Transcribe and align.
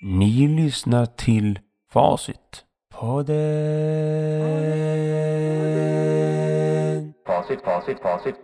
Ni 0.00 0.46
lyssnar 0.48 1.06
till 1.06 1.58
Facit. 1.92 2.64
Podden. 2.90 3.36
Facit, 7.26 7.60
facit, 7.64 7.98
facit. 8.02 8.36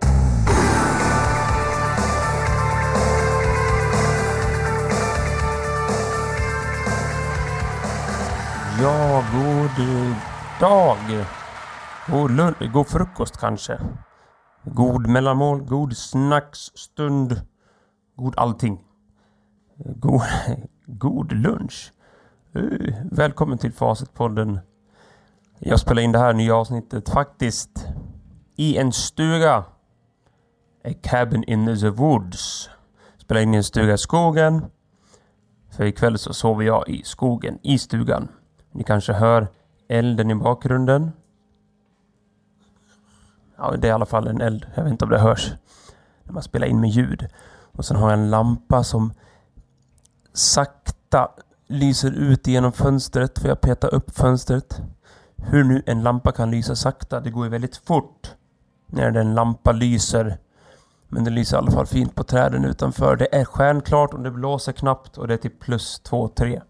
Ja, 8.80 9.22
god 9.32 9.86
dag. 10.60 11.26
God, 12.08 12.30
lun- 12.30 12.72
god 12.72 12.86
frukost 12.88 13.36
kanske. 13.40 13.78
God 14.64 15.06
mellanmål, 15.06 15.62
god 15.68 15.92
snacksstund. 15.96 17.40
God 18.16 18.34
allting. 18.36 18.78
God, 20.00 20.20
god 20.86 21.32
lunch. 21.32 21.92
Uh, 22.56 22.94
Välkommen 23.10 23.58
till 23.58 23.72
Facitpodden. 23.72 24.58
Jag 25.58 25.80
spelar 25.80 26.02
in 26.02 26.12
det 26.12 26.18
här 26.18 26.32
nya 26.32 26.56
avsnittet 26.56 27.08
faktiskt 27.08 27.86
i 28.56 28.76
en 28.76 28.92
stuga. 28.92 29.64
A 30.84 30.92
cabin 31.02 31.44
in 31.44 31.78
the 31.80 31.88
woods. 31.88 32.70
Spelar 33.18 33.40
in 33.40 33.54
i 33.54 33.56
en 33.56 33.64
stuga 33.64 33.94
i 33.94 33.98
skogen. 33.98 34.64
För 35.70 35.84
ikväll 35.84 36.18
så 36.18 36.34
sover 36.34 36.64
jag 36.64 36.88
i 36.88 37.02
skogen, 37.02 37.58
i 37.62 37.78
stugan. 37.78 38.28
Ni 38.72 38.84
kanske 38.84 39.12
hör 39.12 39.48
elden 39.88 40.30
i 40.30 40.34
bakgrunden. 40.34 41.12
Ja, 43.56 43.76
det 43.76 43.86
är 43.86 43.90
i 43.90 43.92
alla 43.92 44.06
fall 44.06 44.26
en 44.26 44.40
eld. 44.40 44.66
Jag 44.74 44.84
vet 44.84 44.90
inte 44.90 45.04
om 45.04 45.10
det 45.10 45.18
hörs. 45.18 45.52
När 46.24 46.32
man 46.32 46.42
spelar 46.42 46.66
in 46.66 46.80
med 46.80 46.90
ljud. 46.90 47.28
Och 47.72 47.84
sen 47.84 47.96
har 47.96 48.10
jag 48.10 48.18
en 48.18 48.30
lampa 48.30 48.84
som 48.84 49.12
sakta 50.34 51.28
lyser 51.66 52.10
ut 52.10 52.46
genom 52.46 52.72
fönstret. 52.72 53.38
För 53.38 53.48
jag 53.48 53.60
petar 53.60 53.94
upp 53.94 54.16
fönstret. 54.16 54.80
Hur 55.36 55.64
nu 55.64 55.82
en 55.86 56.02
lampa 56.02 56.32
kan 56.32 56.50
lysa 56.50 56.76
sakta. 56.76 57.20
Det 57.20 57.30
går 57.30 57.44
ju 57.44 57.50
väldigt 57.50 57.76
fort. 57.76 58.34
När 58.86 59.16
en 59.16 59.34
lampa 59.34 59.72
lyser. 59.72 60.38
Men 61.08 61.24
det 61.24 61.30
lyser 61.30 61.56
i 61.56 61.58
alla 61.58 61.70
fall 61.70 61.86
fint 61.86 62.14
på 62.14 62.24
träden 62.24 62.64
utanför. 62.64 63.16
Det 63.16 63.34
är 63.34 63.44
stjärnklart 63.44 64.14
och 64.14 64.20
det 64.20 64.30
blåser 64.30 64.72
knappt. 64.72 65.18
Och 65.18 65.28
det 65.28 65.34
är 65.34 65.38
till 65.38 65.58
plus 65.58 66.02
2-3 66.04 66.62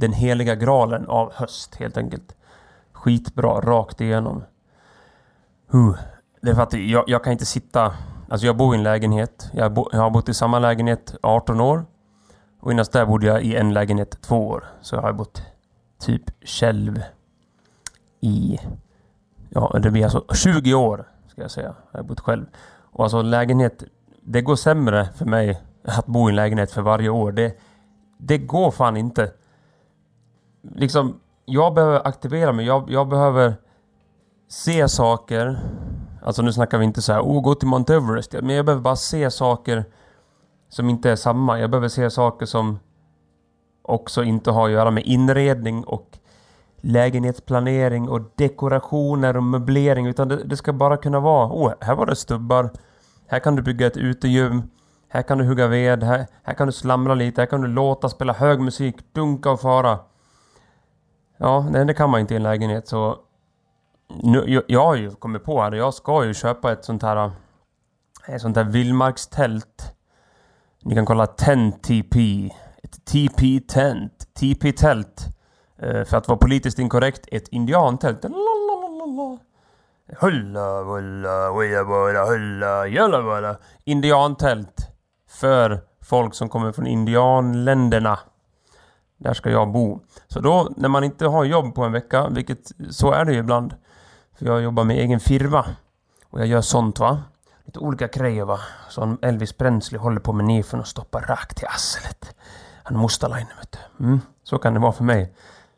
den 0.00 0.12
heliga 0.12 0.54
graalen 0.54 1.06
av 1.06 1.32
höst 1.32 1.74
helt 1.74 1.96
enkelt. 1.96 2.36
Skitbra, 2.92 3.60
rakt 3.60 4.00
igenom. 4.00 4.44
Huh. 5.70 5.96
Det 6.42 6.50
är 6.50 6.54
för 6.54 6.62
att 6.62 6.72
jag, 6.72 7.04
jag 7.06 7.24
kan 7.24 7.32
inte 7.32 7.46
sitta... 7.46 7.94
Alltså 8.28 8.46
jag 8.46 8.56
bor 8.56 8.74
i 8.74 8.78
en 8.78 8.84
lägenhet. 8.84 9.50
Jag, 9.52 9.72
bo, 9.72 9.88
jag 9.92 9.98
har 9.98 10.10
bott 10.10 10.28
i 10.28 10.34
samma 10.34 10.58
lägenhet 10.58 11.14
18 11.22 11.60
år. 11.60 11.84
Och 12.60 12.72
innan 12.72 12.84
där 12.92 13.06
bodde 13.06 13.26
jag 13.26 13.42
i 13.42 13.56
en 13.56 13.72
lägenhet 13.72 14.22
två 14.22 14.48
år. 14.48 14.64
Så 14.80 14.96
jag 14.96 15.02
har 15.02 15.12
bott 15.12 15.42
typ 15.98 16.22
själv 16.44 17.02
i... 18.20 18.58
Ja, 19.48 19.78
det 19.82 19.90
blir 19.90 20.04
alltså 20.04 20.24
20 20.34 20.74
år 20.74 21.08
ska 21.28 21.42
jag 21.42 21.50
säga. 21.50 21.74
Jag 21.92 21.98
har 21.98 22.04
bott 22.04 22.20
själv. 22.20 22.46
Och 22.92 23.04
alltså 23.04 23.22
lägenhet... 23.22 23.84
Det 24.22 24.42
går 24.42 24.56
sämre 24.56 25.08
för 25.14 25.24
mig 25.24 25.62
att 25.84 26.06
bo 26.06 26.28
i 26.28 26.30
en 26.30 26.36
lägenhet 26.36 26.70
för 26.70 26.82
varje 26.82 27.08
år. 27.08 27.32
Det, 27.32 27.58
det 28.18 28.38
går 28.38 28.70
fan 28.70 28.96
inte 28.96 29.32
liksom, 30.62 31.20
jag 31.44 31.74
behöver 31.74 32.06
aktivera 32.08 32.52
mig. 32.52 32.66
Jag, 32.66 32.90
jag 32.90 33.08
behöver 33.08 33.54
se 34.48 34.88
saker. 34.88 35.60
Alltså 36.22 36.42
nu 36.42 36.52
snackar 36.52 36.78
vi 36.78 36.84
inte 36.84 37.02
så 37.02 37.12
här, 37.12 37.20
oh, 37.20 37.42
gå 37.42 37.54
till 37.54 37.68
Mount 37.68 37.94
Everest. 37.94 38.32
Men 38.32 38.56
jag 38.56 38.66
behöver 38.66 38.82
bara 38.82 38.96
se 38.96 39.30
saker 39.30 39.84
som 40.70 40.88
inte 40.88 41.10
är 41.10 41.16
samma. 41.16 41.60
Jag 41.60 41.70
behöver 41.70 41.88
se 41.88 42.10
saker 42.10 42.46
som 42.46 42.78
också 43.82 44.24
inte 44.24 44.50
har 44.50 44.66
att 44.66 44.72
göra 44.72 44.90
med 44.90 45.04
inredning 45.06 45.84
och 45.84 46.18
lägenhetsplanering 46.80 48.08
och 48.08 48.20
dekorationer 48.36 49.36
och 49.36 49.42
möblering. 49.42 50.06
Utan 50.06 50.28
det, 50.28 50.36
det 50.44 50.56
ska 50.56 50.72
bara 50.72 50.96
kunna 50.96 51.20
vara, 51.20 51.46
oh, 51.46 51.72
här 51.80 51.94
var 51.94 52.06
det 52.06 52.16
stubbar. 52.16 52.70
Här 53.26 53.38
kan 53.38 53.56
du 53.56 53.62
bygga 53.62 53.86
ett 53.86 53.96
utegym. 53.96 54.62
Här 55.08 55.22
kan 55.22 55.38
du 55.38 55.44
hugga 55.44 55.66
ved. 55.66 56.02
Här, 56.02 56.26
här 56.42 56.54
kan 56.54 56.66
du 56.66 56.72
slamra 56.72 57.14
lite. 57.14 57.40
Här 57.40 57.46
kan 57.46 57.60
du 57.60 57.68
låta, 57.68 58.08
spela 58.08 58.32
hög 58.32 58.60
musik, 58.60 58.96
dunka 59.12 59.50
och 59.50 59.60
fara. 59.60 59.98
Ja, 61.36 61.66
nej, 61.70 61.84
det 61.84 61.94
kan 61.94 62.10
man 62.10 62.20
inte 62.20 62.34
i 62.34 62.36
en 62.36 62.42
lägenhet 62.42 62.88
så... 62.88 63.18
Nu, 64.22 64.44
jag, 64.46 64.62
jag 64.66 64.84
har 64.84 64.94
ju 64.94 65.10
kommit 65.10 65.44
på 65.44 65.62
här, 65.62 65.72
jag 65.72 65.94
ska 65.94 66.24
ju 66.24 66.34
köpa 66.34 66.72
ett 66.72 66.84
sånt 66.84 67.02
här... 67.02 67.16
Eh, 67.16 68.34
ett 68.34 68.42
sånt 68.42 68.56
här 68.56 68.64
vildmarkstält. 68.64 69.94
Ni 70.82 70.94
kan 70.94 71.06
kolla 71.06 71.26
Tent 71.26 71.82
TP. 71.82 72.50
Ett 72.82 73.04
TP-tent. 73.04 74.34
TP-tält. 74.34 75.26
Eh, 75.78 76.04
för 76.04 76.16
att 76.16 76.28
vara 76.28 76.38
politiskt 76.38 76.78
inkorrekt, 76.78 77.28
ett 77.32 77.48
indiantält. 77.48 78.24
Hulla, 80.20 80.82
hulla, 80.82 81.50
hulla, 81.50 82.24
hulla, 82.24 82.84
hulla, 82.84 83.20
hulla. 83.20 83.56
Indiantält. 83.84 84.88
För 85.28 85.80
folk 86.02 86.34
som 86.34 86.48
kommer 86.48 86.72
från 86.72 86.86
indianländerna. 86.86 88.18
Där 89.16 89.34
ska 89.34 89.50
jag 89.50 89.72
bo. 89.72 90.00
Så 90.28 90.40
då 90.40 90.68
när 90.76 90.88
man 90.88 91.04
inte 91.04 91.26
har 91.26 91.44
jobb 91.44 91.74
på 91.74 91.84
en 91.84 91.92
vecka, 91.92 92.28
vilket 92.28 92.72
så 92.90 93.12
är 93.12 93.24
det 93.24 93.32
ju 93.32 93.38
ibland. 93.38 93.74
För 94.38 94.46
jag 94.46 94.62
jobbar 94.62 94.84
med 94.84 94.96
egen 94.96 95.20
firma. 95.20 95.66
Och 96.30 96.40
jag 96.40 96.46
gör 96.46 96.60
sånt 96.60 96.98
va. 96.98 97.22
Lite 97.70 97.78
olika 97.78 98.06
grejer 98.06 98.44
va. 98.44 98.58
Som 98.88 99.18
Elvis 99.22 99.52
Presley 99.52 99.98
håller 100.00 100.20
på 100.20 100.32
med 100.32 100.44
nifen 100.44 100.80
och 100.80 100.86
stoppar 100.86 101.20
rakt 101.20 101.62
i 101.62 101.66
arslet. 101.66 102.34
Han 102.82 102.96
är 102.96 103.00
Mustalainen 103.00 103.56
vet 103.58 103.72
du. 103.72 104.04
Mm, 104.04 104.20
så 104.42 104.58
kan 104.58 104.74
det 104.74 104.80
vara 104.80 104.92
för 104.92 105.04
mig. 105.04 105.32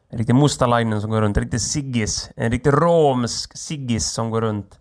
En 0.09 0.19
riktig 0.19 0.35
Mustalainen 0.35 1.01
som 1.01 1.11
går 1.11 1.21
runt. 1.21 1.37
En 1.37 1.43
riktig 1.43 1.61
Siggis. 1.61 2.31
En 2.37 2.51
riktig 2.51 2.73
romsk 2.73 3.57
Siggis 3.57 4.13
som 4.13 4.31
går 4.31 4.41
runt. 4.41 4.79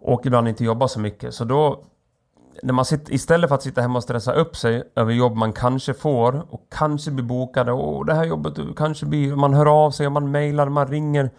Och 0.00 0.26
ibland 0.26 0.48
inte 0.48 0.64
jobbar 0.64 0.86
så 0.86 1.00
mycket. 1.00 1.34
Så 1.34 1.44
då 1.44 1.84
när 2.62 2.72
man 2.72 2.84
sitter, 2.84 3.12
istället 3.12 3.48
för 3.48 3.54
att 3.54 3.62
sitta 3.62 3.80
hemma 3.80 3.96
och 3.96 4.02
stressa 4.02 4.32
upp 4.32 4.56
sig 4.56 4.82
över 4.96 5.12
jobb 5.12 5.36
man 5.36 5.52
kanske 5.52 5.94
får 5.94 6.46
och 6.50 6.66
kanske 6.70 7.10
blir 7.10 7.24
bokade 7.24 7.72
och 7.72 8.06
det 8.06 8.14
här 8.14 8.24
jobbet 8.24 8.76
kanske 8.76 9.06
blir... 9.06 9.36
Man 9.36 9.54
hör 9.54 9.84
av 9.84 9.90
sig, 9.90 10.10
man 10.10 10.30
mejlar, 10.30 10.68
man 10.68 10.86
ringer, 10.86 11.30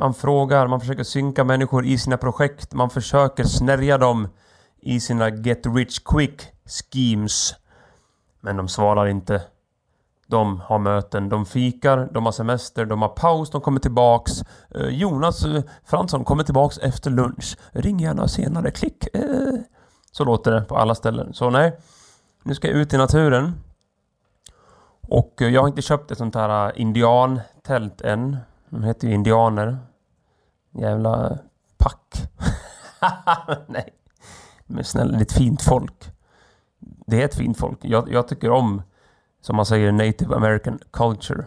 man 0.00 0.14
frågar, 0.14 0.66
man 0.66 0.80
försöker 0.80 1.04
synka 1.04 1.44
människor 1.44 1.84
i 1.84 1.98
sina 1.98 2.16
projekt, 2.16 2.72
man 2.72 2.90
försöker 2.90 3.44
snärja 3.44 3.98
dem 3.98 4.28
i 4.80 5.00
sina 5.00 5.28
get 5.28 5.66
rich 5.66 5.98
quick 6.04 6.42
schemes. 6.64 7.54
Men 8.40 8.56
de 8.56 8.68
svarar 8.68 9.06
inte. 9.06 9.42
De 10.26 10.60
har 10.60 10.78
möten, 10.78 11.28
de 11.28 11.46
fikar, 11.46 12.08
de 12.12 12.24
har 12.24 12.32
semester, 12.32 12.84
de 12.84 13.02
har 13.02 13.08
paus, 13.08 13.50
de 13.50 13.60
kommer 13.60 13.80
tillbaks. 13.80 14.32
Eh, 14.74 14.88
Jonas 14.88 15.44
eh, 15.44 15.62
Fransson 15.84 16.24
kommer 16.24 16.44
tillbaks 16.44 16.78
efter 16.78 17.10
lunch. 17.10 17.56
Ring 17.72 18.00
gärna 18.00 18.28
senare, 18.28 18.70
klick. 18.70 19.16
Eh. 19.16 19.54
Så 20.12 20.24
låter 20.24 20.52
det 20.52 20.60
på 20.60 20.76
alla 20.76 20.94
ställen. 20.94 21.34
Så 21.34 21.50
nej, 21.50 21.78
nu 22.42 22.54
ska 22.54 22.68
jag 22.68 22.76
ut 22.76 22.94
i 22.94 22.96
naturen. 22.96 23.54
Och 25.08 25.34
jag 25.38 25.60
har 25.60 25.68
inte 25.68 25.82
köpt 25.82 26.10
ett 26.10 26.18
sånt 26.18 26.34
här 26.34 26.78
indiantält 26.78 28.00
än. 28.00 28.36
De 28.68 28.84
heter 28.84 29.08
ju 29.08 29.14
indianer. 29.14 29.89
Jävla 30.72 31.38
pack. 31.78 32.14
nej. 33.68 33.94
Men 34.66 34.84
snälla, 34.84 35.12
det 35.12 35.18
är 35.18 35.22
ett 35.22 35.32
fint 35.32 35.62
folk. 35.62 36.12
Det 37.06 37.20
är 37.20 37.24
ett 37.24 37.34
fint 37.34 37.58
folk. 37.58 37.78
Jag, 37.82 38.12
jag 38.12 38.28
tycker 38.28 38.50
om, 38.50 38.82
som 39.40 39.56
man 39.56 39.66
säger, 39.66 39.92
native 39.92 40.36
american 40.36 40.78
culture. 40.90 41.44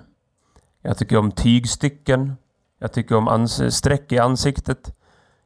Jag 0.81 0.97
tycker 0.97 1.17
om 1.17 1.31
tygstycken. 1.31 2.33
Jag 2.79 2.91
tycker 2.93 3.15
om 3.15 3.29
ans- 3.29 3.69
streck 3.69 4.11
i 4.11 4.19
ansiktet. 4.19 4.95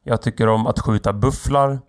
Jag 0.04 0.22
tycker 0.22 0.48
om 0.48 0.68
att 0.68 0.80
skjuta 0.80 1.14
bufflar. 1.14 1.80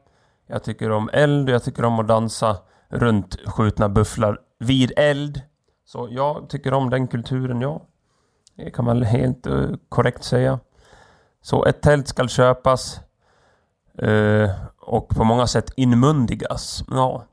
Jag 0.47 0.65
tycker 0.65 0.91
om 0.91 1.11
eld 1.13 1.49
och 1.49 1.55
jag 1.55 1.65
tycker 1.65 1.85
om 1.85 1.99
att 1.99 2.09
dansa 2.09 2.57
runt 2.89 3.37
skjutna 3.47 3.89
bufflar 3.89 4.41
vid 4.59 4.93
eld. 4.97 5.43
Så 5.85 6.09
jag 6.11 6.49
tycker 6.49 6.75
om 6.75 6.91
den 6.91 7.09
kulturen, 7.09 7.61
ja. 7.61 7.83
Det 8.57 8.71
kan 8.71 8.85
man 8.85 9.03
helt 9.03 9.47
uh, 9.47 9.77
korrekt 9.89 10.25
säga. 10.25 10.61
Så 11.43 11.65
ett 11.65 11.83
tält 11.83 12.09
ska 12.09 12.29
köpas. 12.29 13.01
eh, 13.99 14.51
och 14.81 15.09
på 15.09 15.25
många 15.25 15.47
sätt 15.47 15.73
inmundigas. 15.77 16.85
Ja. 16.91 17.25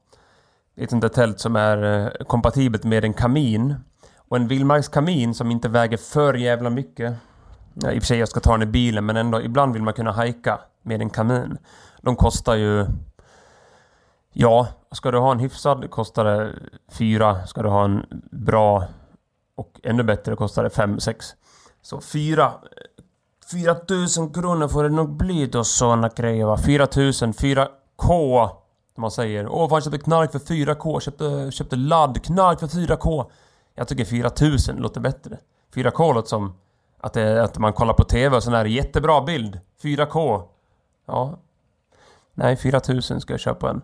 Ett 0.78 0.90
sånt 0.90 1.02
där 1.02 1.10
tält 1.10 1.40
som 1.40 1.56
är 1.56 1.84
eh, 1.84 2.25
kompatibelt 2.28 2.84
med 2.84 3.06
en 3.06 3.13
kamin. 3.13 3.75
Och 4.18 4.38
en 4.38 4.48
vildmarkskamin 4.48 5.34
som 5.34 5.52
inte 5.52 5.69
väger 5.69 5.98
för 5.98 6.34
jävla 6.34 6.69
mycket. 6.69 7.13
Ja, 7.74 7.92
I 7.92 8.00
och 8.00 8.04
för 8.04 8.07
sig 8.07 8.19
jag 8.19 8.30
ska 8.30 8.40
ta 8.40 8.52
den 8.52 8.62
i 8.62 8.72
bilen 8.72 9.06
men 9.06 9.18
ändå 9.18 9.42
ibland 9.42 9.74
vill 9.74 9.84
man 9.84 9.94
kunna 9.94 10.12
hajka 10.12 10.60
med 10.81 11.01
en 11.01 11.10
kamin. 11.10 11.58
De 12.01 12.16
kostar 12.16 12.56
ju... 12.56 12.86
Ja, 14.34 14.68
ska 14.92 15.12
du 15.12 15.18
ha 15.18 15.31
en 15.31 15.40
hyfsad 15.40 15.90
kostar 15.92 16.25
det 16.25 16.54
fyra. 16.92 17.46
Ska 17.48 17.62
du 17.62 17.69
ha 17.69 17.86
en 17.86 18.06
bra 18.31 18.88
och 19.56 19.80
ännu 19.84 20.04
bättre 20.04 20.36
kostar 20.36 20.63
det 20.63 20.69
fem, 20.69 21.00
sex. 21.00 21.36
Så 21.81 22.01
fyra... 22.01 22.54
4000 23.52 24.34
kronor 24.34 24.68
får 24.68 24.84
det 24.84 24.90
nog 24.90 25.10
bli 25.10 25.48
då 25.48 25.64
såna 25.64 26.10
grejer 26.10 26.46
va. 26.46 26.58
4000, 26.58 27.34
4K. 27.34 28.50
Man 28.98 29.12
säger 29.12 29.48
åh 29.48 29.70
fan 29.70 29.76
jag 29.76 29.84
köpte 29.84 30.00
knark 30.00 30.32
för 30.32 30.40
4K, 30.40 31.00
köpte, 31.00 31.52
köpte 31.52 31.76
ladd, 31.76 32.24
knark 32.24 32.60
för 32.60 32.68
4K. 32.68 33.26
Jag 33.76 33.88
tycker 33.88 34.06
4000 34.06 34.78
låter 34.78 35.02
bättre. 35.02 35.38
4K 35.76 36.14
låter 36.14 36.30
som 36.30 36.54
att, 37.00 37.14
det, 37.14 37.44
att 37.44 37.58
man 37.58 37.74
kollar 37.74 37.94
på 37.94 38.04
TV 38.04 38.36
och 38.36 38.44
sån 38.44 38.54
här 38.54 38.66
jättebra 38.66 39.22
bild. 39.22 39.60
4K. 39.82 40.44
Ja. 41.06 41.40
Nej, 42.34 42.56
4000 42.56 43.22
ska 43.22 43.34
jag 43.34 43.40
köpa 43.40 43.70
en. 43.70 43.82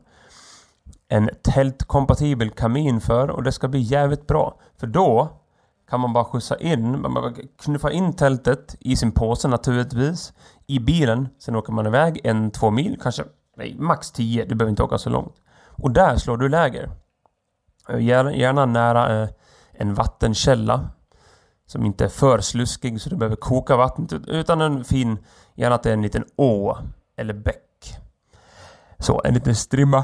En 1.08 1.30
tältkompatibel 1.42 2.50
kamin 2.50 3.02
för 3.02 3.30
och 3.30 3.44
det 3.44 3.52
ska 3.52 3.68
bli 3.68 3.80
jävligt 3.80 4.28
bra. 4.28 4.60
För 4.78 4.88
då 4.88 5.40
kan 5.91 5.99
man 5.99 6.13
bara 6.13 6.25
skjutsa 6.25 6.57
in, 6.57 7.01
man 7.01 7.13
bara 7.13 7.33
knuffa 7.57 7.91
in 7.91 8.13
tältet 8.13 8.75
i 8.79 8.95
sin 8.95 9.11
påse 9.11 9.47
naturligtvis. 9.47 10.33
I 10.67 10.79
bilen, 10.79 11.29
sen 11.39 11.55
åker 11.55 11.73
man 11.73 11.88
iväg 11.88 12.21
en, 12.23 12.51
två 12.51 12.71
mil, 12.71 12.99
kanske 13.01 13.23
nej, 13.57 13.75
max 13.79 14.11
10, 14.11 14.45
du 14.45 14.55
behöver 14.55 14.69
inte 14.69 14.83
åka 14.83 14.97
så 14.97 15.09
långt. 15.09 15.35
Och 15.67 15.91
där 15.91 16.17
slår 16.17 16.38
du 16.38 16.49
läger. 16.49 16.89
Eh, 17.89 17.99
gärna 17.99 18.65
nära 18.65 19.23
eh, 19.23 19.29
en 19.71 19.93
vattenkälla. 19.93 20.89
Som 21.65 21.85
inte 21.85 22.05
är 22.05 22.09
för 22.09 22.39
sluskig 22.39 23.01
så 23.01 23.09
du 23.09 23.15
behöver 23.15 23.35
koka 23.35 23.77
vattnet 23.77 24.13
utan 24.27 24.61
en 24.61 24.83
fin, 24.83 25.17
gärna 25.55 25.75
att 25.75 25.83
det 25.83 25.89
är 25.89 25.93
en 25.93 26.01
liten 26.01 26.25
å 26.35 26.77
eller 27.17 27.33
bäck. 27.33 27.95
Så, 28.99 29.21
en 29.23 29.33
liten 29.33 29.55
strimma 29.55 30.03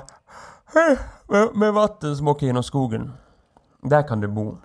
med, 1.28 1.56
med 1.56 1.74
vatten 1.74 2.18
som 2.18 2.28
åker 2.28 2.46
genom 2.46 2.64
skogen. 2.64 3.14
Där 3.82 4.08
kan 4.08 4.22
du 4.22 4.28
bo. 4.28 4.58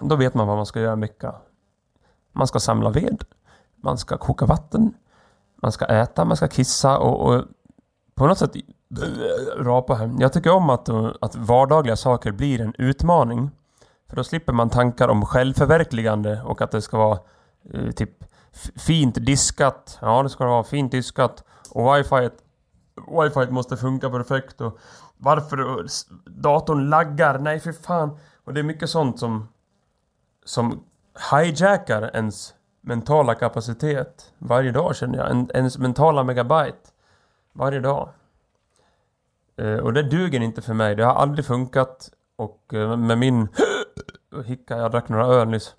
Då 0.00 0.16
vet 0.16 0.34
man 0.34 0.46
vad 0.46 0.56
man 0.56 0.66
ska 0.66 0.80
göra 0.80 0.96
mycket. 0.96 1.34
Man 2.32 2.46
ska 2.46 2.60
samla 2.60 2.90
ved. 2.90 3.24
Man 3.76 3.98
ska 3.98 4.16
koka 4.16 4.46
vatten. 4.46 4.94
Man 5.62 5.72
ska 5.72 5.84
äta, 5.84 6.24
man 6.24 6.36
ska 6.36 6.48
kissa 6.48 6.98
och, 6.98 7.20
och 7.20 7.44
på 8.14 8.26
något 8.26 8.38
sätt 8.38 8.56
rapa 9.58 9.94
här. 9.94 10.14
Jag 10.18 10.32
tycker 10.32 10.52
om 10.52 10.70
att, 10.70 10.88
att 11.20 11.36
vardagliga 11.36 11.96
saker 11.96 12.32
blir 12.32 12.60
en 12.60 12.74
utmaning. 12.78 13.50
För 14.08 14.16
då 14.16 14.24
slipper 14.24 14.52
man 14.52 14.70
tankar 14.70 15.08
om 15.08 15.26
självförverkligande 15.26 16.42
och 16.42 16.62
att 16.62 16.70
det 16.70 16.82
ska 16.82 16.98
vara 16.98 17.18
eh, 17.72 17.90
typ 17.90 18.24
fint 18.76 19.14
diskat. 19.26 19.98
Ja, 20.00 20.22
det 20.22 20.28
ska 20.28 20.46
vara 20.46 20.64
fint 20.64 20.92
diskat. 20.92 21.44
Och 21.70 21.96
wifi, 21.96 22.30
wifi 23.22 23.50
måste 23.50 23.76
funka 23.76 24.10
perfekt. 24.10 24.60
Och 24.60 24.78
varför 25.16 25.86
datorn 26.30 26.90
laggar. 26.90 27.38
Nej, 27.38 27.60
för 27.60 27.72
fan. 27.72 28.18
Och 28.44 28.54
det 28.54 28.60
är 28.60 28.64
mycket 28.64 28.90
sånt 28.90 29.18
som 29.18 29.48
som 30.46 30.84
hijackar 31.30 32.10
ens 32.14 32.54
mentala 32.80 33.34
kapacitet 33.34 34.32
varje 34.38 34.72
dag 34.72 34.96
känner 34.96 35.18
jag. 35.18 35.30
En, 35.30 35.50
ens 35.54 35.78
mentala 35.78 36.24
megabyte 36.24 36.90
varje 37.52 37.80
dag. 37.80 38.08
Eh, 39.56 39.76
och 39.76 39.92
det 39.92 40.02
duger 40.02 40.40
inte 40.40 40.62
för 40.62 40.74
mig. 40.74 40.94
Det 40.94 41.04
har 41.04 41.14
aldrig 41.14 41.46
funkat. 41.46 42.10
Och 42.36 42.74
eh, 42.74 42.96
med 42.96 43.18
min 43.18 43.48
hicka, 44.44 44.76
jag 44.76 44.90
drack 44.90 45.08
några 45.08 45.26
öl 45.26 45.48
nyss. 45.48 45.74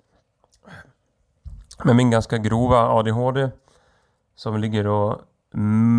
Med 1.84 1.96
min 1.96 2.10
ganska 2.10 2.38
grova 2.38 2.88
ADHD 2.88 3.50
som 4.36 4.56
ligger 4.56 4.86
och 4.86 5.20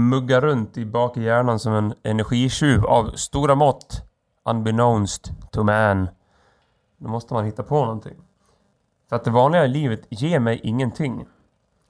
muggar 0.10 0.42
runt 0.42 0.78
i 0.78 0.86
bak 0.86 1.18
i 1.18 1.24
hjärnan 1.24 1.60
som 1.60 1.74
en 1.74 1.94
energitjuv 2.04 2.86
av 2.86 3.12
stora 3.16 3.56
mått. 3.56 4.04
Unbeknownst 4.46 5.32
to 5.52 5.64
man. 5.64 6.10
Då 6.98 7.10
måste 7.10 7.34
man 7.34 7.46
hitta 7.46 7.64
på 7.64 7.86
någonting. 7.86 8.29
För 9.10 9.16
att 9.16 9.24
det 9.24 9.32
vanliga 9.32 9.66
livet 9.66 10.06
ger 10.10 10.40
mig 10.40 10.60
ingenting. 10.64 11.26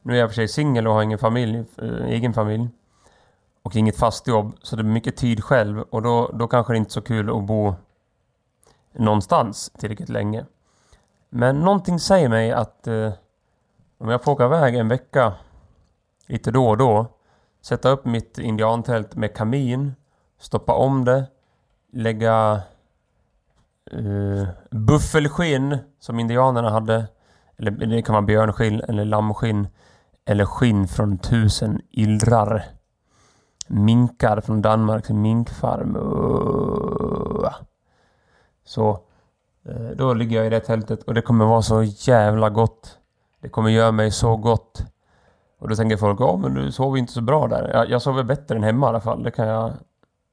Nu 0.02 0.14
är 0.16 0.20
jag 0.20 0.30
för 0.30 0.36
sig 0.36 0.48
singel 0.48 0.88
och 0.88 0.94
har 0.94 1.04
ingen 1.04 1.20
familj, 1.20 1.64
äh, 1.78 2.06
egen 2.06 2.34
familj. 2.34 2.70
Och 3.64 3.76
inget 3.76 3.98
fast 3.98 4.28
jobb, 4.28 4.58
så 4.62 4.76
det 4.76 4.84
blir 4.84 4.94
mycket 4.94 5.18
tid 5.18 5.44
själv 5.44 5.80
och 5.80 6.02
då, 6.02 6.28
då 6.34 6.48
kanske 6.48 6.74
det 6.74 6.78
inte 6.78 6.90
är 6.90 6.92
så 6.92 7.02
kul 7.02 7.30
att 7.30 7.44
bo 7.44 7.76
någonstans 8.92 9.72
tillräckligt 9.78 10.10
länge. 10.10 10.46
Men 11.30 11.60
någonting 11.60 12.00
säger 12.00 12.30
mig 12.30 12.52
att 12.52 12.88
eh, 12.88 13.12
om 13.98 14.10
jag 14.10 14.24
får 14.24 14.32
åka 14.32 14.46
iväg 14.46 14.76
en 14.76 14.88
vecka 14.88 15.34
lite 16.28 16.52
då 16.52 16.70
och 16.70 16.78
då, 16.78 17.06
sätta 17.62 17.90
upp 17.90 18.06
mitt 18.06 18.38
indiantält 18.38 19.16
med 19.16 19.36
kamin, 19.36 19.96
stoppa 20.38 20.74
om 20.74 21.06
det, 21.06 21.26
lägga 21.92 22.62
uh, 23.94 24.48
buffelskinn 24.72 25.78
som 26.00 26.20
indianerna 26.20 26.70
hade. 26.70 27.08
Eller 27.58 27.72
det 27.72 28.02
kan 28.02 28.14
vara 28.14 28.26
björnskinn 28.26 28.82
eller 28.82 29.06
lammskinn. 29.06 29.68
Eller 30.26 30.46
skinn 30.46 30.88
från 30.88 31.18
tusen 31.18 31.82
illrar. 31.90 32.64
Minkar 33.68 34.42
från 34.42 34.62
Danmarks 34.62 35.10
minkfarm. 35.10 35.96
Uh. 35.96 37.50
Så 38.66 38.90
uh, 39.70 39.90
då 39.96 40.14
ligger 40.14 40.38
jag 40.38 40.48
i 40.48 40.50
det 40.50 40.60
tältet 40.60 41.04
och 41.04 41.14
det 41.14 41.22
kommer 41.22 41.46
vara 41.46 41.62
så 41.62 41.84
jävla 41.84 42.50
gott. 42.50 42.98
Det 43.42 43.50
kommer 43.50 43.70
göra 43.70 43.92
mig 43.92 44.12
så 44.12 44.38
gott. 44.38 44.86
Och 45.60 45.70
då 45.70 45.76
tänker 45.76 45.98
folk, 45.98 46.20
ja 46.20 46.38
men 46.38 46.54
du 46.54 46.72
sover 46.72 46.98
inte 46.98 47.14
så 47.14 47.22
bra 47.22 47.48
där. 47.48 47.72
Jag, 47.74 47.90
jag 47.90 48.02
sover 48.02 48.24
bättre 48.24 48.56
än 48.56 48.64
hemma 48.64 48.86
i 48.88 48.90
alla 48.90 49.02
fall. 49.02 49.24
Det 49.24 49.32
kan 49.32 49.48
jag, 49.48 49.72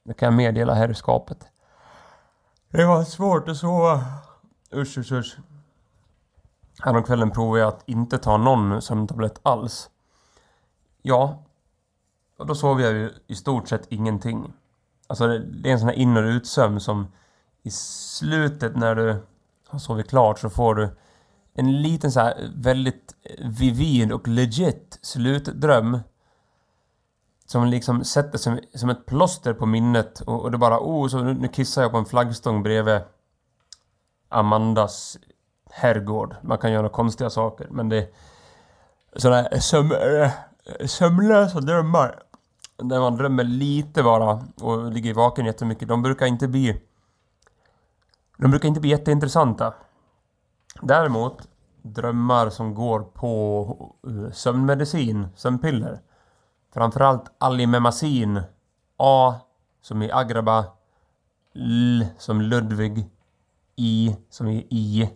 det 0.04 0.14
kan 0.14 0.26
jag 0.26 0.34
meddela 0.34 0.74
herrskapet. 0.74 1.46
Det 2.76 2.86
var 2.86 3.04
svårt 3.04 3.48
att 3.48 3.56
sova. 3.56 4.04
Usch, 4.74 4.98
usch, 4.98 5.12
usch. 5.12 5.36
Häromkvällen 6.78 7.30
provade 7.30 7.60
jag 7.60 7.68
att 7.68 7.88
inte 7.88 8.18
ta 8.18 8.36
någon 8.36 8.82
sömntablett 8.82 9.40
alls. 9.42 9.90
Ja, 11.02 11.44
och 12.38 12.46
då 12.46 12.54
sov 12.54 12.80
jag 12.80 12.92
ju 12.92 13.10
i 13.26 13.34
stort 13.34 13.68
sett 13.68 13.92
ingenting. 13.92 14.52
Alltså 15.06 15.26
det 15.38 15.68
är 15.68 15.72
en 15.72 15.78
sån 15.78 15.88
här 15.88 15.96
in 15.96 16.16
och 16.16 16.22
utsömn 16.22 16.80
som 16.80 17.06
i 17.62 17.70
slutet 17.70 18.76
när 18.76 18.94
du 18.94 19.16
har 19.66 19.78
sovit 19.78 20.10
klart 20.10 20.38
så 20.38 20.50
får 20.50 20.74
du 20.74 20.96
en 21.54 21.82
liten 21.82 22.12
så 22.12 22.20
här 22.20 22.50
väldigt 22.56 23.14
vivid 23.38 24.12
och 24.12 24.28
legit 24.28 24.98
slutdröm 25.02 25.98
som 27.46 27.66
liksom 27.66 28.04
sätter 28.04 28.38
sig 28.38 28.70
som 28.74 28.90
ett 28.90 29.06
plåster 29.06 29.54
på 29.54 29.66
minnet 29.66 30.20
och, 30.20 30.42
och 30.42 30.50
det 30.50 30.58
bara 30.58 30.78
oh, 30.78 31.08
så 31.08 31.22
nu, 31.22 31.34
nu 31.34 31.48
kissar 31.48 31.82
jag 31.82 31.90
på 31.90 31.98
en 31.98 32.04
flaggstång 32.04 32.62
bredvid 32.62 33.00
Amandas 34.28 35.18
herrgård. 35.70 36.36
Man 36.42 36.58
kan 36.58 36.72
göra 36.72 36.88
konstiga 36.88 37.30
saker 37.30 37.68
men 37.70 37.88
det... 37.88 38.14
Sådana 39.16 39.60
söm, 39.60 39.92
eh, 39.92 40.30
äh, 40.80 40.86
sömnlösa 40.86 41.60
drömmar. 41.60 42.22
Där 42.76 43.00
man 43.00 43.16
drömmer 43.16 43.44
lite 43.44 44.02
bara 44.02 44.44
och 44.60 44.92
ligger 44.92 45.14
vaken 45.14 45.46
jättemycket. 45.46 45.88
De 45.88 46.02
brukar 46.02 46.26
inte 46.26 46.48
bli... 46.48 46.82
De 48.36 48.50
brukar 48.50 48.68
inte 48.68 48.80
bli 48.80 48.90
jätteintressanta. 48.90 49.74
Däremot 50.82 51.48
drömmar 51.82 52.50
som 52.50 52.74
går 52.74 53.00
på 53.00 53.94
eh, 54.06 54.32
sömnmedicin, 54.32 55.28
sömnpiller. 55.36 56.00
Framförallt 56.76 57.24
Alimemazin. 57.38 58.42
A 58.96 59.34
som 59.82 60.02
i 60.02 60.10
Agraba. 60.12 60.64
L 61.54 62.06
som 62.18 62.40
Ludvig. 62.40 63.10
I 63.76 64.16
som 64.30 64.48
i 64.48 64.66
I. 64.70 65.10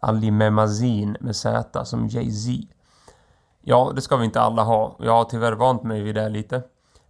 Alimemazin 0.00 1.16
med 1.20 1.36
Z 1.36 1.84
som 1.84 2.08
Jay-Z. 2.08 2.74
Ja, 3.60 3.92
det 3.94 4.00
ska 4.00 4.16
vi 4.16 4.24
inte 4.24 4.40
alla 4.40 4.62
ha. 4.62 4.96
Jag 4.98 5.12
har 5.12 5.24
tyvärr 5.24 5.52
vant 5.52 5.82
mig 5.82 6.02
vid 6.02 6.14
det 6.14 6.28
lite. 6.28 6.62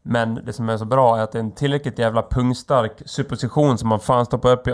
Men 0.03 0.35
det 0.35 0.53
som 0.53 0.69
är 0.69 0.77
så 0.77 0.85
bra 0.85 1.19
är 1.19 1.23
att 1.23 1.33
det 1.33 1.39
är 1.39 1.43
en 1.43 1.53
tillräckligt 1.53 1.99
jävla 1.99 2.23
pungstark 2.23 3.03
supposition 3.07 3.79
som 3.79 3.89
man 3.89 4.01
fan 4.01 4.27
stoppar 4.27 4.53
upp 4.53 4.69
i... 4.69 4.73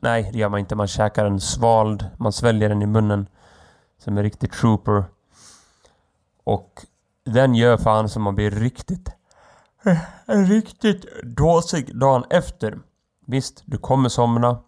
Nej, 0.00 0.30
det 0.32 0.38
gör 0.38 0.48
man 0.48 0.60
inte. 0.60 0.74
Man 0.74 0.86
käkar 0.86 1.24
den 1.24 1.40
svald. 1.40 2.06
Man 2.16 2.32
sväljer 2.32 2.68
den 2.68 2.82
i 2.82 2.86
munnen. 2.86 3.26
Som 3.98 4.16
en 4.16 4.22
riktig 4.22 4.52
trooper. 4.52 5.04
Och 6.44 6.86
den 7.24 7.54
gör 7.54 7.76
fan 7.76 8.08
som 8.08 8.22
man 8.22 8.34
blir 8.34 8.50
riktigt... 8.50 9.10
Riktigt 10.26 11.04
dåsig 11.22 11.98
dagen 11.98 12.24
efter. 12.30 12.78
Visst, 13.26 13.62
du 13.64 13.78
kommer 13.78 14.08
somna. 14.08 14.58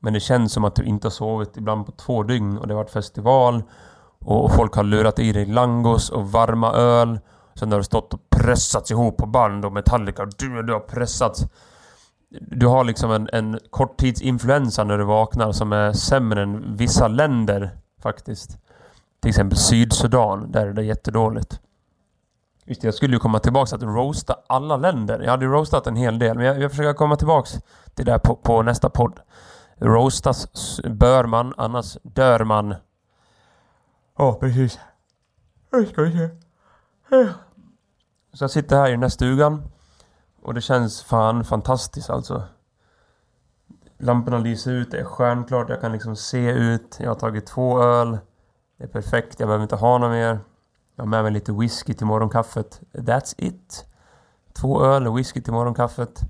Men 0.00 0.12
det 0.12 0.20
känns 0.20 0.52
som 0.52 0.64
att 0.64 0.74
du 0.74 0.84
inte 0.84 1.06
har 1.06 1.10
sovit 1.10 1.56
ibland 1.56 1.86
på 1.86 1.92
två 1.92 2.22
dygn 2.22 2.58
och 2.58 2.66
det 2.66 2.74
har 2.74 2.82
varit 2.82 2.90
festival. 2.90 3.62
Och 4.18 4.54
folk 4.54 4.74
har 4.74 4.84
lurat 4.84 5.18
i 5.18 5.32
dig 5.32 5.46
langos 5.46 6.10
och 6.10 6.32
varma 6.32 6.72
öl. 6.72 7.20
Sen 7.54 7.72
har 7.72 7.78
du 7.78 7.84
stått 7.84 8.14
och 8.14 8.30
pressats 8.30 8.90
ihop 8.90 9.16
på 9.16 9.26
band 9.26 9.64
och 9.64 9.72
Metallica. 9.72 10.26
Du, 10.38 10.62
du 10.62 10.72
har 10.72 10.80
pressats. 10.80 11.46
Du 12.40 12.66
har 12.66 12.84
liksom 12.84 13.10
en, 13.10 13.28
en 13.32 13.58
korttidsinfluensa 13.70 14.84
när 14.84 14.98
du 14.98 15.04
vaknar 15.04 15.52
som 15.52 15.72
är 15.72 15.92
sämre 15.92 16.42
än 16.42 16.76
vissa 16.76 17.08
länder 17.08 17.70
faktiskt. 18.02 18.58
Till 19.20 19.28
exempel 19.28 19.58
Sydsudan, 19.58 20.52
där 20.52 20.66
är 20.66 20.72
det 20.72 20.82
jättedåligt. 20.82 21.60
Just 22.68 22.80
det, 22.80 22.86
jag 22.86 22.94
skulle 22.94 23.16
ju 23.16 23.20
komma 23.20 23.38
tillbaks 23.38 23.72
att 23.72 23.82
roasta 23.82 24.36
alla 24.46 24.76
länder. 24.76 25.20
Jag 25.20 25.30
hade 25.30 25.44
ju 25.44 25.50
roastat 25.50 25.86
en 25.86 25.96
hel 25.96 26.18
del, 26.18 26.36
men 26.36 26.46
jag, 26.46 26.60
jag 26.60 26.70
försöker 26.70 26.92
komma 26.92 27.16
tillbaks 27.16 27.52
till 27.94 28.04
det 28.04 28.12
där 28.12 28.18
på, 28.18 28.36
på 28.36 28.62
nästa 28.62 28.90
podd. 28.90 29.20
Roastas 29.76 30.80
bör 30.84 31.24
man, 31.24 31.54
annars 31.56 31.98
dör 32.02 32.44
man. 32.44 32.74
Ja, 34.18 34.28
oh, 34.28 34.38
precis. 34.38 34.78
Nu 35.72 35.86
ska 35.86 36.02
vi 36.02 36.12
se. 36.12 36.28
Så 38.32 38.44
jag 38.44 38.50
sitter 38.50 38.76
här 38.76 38.88
i 38.88 38.90
den 38.90 39.02
här 39.02 39.08
stugan. 39.08 39.62
Och 40.42 40.54
det 40.54 40.60
känns 40.60 41.02
fan 41.02 41.44
fantastiskt 41.44 42.10
alltså. 42.10 42.42
Lamporna 43.98 44.38
lyser 44.38 44.72
ut, 44.72 44.90
det 44.90 44.98
är 44.98 45.04
stjärnklart, 45.04 45.68
jag 45.68 45.80
kan 45.80 45.92
liksom 45.92 46.16
se 46.16 46.50
ut. 46.50 46.96
Jag 47.00 47.10
har 47.10 47.14
tagit 47.14 47.46
två 47.46 47.82
öl. 47.82 48.18
Det 48.78 48.84
är 48.84 48.88
perfekt, 48.88 49.40
jag 49.40 49.46
behöver 49.48 49.62
inte 49.62 49.76
ha 49.76 49.98
något 49.98 50.10
mer. 50.10 50.40
Jag 50.98 51.02
har 51.02 51.08
med 51.08 51.22
mig 51.22 51.32
lite 51.32 51.52
whisky 51.52 51.94
till 51.94 52.06
morgonkaffet. 52.06 52.80
That's 52.92 53.34
it. 53.36 53.86
Två 54.52 54.84
öl 54.84 55.06
och 55.06 55.18
whisky 55.18 55.40
till 55.40 55.52
morgonkaffet. 55.52 56.20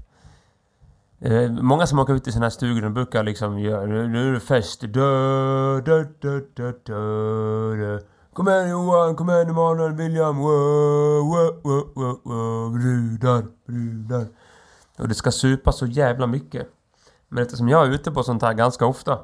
Eh, 1.21 1.51
många 1.51 1.87
som 1.87 1.99
åker 1.99 2.15
ut 2.15 2.29
i 2.29 2.33
sina 2.33 2.45
här 2.45 2.51
stugor, 2.51 2.83
de 2.83 2.95
brukar 2.95 3.23
liksom 3.23 3.59
göra... 3.59 3.87
Nu 3.87 4.29
är 4.29 4.33
det 4.33 4.41
fest. 4.41 4.81
Dö, 4.81 5.81
dö, 5.81 6.05
dö, 6.21 6.41
dö, 6.55 6.73
dö, 6.85 7.77
dö. 7.77 8.01
Kom 8.33 8.49
igen 8.49 8.69
Johan, 8.69 9.17
kom 9.17 9.31
igen 9.31 9.49
Emanuel, 9.49 9.93
William. 9.93 10.39
Wow, 10.39 11.25
wow, 11.25 11.61
wow, 11.63 11.93
wow, 11.95 12.21
wow. 12.25 12.73
Brudar, 12.73 13.47
brudar. 13.67 14.27
Och 14.99 15.09
det 15.09 15.15
ska 15.15 15.31
supa 15.31 15.73
så 15.73 15.87
jävla 15.87 16.27
mycket. 16.27 16.69
Men 17.29 17.43
eftersom 17.43 17.69
jag 17.69 17.87
är 17.87 17.91
ute 17.91 18.11
på 18.11 18.23
sånt 18.23 18.43
här 18.43 18.53
ganska 18.55 18.87
ofta. 18.87 19.19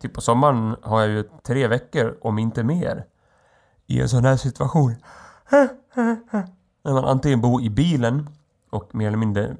Typ 0.00 0.14
på 0.14 0.20
sommaren 0.20 0.76
har 0.82 1.00
jag 1.00 1.08
ju 1.08 1.24
tre 1.46 1.68
veckor, 1.68 2.18
om 2.22 2.38
inte 2.38 2.62
mer. 2.62 3.04
I 3.90 4.00
en 4.00 4.08
sån 4.08 4.24
här 4.24 4.36
situation. 4.36 4.96
När 6.84 6.92
man 6.92 7.04
antingen 7.04 7.40
bor 7.40 7.62
i 7.62 7.70
bilen 7.70 8.28
och 8.70 8.94
mer 8.94 9.06
eller 9.06 9.18
mindre 9.18 9.56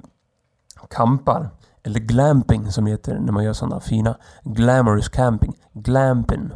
kampar. 0.91 1.51
Eller 1.83 2.01
glamping 2.01 2.73
som 2.73 2.85
det 2.85 2.91
heter 2.91 3.19
när 3.19 3.33
man 3.33 3.45
gör 3.45 3.53
såna 3.53 3.81
fina 3.81 4.17
glamorous 4.43 5.09
camping. 5.09 5.55
Glamping. 5.73 6.51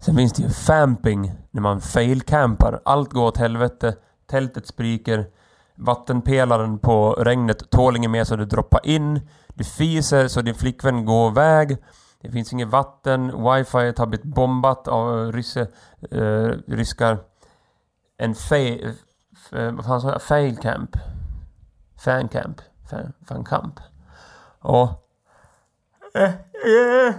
Sen 0.00 0.16
finns 0.16 0.32
det 0.32 0.42
ju 0.42 0.48
famping 0.48 1.32
när 1.50 1.62
man 1.62 1.80
fail-campar. 1.80 2.80
Allt 2.84 3.12
går 3.12 3.26
åt 3.26 3.36
helvete. 3.36 3.96
Tältet 4.26 4.66
spriker. 4.66 5.26
Vattenpelaren 5.74 6.78
på 6.78 7.12
regnet 7.12 7.70
tål 7.70 7.96
inget 7.96 8.10
mer 8.10 8.24
så 8.24 8.36
det 8.36 8.46
droppar 8.46 8.80
in. 8.84 9.20
Du 9.54 9.64
fiser 9.64 10.28
så 10.28 10.40
din 10.40 10.54
flickvän 10.54 11.04
går 11.04 11.30
iväg. 11.30 11.76
Det 12.26 12.32
finns 12.32 12.52
inget 12.52 12.68
vatten. 12.68 13.26
Wifi 13.26 13.92
har 13.96 14.06
blivit 14.06 14.26
bombat 14.26 14.88
av 14.88 15.32
rysse, 15.32 15.68
uh, 16.12 16.52
ryskar. 16.66 17.18
En 18.16 18.34
fail... 18.34 18.94
Eh, 19.52 19.72
vad 19.72 19.84
fan? 19.84 20.20
Fail 20.20 20.56
camp. 20.56 20.96
Fan 21.98 22.28
camp. 22.28 22.60
Fan, 22.90 23.12
fan 23.28 23.44
camp. 23.44 23.80
Och... 24.60 24.88
Uh, 26.18 27.14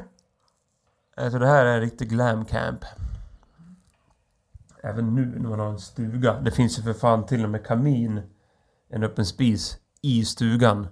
alltså 1.17 1.39
det 1.39 1.47
här 1.47 1.65
är 1.65 1.75
en 1.75 1.81
riktig 1.81 2.09
glam 2.09 2.45
camp. 2.45 2.85
Även 4.83 5.15
nu 5.15 5.25
när 5.25 5.49
man 5.49 5.59
har 5.59 5.69
en 5.69 5.79
stuga. 5.79 6.33
Det 6.33 6.51
finns 6.51 6.79
ju 6.79 6.83
för 6.83 6.93
fan 6.93 7.25
till 7.25 7.43
och 7.43 7.49
med 7.49 7.65
kamin. 7.65 8.21
En 8.89 9.03
öppen 9.03 9.25
spis 9.25 9.77
i 10.01 10.25
stugan. 10.25 10.87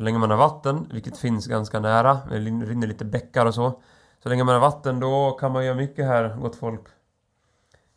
Så 0.00 0.04
länge 0.04 0.18
man 0.18 0.30
har 0.30 0.36
vatten, 0.36 0.88
vilket 0.92 1.18
finns 1.18 1.46
ganska 1.46 1.80
nära, 1.80 2.18
det 2.30 2.38
rinner 2.38 2.86
lite 2.86 3.04
bäckar 3.04 3.46
och 3.46 3.54
så. 3.54 3.80
Så 4.22 4.28
länge 4.28 4.44
man 4.44 4.54
har 4.54 4.60
vatten 4.60 5.00
då 5.00 5.30
kan 5.40 5.52
man 5.52 5.64
göra 5.64 5.74
mycket 5.74 6.06
här, 6.06 6.36
gott 6.36 6.56
folk. 6.56 6.80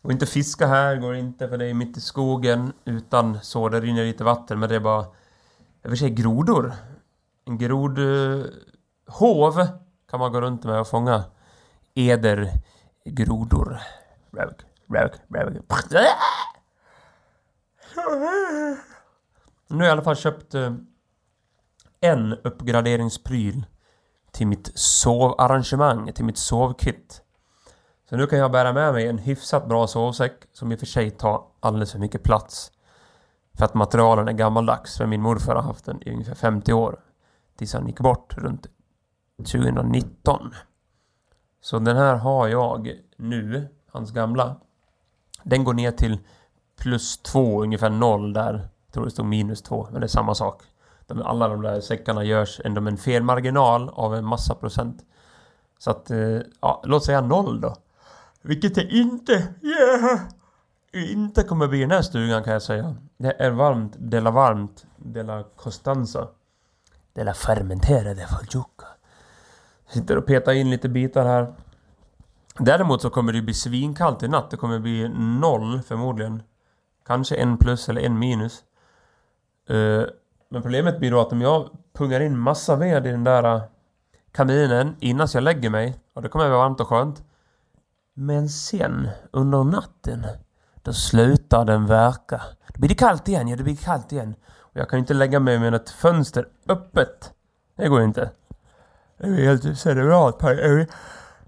Och 0.02 0.12
inte 0.12 0.26
fiska 0.26 0.68
här 0.68 0.96
går 0.96 1.16
inte 1.16 1.48
för 1.48 1.58
det 1.58 1.66
är 1.66 1.74
mitt 1.74 1.98
i 1.98 2.02
skogen 2.02 2.74
utan 2.86 3.40
så, 3.42 3.70
det 3.70 3.80
rinner 3.80 4.06
lite 4.06 4.24
vatten 4.24 4.60
men 4.60 4.70
det 4.70 4.76
är 4.76 4.80
bara... 4.80 5.06
Jag 5.82 5.90
vill 5.90 6.00
säga 6.00 6.14
grodor. 6.14 6.74
En 7.46 7.58
grodhov 7.58 8.50
eh, 9.60 9.60
uh, 9.60 9.66
kan 10.10 10.20
man 10.20 10.32
gå 10.32 10.42
runt 10.42 10.64
med 10.64 10.80
och 10.80 10.88
fånga 10.88 11.24
edergrodor. 11.96 13.80
Rög, 14.32 14.56
rög, 14.90 15.12
rög. 15.30 15.62
Nu 19.68 19.78
har 19.78 19.84
jag 19.84 19.88
i 19.88 19.92
alla 19.92 20.02
fall 20.02 20.16
köpt 20.16 20.54
eh, 20.54 20.74
en 22.04 22.34
uppgraderingspryl 22.34 23.66
till 24.32 24.48
mitt 24.48 24.72
sovarrangemang, 24.76 26.14
till 26.14 26.26
mitt 26.26 26.38
sovkit. 26.38 27.22
Så 28.10 28.16
nu 28.18 28.28
kan 28.28 28.40
jag 28.40 28.52
bära 28.52 28.74
med 28.74 28.94
mig 28.94 29.08
en 29.08 29.18
hyfsat 29.18 29.68
bra 29.68 29.88
sovsäck 29.88 30.34
som 30.54 30.72
i 30.72 30.76
och 30.76 30.80
för 30.80 30.86
sig 30.86 31.12
tar 31.12 31.44
alldeles 31.60 31.92
för 31.92 32.00
mycket 32.00 32.24
plats. 32.24 32.72
För 33.58 33.66
att 33.66 33.74
materialen 33.74 34.28
är 34.28 34.34
gammaldags, 34.34 34.98
för 34.98 35.06
min 35.06 35.22
morfar 35.22 35.56
har 35.56 35.62
haft 35.62 35.86
den 35.86 36.02
i 36.02 36.12
ungefär 36.12 36.36
50 36.36 36.74
år. 36.74 37.00
Tills 37.58 37.74
han 37.74 37.88
gick 37.88 38.00
bort 38.00 38.38
runt 38.38 38.68
2019. 39.38 40.54
Så 41.62 41.80
den 41.80 41.98
här 41.98 42.16
har 42.16 42.48
jag 42.48 42.92
nu, 43.18 43.68
hans 43.92 44.12
gamla. 44.12 44.56
Den 45.44 45.64
går 45.64 45.74
ner 45.74 45.92
till 45.92 46.20
plus 46.80 47.18
två, 47.18 47.64
ungefär 47.64 47.90
noll 47.90 48.34
där. 48.34 48.54
Jag 48.86 48.94
tror 48.94 49.06
det 49.06 49.12
stod 49.12 49.26
minus 49.26 49.62
två, 49.62 49.88
men 49.92 50.02
det 50.02 50.06
är 50.06 50.08
samma 50.08 50.36
sak. 50.36 50.64
Alla 51.22 51.48
de 51.48 51.62
där 51.62 51.82
säckarna 51.82 52.24
görs 52.24 52.62
ändå 52.66 52.82
med 52.82 52.92
en 52.92 52.98
felmarginal 52.98 53.90
av 53.94 54.16
en 54.16 54.26
massa 54.26 54.56
procent. 54.56 54.98
Så 55.78 55.92
att, 55.92 56.12
eh, 56.12 56.40
ja, 56.62 56.82
låt 56.86 57.06
säga 57.06 57.22
noll 57.22 57.62
då. 57.62 57.76
Vilket 58.42 58.76
det 58.76 58.84
inte, 58.84 59.48
yeah, 59.62 60.20
inte 60.94 61.44
kommer 61.44 61.68
bli 61.68 61.78
i 61.78 61.82
den 61.82 61.92
här 61.92 62.02
stugan 62.02 62.44
kan 62.44 62.54
jag 62.54 62.62
säga. 62.62 62.96
Det 63.18 63.36
är 63.40 63.52
varmt, 63.52 63.94
dela 63.98 64.32
varmt, 64.32 64.86
dela 64.98 65.44
Costanza. 65.44 66.28
Dela 67.14 67.34
fermenterade 67.34 68.28
fajuka. 68.28 68.86
Sitter 69.90 70.18
och 70.18 70.26
petar 70.26 70.54
in 70.54 70.70
lite 70.70 70.90
bitar 70.90 71.26
här. 71.26 71.54
Däremot 72.60 73.02
så 73.02 73.10
kommer 73.10 73.34
det 73.34 73.42
bli 73.42 73.54
svinkallt 73.54 74.24
i 74.24 74.28
natt. 74.28 74.52
Det 74.52 74.58
kommer 74.58 74.80
bli 74.80 75.10
noll 75.40 75.82
förmodligen. 75.82 76.44
Kanske 77.06 77.36
en 77.36 77.58
plus 77.58 77.90
eller 77.90 78.02
en 78.02 78.20
minus. 78.20 78.64
Uh, 79.70 80.04
men 80.54 80.62
problemet 80.62 81.00
blir 81.00 81.12
då 81.12 81.22
att 81.22 81.32
om 81.32 81.42
jag 81.42 81.70
pungar 81.94 82.20
in 82.20 82.38
massa 82.38 82.76
ved 82.76 83.08
i 83.08 83.12
den 83.12 83.24
där 83.24 83.56
äh, 83.56 83.62
kaminen 84.32 84.96
innan 85.00 85.28
jag 85.34 85.44
lägger 85.44 85.70
mig, 85.70 86.00
och 86.14 86.22
det 86.22 86.30
kommer 86.30 86.46
att 86.46 86.52
vara 86.52 86.62
varmt 86.62 86.80
och 86.80 86.88
skönt. 86.88 87.24
Men 88.14 88.50
sen, 88.50 89.10
under 89.32 89.64
natten, 89.64 90.26
då 90.82 90.94
slutar 90.94 91.66
den 91.66 91.86
verka. 91.86 92.42
Då 92.68 92.80
blir 92.80 92.90
det 92.90 92.96
kallt 92.96 93.28
igen, 93.28 93.48
ja 93.48 93.56
det 93.56 93.64
blir 93.64 93.76
kallt 93.76 94.12
igen. 94.12 94.36
Och 94.58 94.78
jag 94.80 94.90
kan 94.90 95.00
inte 95.00 95.14
lägga 95.14 95.40
mig 95.40 95.60
med 95.60 95.74
ett 95.74 95.90
fönster 95.90 96.48
öppet. 96.70 97.34
Det 97.76 97.88
går 97.88 98.02
inte. 98.02 98.32
Det 99.18 99.28
är 99.28 99.46
helt 99.46 99.80
cerebrat. 99.80 100.36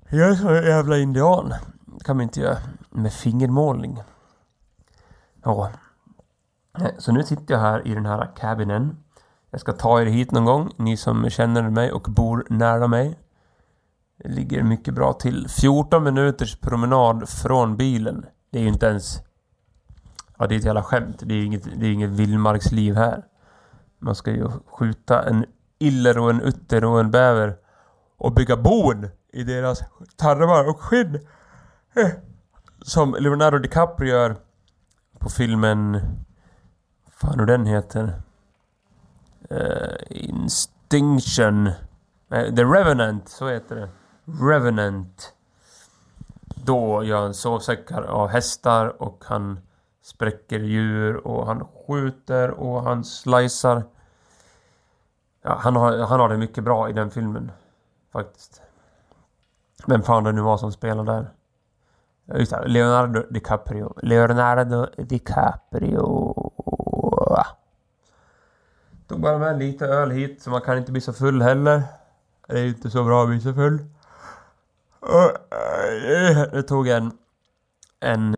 Jag 0.10 0.30
är 0.30 0.36
så 0.36 0.54
jävla 0.54 0.98
indian. 0.98 1.54
Det 1.86 2.04
kan 2.04 2.18
man 2.18 2.24
inte 2.24 2.40
göra 2.40 2.58
med 2.90 3.14
fingermålning. 3.14 4.04
Ja. 5.44 5.72
Eh, 6.82 6.88
så 6.98 7.12
nu 7.12 7.24
sitter 7.24 7.54
jag 7.54 7.62
här 7.62 7.88
i 7.88 7.94
den 7.94 8.06
här 8.06 8.32
cabinen. 8.36 8.98
Jag 9.52 9.62
ska 9.62 9.74
ta 9.74 10.02
er 10.02 10.06
hit 10.06 10.32
någon 10.32 10.46
gång, 10.46 10.72
ni 10.78 10.98
som 10.98 11.30
känner 11.30 11.70
mig 11.70 11.92
och 11.92 12.02
bor 12.02 12.48
nära 12.50 12.88
mig. 12.88 13.20
Det 14.18 14.30
ligger 14.30 14.64
mycket 14.64 14.94
bra 14.94 15.14
till. 15.14 15.48
14 15.50 16.04
minuters 16.04 16.56
promenad 16.56 17.30
från 17.30 17.78
bilen. 17.78 18.26
Det 18.52 18.58
är 18.60 18.62
ju 18.62 18.68
inte 18.68 18.86
ens... 18.86 19.20
Ja, 20.38 20.48
det 20.48 20.56
är 20.56 20.60
ett 20.60 20.66
jävla 20.66 20.84
skämt. 20.84 21.20
Det 21.20 21.34
är 21.34 21.46
inget, 21.46 21.64
det 21.80 21.86
är 21.86 21.92
inget 21.92 22.10
vildmarksliv 22.10 22.96
här. 22.96 23.24
Man 24.00 24.16
ska 24.16 24.32
ju 24.32 24.50
skjuta 24.66 25.24
en 25.24 25.46
iller 25.80 26.18
och 26.18 26.30
en 26.30 26.42
utter 26.42 26.86
och 26.86 27.00
en 27.00 27.12
bäver 27.12 27.56
och 28.18 28.34
bygga 28.34 28.58
bon 28.58 29.08
i 29.34 29.44
deras 29.44 29.80
tarmar 30.16 30.70
och 30.70 30.80
skinn. 30.80 31.20
Eh, 31.96 32.10
som 32.82 33.16
Leonardo 33.20 33.58
DiCaprio 33.58 34.10
gör 34.10 34.36
på 35.20 35.30
filmen 35.30 36.02
fan 37.16 37.40
hur 37.40 37.46
den 37.46 37.66
heter. 37.66 38.14
Uh, 39.52 39.96
Instinction. 40.10 41.70
Nej, 42.28 42.56
The 42.56 42.64
Revenant, 42.64 43.30
så 43.30 43.50
heter 43.50 43.76
det. 43.76 43.90
Revenant. 44.26 45.34
Då 46.66 47.04
gör 47.04 47.22
han 47.22 47.34
sovsäckar 47.34 48.02
av 48.02 48.28
hästar 48.28 49.02
och 49.02 49.24
han 49.26 49.60
spräcker 50.02 50.60
djur 50.60 51.28
och 51.28 51.48
han 51.48 51.68
skjuter 51.88 52.52
och 52.52 52.84
han 52.84 53.04
slicear. 53.04 53.84
Ja, 55.42 55.58
han 55.60 55.76
har, 55.76 55.98
han 55.98 56.20
har 56.20 56.30
det 56.30 56.38
mycket 56.38 56.64
bra 56.64 56.90
i 56.90 56.94
den 56.94 57.12
filmen. 57.12 57.52
Faktiskt. 58.14 58.62
Vem 59.88 60.04
fan 60.04 60.24
det 60.24 60.32
nu 60.32 60.42
var 60.42 60.58
som 60.58 60.72
spelade 60.72 61.12
där. 61.12 61.30
Just 62.40 62.52
det, 62.52 62.68
Leonardo 62.68 63.24
DiCaprio. 63.30 63.94
Leonardo 64.02 64.88
DiCaprio. 64.98 66.34
Tog 69.08 69.20
bara 69.20 69.38
med 69.38 69.60
lite 69.60 69.86
öl 69.86 70.12
hit, 70.12 70.42
så 70.42 70.50
man 70.50 70.62
kan 70.62 70.78
inte 70.78 70.92
bli 70.92 71.02
så 71.02 71.14
full 71.14 71.42
heller. 71.42 71.84
Det 72.48 72.54
är 72.54 72.62
ju 72.62 72.68
inte 72.68 72.90
så 72.90 73.04
bra 73.04 73.24
att 73.24 73.30
bli 73.30 73.42
så 73.42 73.54
full. 73.54 73.80
Det 76.52 76.64
tog 76.64 76.88
en... 76.88 77.12
En... 78.00 78.36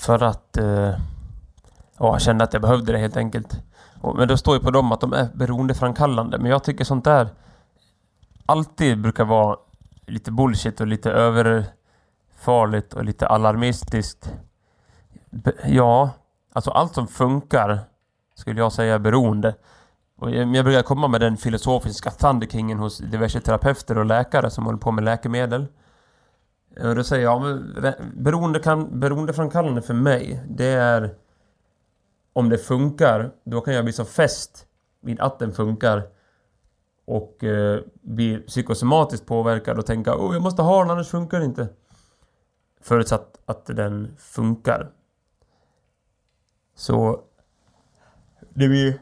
För 0.00 0.22
att... 0.22 0.56
Eh, 0.56 0.64
ja, 0.64 0.98
jag 1.98 2.20
kände 2.20 2.44
att 2.44 2.52
jag 2.52 2.62
behövde 2.62 2.92
det 2.92 2.98
helt 2.98 3.16
enkelt. 3.16 3.56
Men 4.16 4.28
då 4.28 4.36
står 4.36 4.54
ju 4.54 4.62
på 4.62 4.70
dem 4.70 4.92
att 4.92 5.00
de 5.00 5.12
är 5.12 5.28
beroendeframkallande. 5.34 6.38
Men 6.38 6.50
jag 6.50 6.64
tycker 6.64 6.84
sånt 6.84 7.04
där 7.04 7.28
alltid 8.46 9.02
brukar 9.02 9.24
vara 9.24 9.56
lite 10.06 10.32
bullshit 10.32 10.80
och 10.80 10.86
lite 10.86 11.10
över 11.10 11.64
farligt 12.38 12.94
och 12.94 13.04
lite 13.04 13.26
alarmistiskt. 13.26 14.34
Ja, 15.64 16.10
alltså 16.52 16.70
allt 16.70 16.94
som 16.94 17.08
funkar 17.08 17.78
skulle 18.34 18.60
jag 18.60 18.72
säga 18.72 18.94
är 18.94 18.98
beroende. 18.98 19.54
Och 20.16 20.30
jag 20.30 20.64
brukar 20.64 20.82
komma 20.82 21.08
med 21.08 21.20
den 21.20 21.36
filosofiska 21.36 22.10
thunderkingen 22.10 22.78
hos 22.78 22.98
diverse 22.98 23.40
terapeuter 23.40 23.98
och 23.98 24.06
läkare 24.06 24.50
som 24.50 24.64
håller 24.64 24.78
på 24.78 24.90
med 24.90 25.04
läkemedel. 25.04 25.66
Och 26.80 26.94
då 26.94 27.04
säger 27.04 27.24
jag, 27.24 27.62
beroende 28.14 28.58
kan, 28.58 29.00
beroendeframkallande 29.00 29.82
för 29.82 29.94
mig, 29.94 30.42
det 30.48 30.66
är 30.66 31.14
om 32.32 32.48
det 32.48 32.58
funkar, 32.58 33.30
då 33.44 33.60
kan 33.60 33.74
jag 33.74 33.84
bli 33.84 33.92
så 33.92 34.04
fäst 34.04 34.66
vid 35.00 35.20
att 35.20 35.38
den 35.38 35.52
funkar 35.52 36.02
och 37.04 37.44
eh, 37.44 37.80
bli 38.02 38.38
psykosomatiskt 38.38 39.26
påverkad 39.26 39.78
och 39.78 39.86
tänka 39.86 40.16
oh, 40.16 40.32
jag 40.32 40.42
måste 40.42 40.62
ha 40.62 40.82
den 40.82 40.90
annars 40.90 41.08
funkar 41.08 41.38
det 41.38 41.44
inte. 41.44 41.68
Förutsatt 42.80 43.40
att 43.46 43.66
den 43.66 44.16
funkar. 44.18 44.90
Så 46.74 47.20
det 48.54 48.68
blir... 48.68 48.98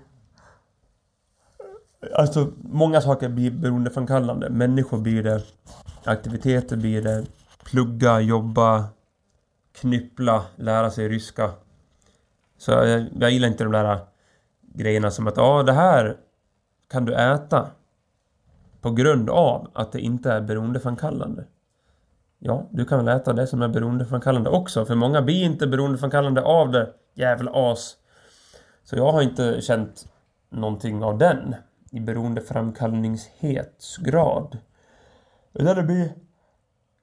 Alltså 2.15 2.53
många 2.63 3.01
saker 3.01 3.29
blir 3.29 3.51
beroendeframkallande. 3.51 4.51
Människor 4.51 4.99
blir 4.99 5.23
det. 5.23 5.43
Aktiviteter 6.05 6.77
blir 6.77 7.03
det. 7.03 7.27
Plugga, 7.65 8.21
jobba, 8.21 8.85
knyppla, 9.73 10.45
lära 10.57 10.91
sig 10.91 11.09
ryska. 11.09 11.51
Så 12.59 12.71
jag, 12.71 13.07
jag 13.21 13.31
gillar 13.31 13.49
inte 13.49 13.65
de 13.65 13.73
där 13.73 13.99
grejerna 14.63 15.11
som 15.11 15.27
att 15.27 15.37
ja, 15.37 15.63
det 15.63 15.73
här 15.73 16.17
kan 16.89 17.05
du 17.05 17.15
äta 17.15 17.71
på 18.81 18.91
grund 18.91 19.31
av 19.31 19.71
att 19.73 19.93
det 19.93 20.01
inte 20.01 20.33
är 20.33 20.41
beroendeframkallande. 20.41 21.45
Ja, 22.39 22.67
du 22.71 22.85
kan 22.85 23.05
väl 23.05 23.17
äta 23.17 23.33
det 23.33 23.47
som 23.47 23.63
är 23.63 23.69
beroendeframkallande 23.69 24.51
också, 24.51 24.85
för 24.85 24.95
många 24.95 25.23
blir 25.23 25.45
inte 25.45 25.67
beroendeframkallande 25.67 26.43
av 26.43 26.71
det, 26.71 26.93
jävla 27.15 27.51
as. 27.55 27.97
Så 28.85 28.97
jag 28.97 29.13
har 29.13 29.23
inte 29.23 29.61
känt 29.61 30.13
någonting 30.51 31.05
av 31.05 31.19
den 31.19 31.55
i 31.91 32.01
beroendeframkallningshetsgrad. 32.01 34.59
Utan 35.53 35.77
det 35.77 35.83
blir... 35.83 36.13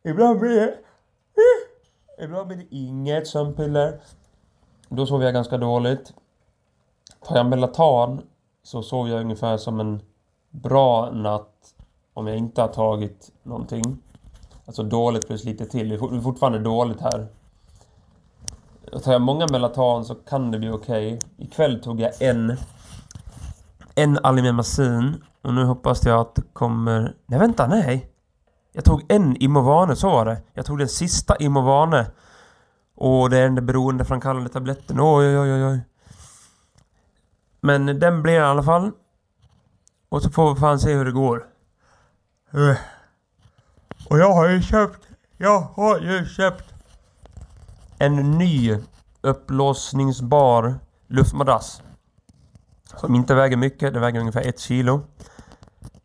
Ibland 0.03 0.39
blir 0.39 0.55
det... 0.55 0.77
Ibland 2.23 2.47
blir 2.47 2.57
det 2.57 2.75
inget 2.75 3.27
sömnpiller. 3.27 3.99
Då 4.89 5.05
sover 5.05 5.25
jag 5.25 5.33
ganska 5.33 5.57
dåligt. 5.57 6.13
Tar 7.25 7.37
jag 7.37 7.45
Melatan 7.45 8.21
så 8.63 8.83
sover 8.83 9.11
jag 9.11 9.21
ungefär 9.21 9.57
som 9.57 9.79
en 9.79 10.01
bra 10.61 11.11
natt 11.11 11.73
om 12.13 12.27
jag 12.27 12.37
inte 12.37 12.61
har 12.61 12.67
tagit 12.67 13.31
någonting. 13.43 13.97
Alltså 14.65 14.83
dåligt 14.83 15.27
plus 15.27 15.43
lite 15.43 15.65
till. 15.65 15.89
Det 15.89 15.95
är 15.95 16.21
fortfarande 16.21 16.59
dåligt 16.59 17.01
här. 17.01 17.27
Tar 19.03 19.11
jag 19.11 19.21
många 19.21 19.47
Melatan 19.51 20.05
så 20.05 20.15
kan 20.15 20.51
det 20.51 20.59
bli 20.59 20.69
okej. 20.69 21.13
Okay. 21.13 21.45
Ikväll 21.45 21.81
tog 21.81 21.99
jag 21.99 22.21
en. 22.21 22.57
En 23.95 24.19
Alimemazin. 24.23 25.23
Och 25.41 25.53
nu 25.53 25.63
hoppas 25.63 26.05
jag 26.05 26.21
att 26.21 26.35
det 26.35 26.41
kommer... 26.53 27.15
Nej 27.25 27.39
vänta, 27.39 27.67
nej! 27.67 28.11
Jag 28.73 28.85
tog 28.85 29.05
en 29.07 29.43
Imovane, 29.43 29.95
så 29.95 30.09
var 30.09 30.25
det. 30.25 30.41
Jag 30.53 30.65
tog 30.65 30.77
den 30.77 30.87
sista 30.89 31.35
Imovane. 31.35 32.05
Och 32.95 33.29
det 33.29 33.37
är 33.37 33.43
den 33.43 33.55
där 33.55 33.61
beroendeframkallande 33.61 34.49
tabletten. 34.49 34.97
Oj, 34.99 35.39
oj, 35.39 35.53
oj, 35.53 35.65
oj. 35.65 35.79
Men 37.61 37.99
den 37.99 38.21
blir 38.23 38.33
i 38.33 38.39
alla 38.39 38.63
fall. 38.63 38.91
Och 40.09 40.21
så 40.21 40.29
får 40.29 40.53
vi 40.53 40.59
fan 40.59 40.79
se 40.79 40.93
hur 40.93 41.05
det 41.05 41.11
går. 41.11 41.45
Eh. 42.53 42.77
Och 44.09 44.19
jag 44.19 44.33
har 44.33 44.49
ju 44.49 44.61
köpt... 44.61 45.07
Jag 45.37 45.59
har 45.59 45.99
ju 45.99 46.25
köpt... 46.25 46.73
En 47.99 48.31
ny 48.31 48.77
uppblåsningsbar 49.21 50.75
luftmadrass. 51.07 51.81
Som 52.95 53.15
inte 53.15 53.35
väger 53.35 53.57
mycket. 53.57 53.93
Den 53.93 54.01
väger 54.01 54.19
ungefär 54.19 54.47
ett 54.47 54.59
kilo. 54.59 55.01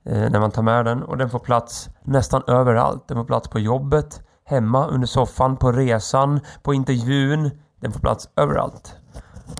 Eh, 0.04 0.30
när 0.30 0.40
man 0.40 0.50
tar 0.50 0.62
med 0.62 0.84
den. 0.84 1.02
Och 1.02 1.16
den 1.16 1.30
får 1.30 1.38
plats 1.38 1.88
nästan 2.02 2.42
överallt. 2.46 3.08
Den 3.08 3.16
får 3.16 3.24
plats 3.24 3.48
på 3.48 3.58
jobbet. 3.58 4.22
Hemma, 4.44 4.86
under 4.86 5.06
soffan, 5.06 5.56
på 5.56 5.72
resan, 5.72 6.40
på 6.62 6.74
intervjun. 6.74 7.50
Den 7.80 7.92
får 7.92 8.00
plats 8.00 8.28
överallt. 8.36 8.96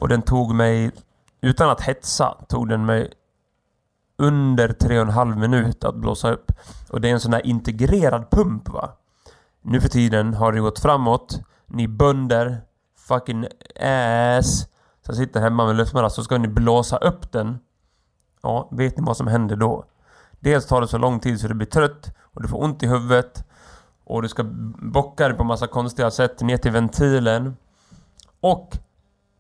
Och 0.01 0.09
den 0.09 0.23
tog 0.23 0.55
mig, 0.55 0.91
utan 1.41 1.71
att 1.71 1.81
hetsa, 1.81 2.37
tog 2.49 2.69
den 2.69 2.87
mig 2.87 3.13
under 4.23 4.69
3,5 4.69 5.37
minut 5.37 5.85
att 5.85 5.95
blåsa 5.95 6.33
upp. 6.33 6.53
Och 6.89 7.01
det 7.01 7.09
är 7.09 7.13
en 7.13 7.21
sån 7.21 7.33
här 7.33 7.47
integrerad 7.47 8.31
pump 8.31 8.69
va. 8.69 8.93
Nu 9.63 9.81
för 9.81 9.89
tiden 9.89 10.35
har 10.35 10.53
det 10.53 10.61
gått 10.61 10.79
framåt. 10.79 11.41
Ni 11.67 11.89
bönder, 11.89 12.61
fucking 12.99 13.47
ass, 13.81 14.67
som 15.07 15.15
sitter 15.15 15.41
hemma 15.41 15.67
med 15.67 15.77
luftmadrass 15.77 16.15
så 16.15 16.25
ska 16.25 16.39
ni 16.39 16.49
blåsa 16.49 16.97
upp 16.97 17.33
den. 17.33 17.59
Ja, 18.43 18.69
vet 18.73 18.97
ni 18.97 19.05
vad 19.07 19.17
som 19.17 19.27
händer 19.27 19.57
då? 19.57 19.85
Dels 20.41 20.67
tar 20.67 20.81
det 20.81 20.89
så 20.89 20.99
lång 20.99 21.21
tid 21.21 21.41
så 21.41 21.49
du 21.49 21.55
blir 21.55 21.67
trött 21.67 22.15
och 22.21 22.43
du 22.43 22.49
får 22.49 22.63
ont 22.63 22.83
i 22.83 22.87
huvudet. 22.87 23.45
Och 24.05 24.23
du 24.23 24.29
ska 24.29 24.45
bocka 24.93 25.29
det 25.29 25.35
på 25.35 25.45
massa 25.45 25.67
konstiga 25.67 26.11
sätt 26.11 26.41
ner 26.41 26.57
till 26.57 26.73
ventilen. 26.73 27.57
Och 28.41 28.79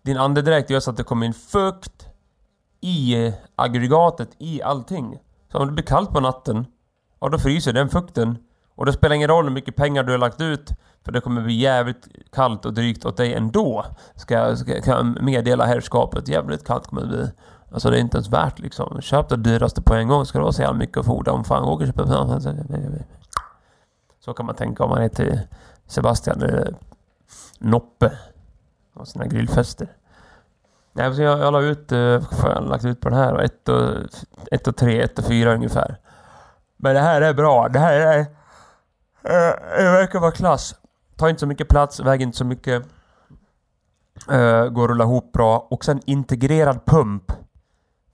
din 0.03 0.16
andedräkt 0.16 0.71
gör 0.71 0.81
så 0.81 0.90
att 0.90 0.97
det 0.97 1.05
kommer 1.05 1.27
in 1.27 1.35
fukt 1.35 2.12
i 2.83 3.33
aggregatet, 3.57 4.29
i 4.38 4.62
allting. 4.62 5.18
Så 5.53 5.59
om 5.59 5.66
det 5.66 5.73
blir 5.73 5.85
kallt 5.85 6.11
på 6.11 6.21
natten, 6.21 6.66
ja 7.21 7.29
då 7.29 7.38
fryser 7.38 7.73
den 7.73 7.88
fukten. 7.88 8.38
Och 8.75 8.87
det 8.87 8.92
spelar 8.92 9.16
ingen 9.16 9.29
roll 9.29 9.45
hur 9.45 9.53
mycket 9.53 9.77
pengar 9.77 10.03
du 10.03 10.12
har 10.12 10.18
lagt 10.18 10.40
ut, 10.40 10.71
för 11.05 11.12
det 11.12 11.21
kommer 11.21 11.42
bli 11.42 11.55
jävligt 11.55 12.09
kallt 12.33 12.66
och 12.66 12.75
drygt 12.75 13.05
åt 13.05 13.16
dig 13.16 13.35
ändå. 13.35 13.85
Ska 14.16 14.35
jag, 14.35 14.59
ska, 14.59 15.03
meddela 15.03 15.66
herrskapet. 15.66 16.29
Jävligt 16.29 16.66
kallt 16.66 16.87
kommer 16.87 17.03
det 17.03 17.09
bli. 17.09 17.31
Alltså 17.73 17.90
det 17.90 17.97
är 17.97 18.01
inte 18.01 18.16
ens 18.16 18.29
värt 18.29 18.59
liksom. 18.59 19.01
Köp 19.01 19.29
det 19.29 19.37
dyraste 19.37 19.83
på 19.83 19.95
en 19.95 20.09
gång 20.09 20.27
ska 20.27 20.38
det 20.38 20.42
vara 20.42 20.53
så 20.53 20.62
jävla 20.62 20.79
mycket 20.79 20.97
att 20.97 21.07
fordra 21.07 21.33
om 21.33 21.45
fan 21.45 21.64
åker 21.64 21.87
köpa... 21.87 22.07
Så 24.21 24.33
kan 24.35 24.47
man 24.47 24.55
tänka 24.55 24.85
om 24.85 24.90
man 24.90 25.03
heter 25.03 25.40
Sebastian 25.87 26.42
eller 26.42 26.75
Noppe. 27.59 28.18
Och 28.95 29.09
sina 29.09 29.27
grillfester. 29.27 29.88
Nej, 30.92 31.14
så 31.14 31.22
jag, 31.22 31.38
jag 31.38 31.52
la 31.52 31.61
ut, 31.61 31.92
eh, 31.92 31.98
jag 31.98 32.20
har 32.20 32.61
lagt 32.61 32.85
ut 32.85 33.00
på 33.00 33.09
den 33.09 33.18
här. 33.18 33.38
1 33.38 33.68
och, 33.68 33.83
ett 34.50 34.66
och 34.66 34.76
3, 34.76 35.02
1 35.02 35.18
och 35.18 35.24
4 35.24 35.55
ungefär. 35.55 35.96
Men 36.76 36.94
det 36.94 37.00
här 37.00 37.22
är 37.22 37.35
bra. 37.35 37.68
Det 37.68 37.78
här 37.78 37.92
är... 37.92 38.18
Eh, 38.18 39.55
det 39.76 39.90
verkar 39.90 40.20
vara 40.20 40.31
klass. 40.31 40.74
Tar 41.16 41.28
inte 41.28 41.40
så 41.40 41.46
mycket 41.46 41.68
plats, 41.68 42.00
väger 42.00 42.26
inte 42.26 42.38
så 42.38 42.44
mycket. 42.44 42.83
Uh, 44.31 44.68
går 44.68 44.85
att 44.85 44.90
rulla 44.90 45.05
ihop 45.05 45.33
bra. 45.33 45.66
Och 45.70 45.85
sen 45.85 46.00
integrerad 46.07 46.85
pump. 46.85 47.33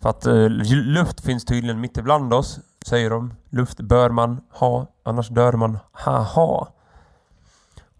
För 0.03 0.11
att 0.11 0.27
uh, 0.27 0.49
luft 0.69 1.21
finns 1.21 1.45
tydligen 1.45 1.81
mitt 1.81 1.97
ibland 1.97 2.35
oss, 2.35 2.59
säger 2.87 3.11
de. 3.11 3.35
Luft 3.51 3.81
bör 3.81 4.11
man 4.11 4.41
ha, 4.51 4.87
annars 5.03 5.29
dör 5.29 5.53
man. 5.53 5.79
Haha. 5.93 6.69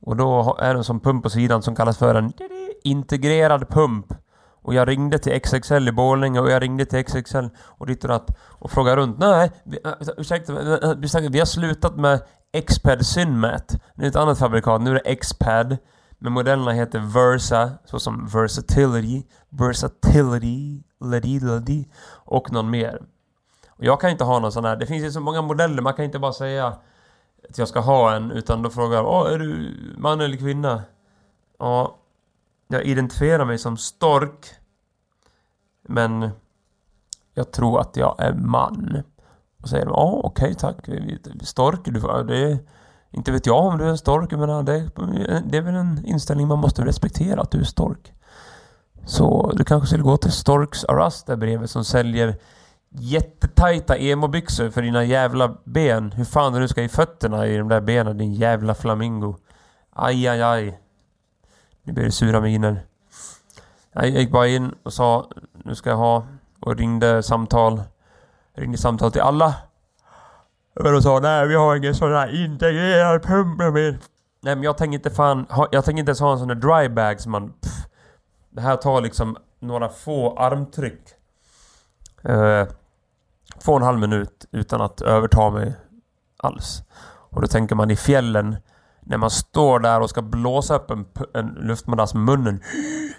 Och 0.01 0.17
då 0.17 0.57
är 0.61 0.75
det 0.75 0.81
en 0.81 0.85
sån 0.85 1.01
pump 1.01 1.23
på 1.23 1.31
sidan 1.31 1.63
som 1.63 1.77
kallas 1.77 1.99
för 1.99 2.15
en 2.15 2.33
integrerad 2.85 3.69
pump. 3.69 4.15
Och 4.69 4.75
jag 4.75 4.89
ringde 4.89 5.19
till 5.19 5.41
XXL 5.41 5.89
i 5.89 5.93
Borlänge 5.93 6.41
och 6.41 6.51
jag 6.51 6.63
ringde 6.63 6.85
till 6.85 7.05
XXL 7.05 7.47
och 7.59 7.87
ditt 7.87 8.05
och 8.05 8.09
datt 8.09 8.39
och 8.41 8.71
frågade 8.71 8.97
runt. 8.97 9.19
Nej, 9.19 9.51
vi, 9.65 9.79
äh, 9.85 9.93
ursäkta, 10.17 10.53
vi 11.29 11.39
har 11.39 11.45
slutat 11.45 11.97
med 11.97 12.21
Xpad 12.67 13.07
Synmat. 13.07 13.77
Det 13.95 14.05
är 14.05 14.09
ett 14.09 14.17
annat 14.17 14.39
fabrikat. 14.39 14.83
Nu 14.83 14.91
är 14.91 15.03
det 15.05 15.17
Xpad. 15.17 15.77
Men 16.19 16.33
modellerna 16.33 16.73
heter 16.73 16.99
Versa, 16.99 17.71
såsom 17.85 18.27
Versatility, 18.27 19.27
Versatility, 19.49 20.83
Lady, 21.01 21.85
och 22.11 22.53
någon 22.53 22.71
mer. 22.71 23.03
Och 23.69 23.85
jag 23.85 24.01
kan 24.01 24.11
inte 24.11 24.25
ha 24.25 24.39
någon 24.39 24.53
sån 24.53 24.65
här. 24.65 24.77
Det 24.77 24.87
finns 24.87 25.05
ju 25.05 25.11
så 25.11 25.21
många 25.21 25.43
modeller, 25.43 25.83
man 25.83 25.95
kan 25.95 26.05
inte 26.05 26.19
bara 26.19 26.33
säga 26.33 26.67
att 27.49 27.59
jag 27.59 27.69
ska 27.69 27.81
ha 27.81 28.15
en, 28.15 28.31
utan 28.31 28.63
då 28.63 28.71
frågar 28.71 28.97
jag 28.97 29.33
är 29.33 29.39
du 29.39 29.75
man 29.99 30.21
eller 30.21 30.37
kvinna? 30.37 30.83
Ja, 31.59 31.99
jag 32.69 32.85
identifierar 32.85 33.45
mig 33.45 33.59
som 33.59 33.77
stork. 33.77 34.58
Men 35.89 36.31
jag 37.35 37.53
tror 37.53 37.81
att 37.81 37.97
jag 37.97 38.15
är 38.19 38.33
man. 38.33 39.03
Och 39.63 39.69
säger 39.69 39.85
de, 39.85 39.91
ja 39.91 40.21
okej 40.25 40.45
okay, 40.45 40.55
tack. 40.55 40.89
Stork, 41.43 41.81
du, 41.85 42.01
det, 42.25 42.59
inte 43.11 43.33
vet 43.33 43.47
jag 43.47 43.67
om 43.67 43.79
du 43.79 43.85
är 43.85 43.89
en 43.89 43.99
stork, 43.99 44.33
men 44.33 44.65
det, 44.65 44.91
det 45.45 45.59
är 45.59 45.63
väl 45.63 45.75
en 45.75 46.05
inställning 46.05 46.49
man 46.49 46.59
måste 46.59 46.85
respektera, 46.85 47.41
att 47.41 47.51
du 47.51 47.61
är 47.61 47.65
stork. 47.65 48.13
Så 49.07 49.53
du 49.57 49.65
kanske 49.65 49.87
skulle 49.87 50.03
gå 50.03 50.17
till 50.17 50.33
Storks 50.33 50.85
Arrest 50.85 51.27
där 51.27 51.37
bredvid 51.37 51.71
som 51.71 51.85
säljer 51.85 52.37
jättetajta 52.91 53.97
emo-byxor 53.97 54.71
för 54.71 54.83
dina 54.83 55.05
jävla 55.05 55.57
ben. 55.65 56.13
Hur 56.13 56.25
fan 56.25 56.53
du 56.53 56.59
nu 56.59 56.69
ska 56.69 56.83
i 56.83 56.89
fötterna 56.89 57.47
i 57.47 57.57
de 57.57 57.69
där 57.69 57.81
benen, 57.81 58.19
din 58.19 58.35
jävla 58.35 58.75
flamingo. 58.75 59.37
Aj, 59.91 60.29
aj, 60.29 60.43
aj. 60.43 60.81
Nu 61.83 61.93
blir 61.93 62.05
det 62.05 62.13
sura 62.13 62.41
miner. 62.41 62.88
Jag 64.01 64.09
gick 64.09 64.31
bara 64.31 64.47
in 64.47 64.75
och 64.83 64.93
sa 64.93 65.31
nu 65.65 65.75
ska 65.75 65.91
jag 65.91 65.97
ha 65.97 66.27
och 66.61 66.77
ringde 66.77 67.23
samtal. 67.23 67.83
ringde 68.55 68.79
samtal 68.79 69.13
till 69.13 69.21
alla. 69.21 69.55
Men 70.75 70.93
de 70.93 71.03
sa 71.03 71.21
nej 71.21 71.49
vi 71.49 71.55
har 71.55 71.77
ingen 71.77 71.95
sån 71.95 72.13
här 72.13 72.45
integrerad 72.45 73.23
pump 73.23 73.59
mer. 73.59 73.99
Nej 74.41 74.55
men 74.55 74.63
jag 74.63 74.79
tänker 74.79 74.95
inte 74.95 75.11
fan, 75.11 75.47
jag 75.71 75.85
tänker 75.85 75.99
inte 75.99 76.11
ens 76.11 76.21
ha 76.21 76.33
en 76.33 76.39
sån 76.39 76.49
där 76.49 76.55
dry 76.55 76.89
bag 76.89 77.21
som 77.21 77.33
man... 77.33 77.53
Pff, 77.53 77.87
det 78.51 78.61
här 78.61 78.77
tar 78.77 79.01
liksom 79.01 79.37
några 79.61 79.89
få 79.89 80.39
armtryck. 80.39 81.03
Eh, 82.23 82.67
två 83.65 83.73
och 83.73 83.79
en 83.79 83.87
halv 83.87 83.99
minut 83.99 84.47
utan 84.51 84.81
att 84.81 85.01
överta 85.01 85.51
mig 85.51 85.75
alls. 86.37 86.83
Och 87.31 87.41
då 87.41 87.47
tänker 87.47 87.75
man 87.75 87.91
i 87.91 87.97
fjällen 87.97 88.57
när 89.09 89.19
man 89.19 89.31
står 89.31 89.81
där 89.81 90.01
och 90.01 90.11
ska 90.11 90.23
blåsa 90.23 90.77
upp 90.77 90.91
en, 90.91 91.07
en 91.35 91.47
luftmadrass 91.47 92.15
med 92.15 92.23
munnen 92.23 92.63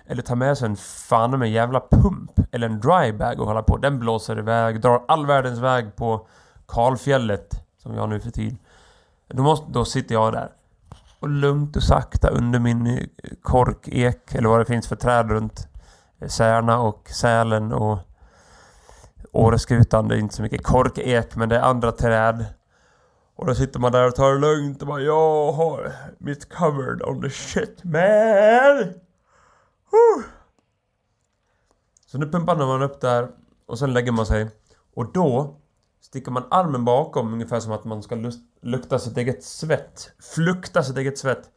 eller 0.05 0.21
ta 0.21 0.35
med 0.35 0.57
sig 0.57 0.65
en 0.65 0.75
fan 0.75 1.39
med 1.39 1.51
jävla 1.51 1.81
pump 1.91 2.31
eller 2.51 2.69
en 2.69 2.79
drybag 2.79 3.39
och 3.39 3.47
hålla 3.47 3.63
på. 3.63 3.77
Den 3.77 3.99
blåser 3.99 4.39
iväg, 4.39 4.81
drar 4.81 5.03
all 5.07 5.25
världens 5.25 5.59
väg 5.59 5.95
på 5.95 6.27
kalfjället 6.67 7.63
som 7.77 7.93
jag 7.93 8.01
har 8.01 8.07
nu 8.07 8.19
för 8.19 8.31
tid. 8.31 8.57
Då, 9.27 9.43
måste, 9.43 9.71
då 9.71 9.85
sitter 9.85 10.15
jag 10.15 10.33
där 10.33 10.49
och 11.19 11.29
lugnt 11.29 11.75
och 11.75 11.83
sakta 11.83 12.29
under 12.29 12.59
min 12.59 12.87
eh, 12.87 13.05
korkek 13.41 14.35
eller 14.35 14.49
vad 14.49 14.59
det 14.59 14.65
finns 14.65 14.87
för 14.87 14.95
träd 14.95 15.31
runt 15.31 15.67
eh, 16.21 16.27
Särna 16.27 16.79
och 16.79 17.09
Sälen 17.09 17.73
och 17.73 17.99
Åreskutan. 19.31 20.07
Det 20.07 20.15
är 20.15 20.19
inte 20.19 20.35
så 20.35 20.41
mycket 20.41 20.63
korkek 20.63 21.35
men 21.35 21.49
det 21.49 21.57
är 21.57 21.61
andra 21.61 21.91
träd. 21.91 22.45
Och 23.39 23.45
då 23.45 23.55
sitter 23.55 23.79
man 23.79 23.91
där 23.91 24.07
och 24.07 24.15
tar 24.15 24.33
det 24.33 24.39
lugnt 24.39 24.81
och 24.81 24.87
bara 24.87 25.01
Jag 25.01 25.51
har 25.51 25.93
mitt 26.17 26.49
covered 26.49 27.01
on 27.01 27.21
the 27.21 27.29
shit 27.29 27.83
man! 27.83 28.93
Så 32.05 32.17
nu 32.17 32.31
pumpar 32.31 32.55
man 32.55 32.81
upp 32.81 33.01
där 33.01 33.29
och 33.65 33.79
sen 33.79 33.93
lägger 33.93 34.11
man 34.11 34.25
sig. 34.25 34.49
Och 34.95 35.11
då 35.13 35.59
sticker 36.01 36.31
man 36.31 36.43
armen 36.51 36.85
bakom 36.85 37.33
ungefär 37.33 37.59
som 37.59 37.71
att 37.71 37.85
man 37.85 38.03
ska 38.03 38.31
lukta 38.61 38.99
sitt 38.99 39.17
eget 39.17 39.43
svett. 39.43 40.11
Flukta 40.35 40.83
sitt 40.83 40.97
eget 40.97 41.17
svett. 41.17 41.49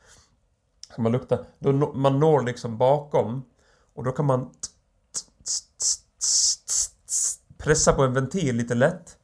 Så 0.95 1.03
man 1.03 1.12
luktar. 1.12 1.45
Då 1.59 1.73
man 1.73 2.18
når 2.18 2.42
liksom 2.42 2.79
bakom. 2.79 3.42
Och 3.95 4.05
då 4.05 4.12
kan 4.12 4.27
man 4.27 4.51
pressa 7.59 7.92
på 7.92 8.03
en 8.03 8.14
ventil 8.14 8.57
lite 8.57 8.75
lätt. 8.75 9.18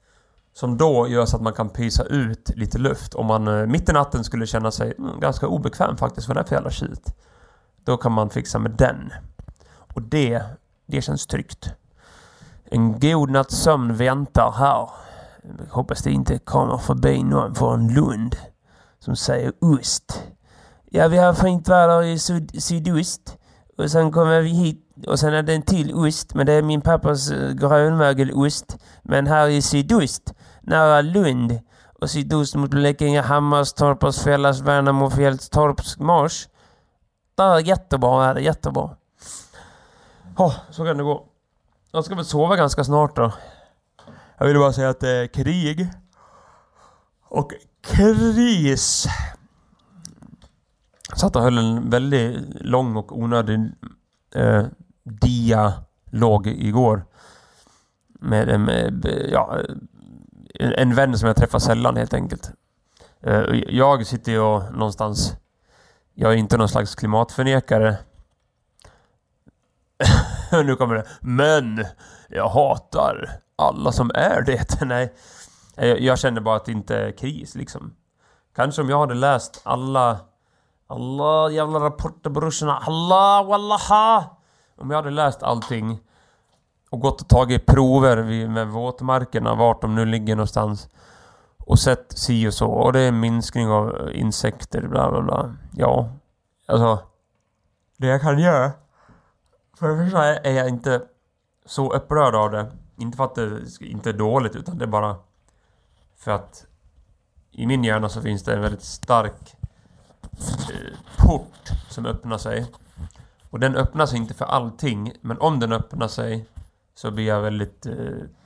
Som 0.58 0.76
då 0.76 1.08
gör 1.08 1.26
så 1.26 1.36
att 1.36 1.42
man 1.42 1.52
kan 1.52 1.68
pysa 1.68 2.04
ut 2.04 2.50
lite 2.56 2.78
luft. 2.78 3.14
Om 3.14 3.26
man 3.26 3.48
eh, 3.48 3.66
mitt 3.66 3.88
i 3.88 3.92
natten 3.92 4.24
skulle 4.24 4.46
känna 4.46 4.70
sig 4.70 4.94
mm, 4.98 5.20
ganska 5.20 5.46
obekväm 5.46 5.96
faktiskt. 5.96 6.28
Vad 6.28 6.36
det 6.36 6.40
är 6.40 6.44
för 6.44 6.54
jävla 6.54 6.70
skit. 6.70 7.14
Då 7.84 7.96
kan 7.96 8.12
man 8.12 8.30
fixa 8.30 8.58
med 8.58 8.70
den. 8.70 9.12
Och 9.94 10.02
det, 10.02 10.42
det 10.86 11.02
känns 11.02 11.26
tryggt. 11.26 11.70
En 12.64 13.00
god 13.00 13.30
natts 13.30 13.56
sömn 13.56 13.96
väntar 13.96 14.52
här. 14.52 14.90
Jag 15.58 15.74
hoppas 15.74 16.02
det 16.02 16.10
inte 16.10 16.38
kommer 16.38 16.78
förbi 16.78 17.22
någon 17.22 17.54
från 17.54 17.88
Lund 17.88 18.36
som 18.98 19.16
säger 19.16 19.52
ost. 19.60 20.22
Ja, 20.90 21.08
vi 21.08 21.16
har 21.16 21.34
fint 21.34 21.68
väder 21.68 22.02
i 22.02 22.18
syd 22.18 22.62
sydost. 22.62 23.36
Och 23.78 23.90
sen 23.90 24.12
kommer 24.12 24.40
vi 24.40 24.50
hit 24.50 24.88
och 25.06 25.18
sen 25.18 25.34
är 25.34 25.42
det 25.42 25.54
en 25.54 25.62
till 25.62 25.94
ost, 25.94 26.34
men 26.34 26.46
det 26.46 26.52
är 26.52 26.62
min 26.62 26.80
pappas 26.80 27.30
eh, 27.30 27.52
grönmögelost. 27.52 28.76
Men 29.02 29.26
här 29.26 29.48
i 29.48 29.62
sydost, 29.62 30.34
nära 30.68 31.00
Lund 31.00 31.60
och 32.00 32.10
sydost 32.10 32.54
mot 32.54 32.70
Blekinge, 32.70 33.20
Hammarstorp, 33.20 34.14
Fällas, 34.14 34.60
Värnamo, 34.60 35.10
Fjällstorps, 35.10 35.98
Mars. 35.98 36.48
Där 37.34 37.54
är 37.54 37.60
jättebra, 37.60 38.24
är 38.24 38.34
det 38.34 38.40
jättebra. 38.40 38.96
Oh, 40.36 40.54
så 40.70 40.84
kan 40.84 40.96
det 40.96 41.02
gå. 41.02 41.26
Jag 41.92 42.04
ska 42.04 42.14
väl 42.14 42.24
sova 42.24 42.56
ganska 42.56 42.84
snart 42.84 43.16
då. 43.16 43.32
Jag 44.38 44.46
vill 44.46 44.58
bara 44.58 44.72
säga 44.72 44.88
att 44.88 45.00
det 45.00 45.10
är 45.10 45.26
krig. 45.26 45.88
Och 47.28 47.52
kris. 47.80 49.06
Jag 51.08 51.18
satt 51.18 51.36
och 51.36 51.42
höll 51.42 51.58
en 51.58 51.90
väldigt 51.90 52.40
lång 52.60 52.96
och 52.96 53.18
onödig 53.18 53.60
eh, 54.34 54.64
dialog 55.02 56.46
igår. 56.46 57.04
Med, 58.20 58.48
eh, 58.48 58.58
med 58.58 59.28
ja, 59.32 59.58
en, 60.54 60.94
vän 60.94 61.18
som 61.18 61.26
jag 61.26 61.36
träffar 61.36 61.58
sällan 61.58 61.96
helt 61.96 62.14
enkelt. 62.14 62.50
Eh, 63.22 63.42
jag 63.68 64.06
sitter 64.06 64.32
ju 64.32 64.72
någonstans... 64.72 65.32
Jag 66.14 66.32
är 66.32 66.36
inte 66.36 66.56
någon 66.56 66.68
slags 66.68 66.94
klimatförnekare. 66.94 67.96
nu 70.64 70.76
kommer 70.76 70.94
det. 70.94 71.06
Men 71.20 71.84
jag 72.28 72.48
hatar 72.48 73.30
alla 73.56 73.92
som 73.92 74.10
är 74.14 74.42
det. 74.42 74.82
Nej, 74.84 75.14
jag 76.04 76.18
känner 76.18 76.40
bara 76.40 76.56
att 76.56 76.64
det 76.64 76.72
inte 76.72 76.98
är 76.98 77.12
kris 77.12 77.54
liksom. 77.54 77.94
Kanske 78.56 78.82
om 78.82 78.90
jag 78.90 78.98
hade 78.98 79.14
läst 79.14 79.60
alla 79.64 80.18
alla 80.88 81.50
jävla 81.50 81.80
rapporter 81.80 82.30
brorsorna. 82.30 82.76
Allah 82.76 83.46
wallaha! 83.46 84.24
Om 84.80 84.90
jag 84.90 84.96
hade 84.96 85.10
läst 85.10 85.42
allting 85.42 86.00
och 86.90 87.00
gått 87.00 87.20
och 87.20 87.28
tagit 87.28 87.66
prover 87.66 88.48
med 88.48 88.68
våtmarkerna, 88.68 89.54
vart 89.54 89.80
de 89.80 89.94
nu 89.94 90.04
ligger 90.04 90.36
någonstans. 90.36 90.88
Och 91.58 91.78
sett 91.78 92.18
si 92.18 92.48
och 92.48 92.54
så. 92.54 92.66
Och 92.66 92.92
det 92.92 93.00
är 93.00 93.08
en 93.08 93.20
minskning 93.20 93.68
av 93.68 93.96
eh, 93.96 94.20
insekter, 94.20 94.88
bla 94.88 95.10
bla 95.10 95.22
bla. 95.22 95.54
Ja. 95.76 96.10
Alltså. 96.66 96.98
Det 97.96 98.06
jag 98.06 98.20
kan 98.20 98.38
göra. 98.38 98.70
För 99.78 99.88
det 99.88 100.04
första 100.04 100.36
är 100.36 100.52
jag 100.52 100.68
inte 100.68 101.02
så 101.66 101.92
upprörd 101.92 102.34
av 102.34 102.50
det. 102.50 102.72
Inte 102.96 103.16
för 103.16 103.24
att 103.24 103.34
det 103.34 103.60
inte 103.80 104.08
är 104.10 104.12
dåligt 104.12 104.56
utan 104.56 104.78
det 104.78 104.84
är 104.84 104.88
bara 104.88 105.16
för 106.16 106.30
att 106.30 106.66
i 107.50 107.66
min 107.66 107.84
hjärna 107.84 108.08
så 108.08 108.20
finns 108.20 108.42
det 108.42 108.54
en 108.54 108.60
väldigt 108.60 108.82
stark 108.82 109.56
eh, 110.22 110.98
port 111.18 111.70
som 111.88 112.06
öppnar 112.06 112.38
sig. 112.38 112.66
Och 113.50 113.60
den 113.60 113.76
öppnar 113.76 114.06
sig 114.06 114.18
inte 114.18 114.34
för 114.34 114.44
allting, 114.44 115.12
men 115.20 115.38
om 115.38 115.60
den 115.60 115.72
öppnar 115.72 116.08
sig 116.08 116.46
så 116.98 117.10
blir 117.10 117.26
jag 117.26 117.40
väldigt 117.40 117.86
eh, 117.86 117.94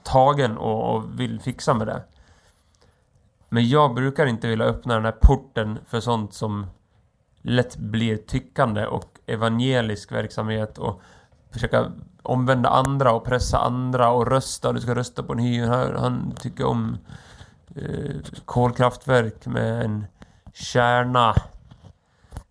tagen 0.03 0.59
och, 0.59 0.95
och, 0.95 1.21
vill 1.21 1.41
fixa 1.41 1.75
med 1.75 1.87
det. 1.87 2.03
Men 3.49 3.69
jag 3.69 3.95
brukar 3.95 4.27
inte 4.27 4.49
vilja 4.49 4.65
öppna 4.65 4.95
den 4.95 5.05
här 5.05 5.17
porten 5.23 5.79
för 5.87 6.01
sånt 6.01 6.35
som 6.35 6.67
lätt 7.43 7.77
blir 7.77 8.17
tyckande 8.17 8.87
och 8.87 9.19
evangelisk 9.27 10.13
verksamhet 10.13 10.79
och 10.79 11.01
försöka 11.51 11.93
omvända 12.23 12.69
andra 12.69 13.13
och 13.13 13.25
pressa 13.25 13.59
andra 13.59 14.11
och 14.11 14.27
rösta. 14.27 14.73
Du 14.73 14.81
ska 14.81 14.95
rösta 14.95 15.23
på 15.23 15.33
en 15.33 15.39
hy. 15.39 15.65
Han 15.67 16.35
tycker 16.41 16.65
om 16.65 16.99
eh, 17.77 18.17
kolkraftverk 18.45 19.47
med 19.47 19.85
en 19.85 20.07
kärna. 20.53 21.35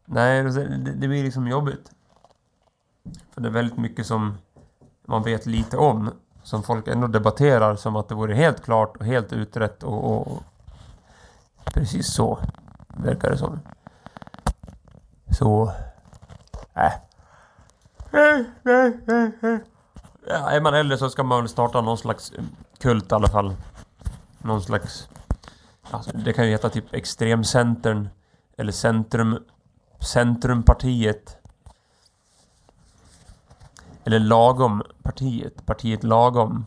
Nej, 0.05 0.43
det, 0.43 0.77
det 0.77 1.07
blir 1.07 1.23
liksom 1.23 1.47
jobbigt. 1.47 1.91
För 3.33 3.41
det 3.41 3.47
är 3.47 3.53
väldigt 3.53 3.77
mycket 3.77 4.05
som 4.05 4.37
man 5.07 5.23
vet 5.23 5.45
lite 5.45 5.77
om. 5.77 6.11
Som 6.43 6.63
folk 6.63 6.87
ändå 6.87 7.07
debatterar 7.07 7.75
som 7.75 7.95
att 7.95 8.09
det 8.09 8.15
vore 8.15 8.33
helt 8.33 8.63
klart 8.63 8.97
och 8.97 9.05
helt 9.05 9.33
utrett 9.33 9.83
och, 9.83 10.17
och 10.17 10.43
precis 11.63 12.13
så 12.13 12.39
verkar 12.87 13.29
det 13.29 13.37
som. 13.37 13.59
Så... 15.31 15.73
Äh. 16.73 16.91
Ja, 20.27 20.49
är 20.49 20.61
man 20.61 20.73
äldre 20.73 20.97
så 20.97 21.09
ska 21.09 21.23
man 21.23 21.41
väl 21.41 21.49
starta 21.49 21.81
någon 21.81 21.97
slags 21.97 22.31
eh, 22.31 22.43
kult 22.79 23.11
i 23.11 23.15
alla 23.15 23.27
fall. 23.27 23.55
Någon 24.37 24.61
slags... 24.61 25.09
Alltså, 25.91 26.11
det 26.17 26.33
kan 26.33 26.45
ju 26.45 26.51
heta 26.51 26.69
typ 26.69 26.93
Extremcentern. 26.93 28.09
Eller 28.57 28.71
Centrum... 28.71 29.43
Centrumpartiet. 29.99 31.37
Eller 34.03 34.19
lagom-partiet, 34.19 35.65
partiet 35.65 36.03
Lagom. 36.03 36.65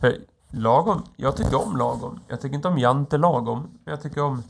För 0.00 0.16
lagom, 0.50 1.02
jag 1.16 1.36
tycker 1.36 1.66
om 1.66 1.76
lagom. 1.76 2.20
Jag 2.28 2.40
tycker 2.40 2.56
inte 2.56 2.68
om 2.68 2.78
jantelagom. 2.78 3.60
Men 3.84 3.92
jag 3.92 4.02
tycker 4.02 4.22
om 4.22 4.42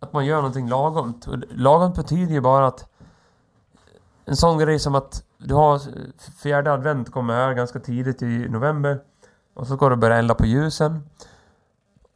att 0.00 0.12
man 0.12 0.26
gör 0.26 0.36
någonting 0.36 0.68
lagom. 0.68 1.20
Lagom 1.50 1.92
betyder 1.92 2.32
ju 2.32 2.40
bara 2.40 2.66
att 2.66 2.90
en 4.24 4.36
sån 4.36 4.58
grej 4.58 4.78
som 4.78 4.94
att 4.94 5.24
du 5.38 5.54
har 5.54 5.80
fjärde 6.42 6.72
advent 6.72 7.10
kommer 7.12 7.34
här 7.34 7.54
ganska 7.54 7.80
tidigt 7.80 8.22
i 8.22 8.48
november. 8.48 9.00
Och 9.54 9.66
så 9.66 9.76
ska 9.76 9.88
du 9.88 9.96
börja 9.96 10.16
elda 10.16 10.34
på 10.34 10.46
ljusen. 10.46 11.02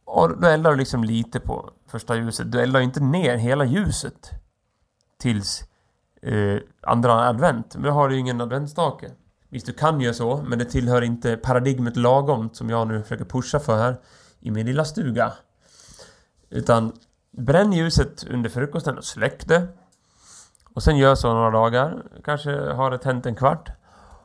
Och 0.05 0.41
då 0.41 0.47
eldar 0.47 0.71
du 0.71 0.77
liksom 0.77 1.03
lite 1.03 1.39
på 1.39 1.69
första 1.87 2.15
ljuset. 2.15 2.51
Du 2.51 2.61
eldar 2.61 2.79
inte 2.79 2.99
ner 2.99 3.37
hela 3.37 3.65
ljuset. 3.65 4.31
Tills 5.19 5.63
eh, 6.25 6.59
andra 6.81 7.13
advent. 7.13 7.75
Men 7.75 7.83
då 7.83 7.91
har 7.91 8.09
du 8.09 8.15
ju 8.15 8.21
ingen 8.21 8.41
adventsstake. 8.41 9.11
Visst, 9.49 9.65
du 9.65 9.73
kan 9.73 10.01
göra 10.01 10.13
så, 10.13 10.43
men 10.47 10.59
det 10.59 10.65
tillhör 10.65 11.01
inte 11.01 11.37
paradigmet 11.37 11.97
lagom 11.97 12.49
som 12.53 12.69
jag 12.69 12.87
nu 12.87 13.01
försöker 13.01 13.25
pusha 13.25 13.59
för 13.59 13.77
här 13.77 13.97
i 14.39 14.51
min 14.51 14.65
lilla 14.65 14.85
stuga. 14.85 15.33
Utan 16.49 16.93
bränn 17.31 17.73
ljuset 17.73 18.23
under 18.29 18.49
frukosten 18.49 18.97
och 18.97 19.03
släck 19.03 19.47
det. 19.47 19.67
Och 20.73 20.83
sen 20.83 20.97
gör 20.97 21.15
så 21.15 21.33
några 21.33 21.51
dagar. 21.51 22.03
Kanske 22.23 22.51
har 22.51 22.91
det 22.91 22.97
tänt 22.97 23.25
en 23.25 23.35
kvart. 23.35 23.71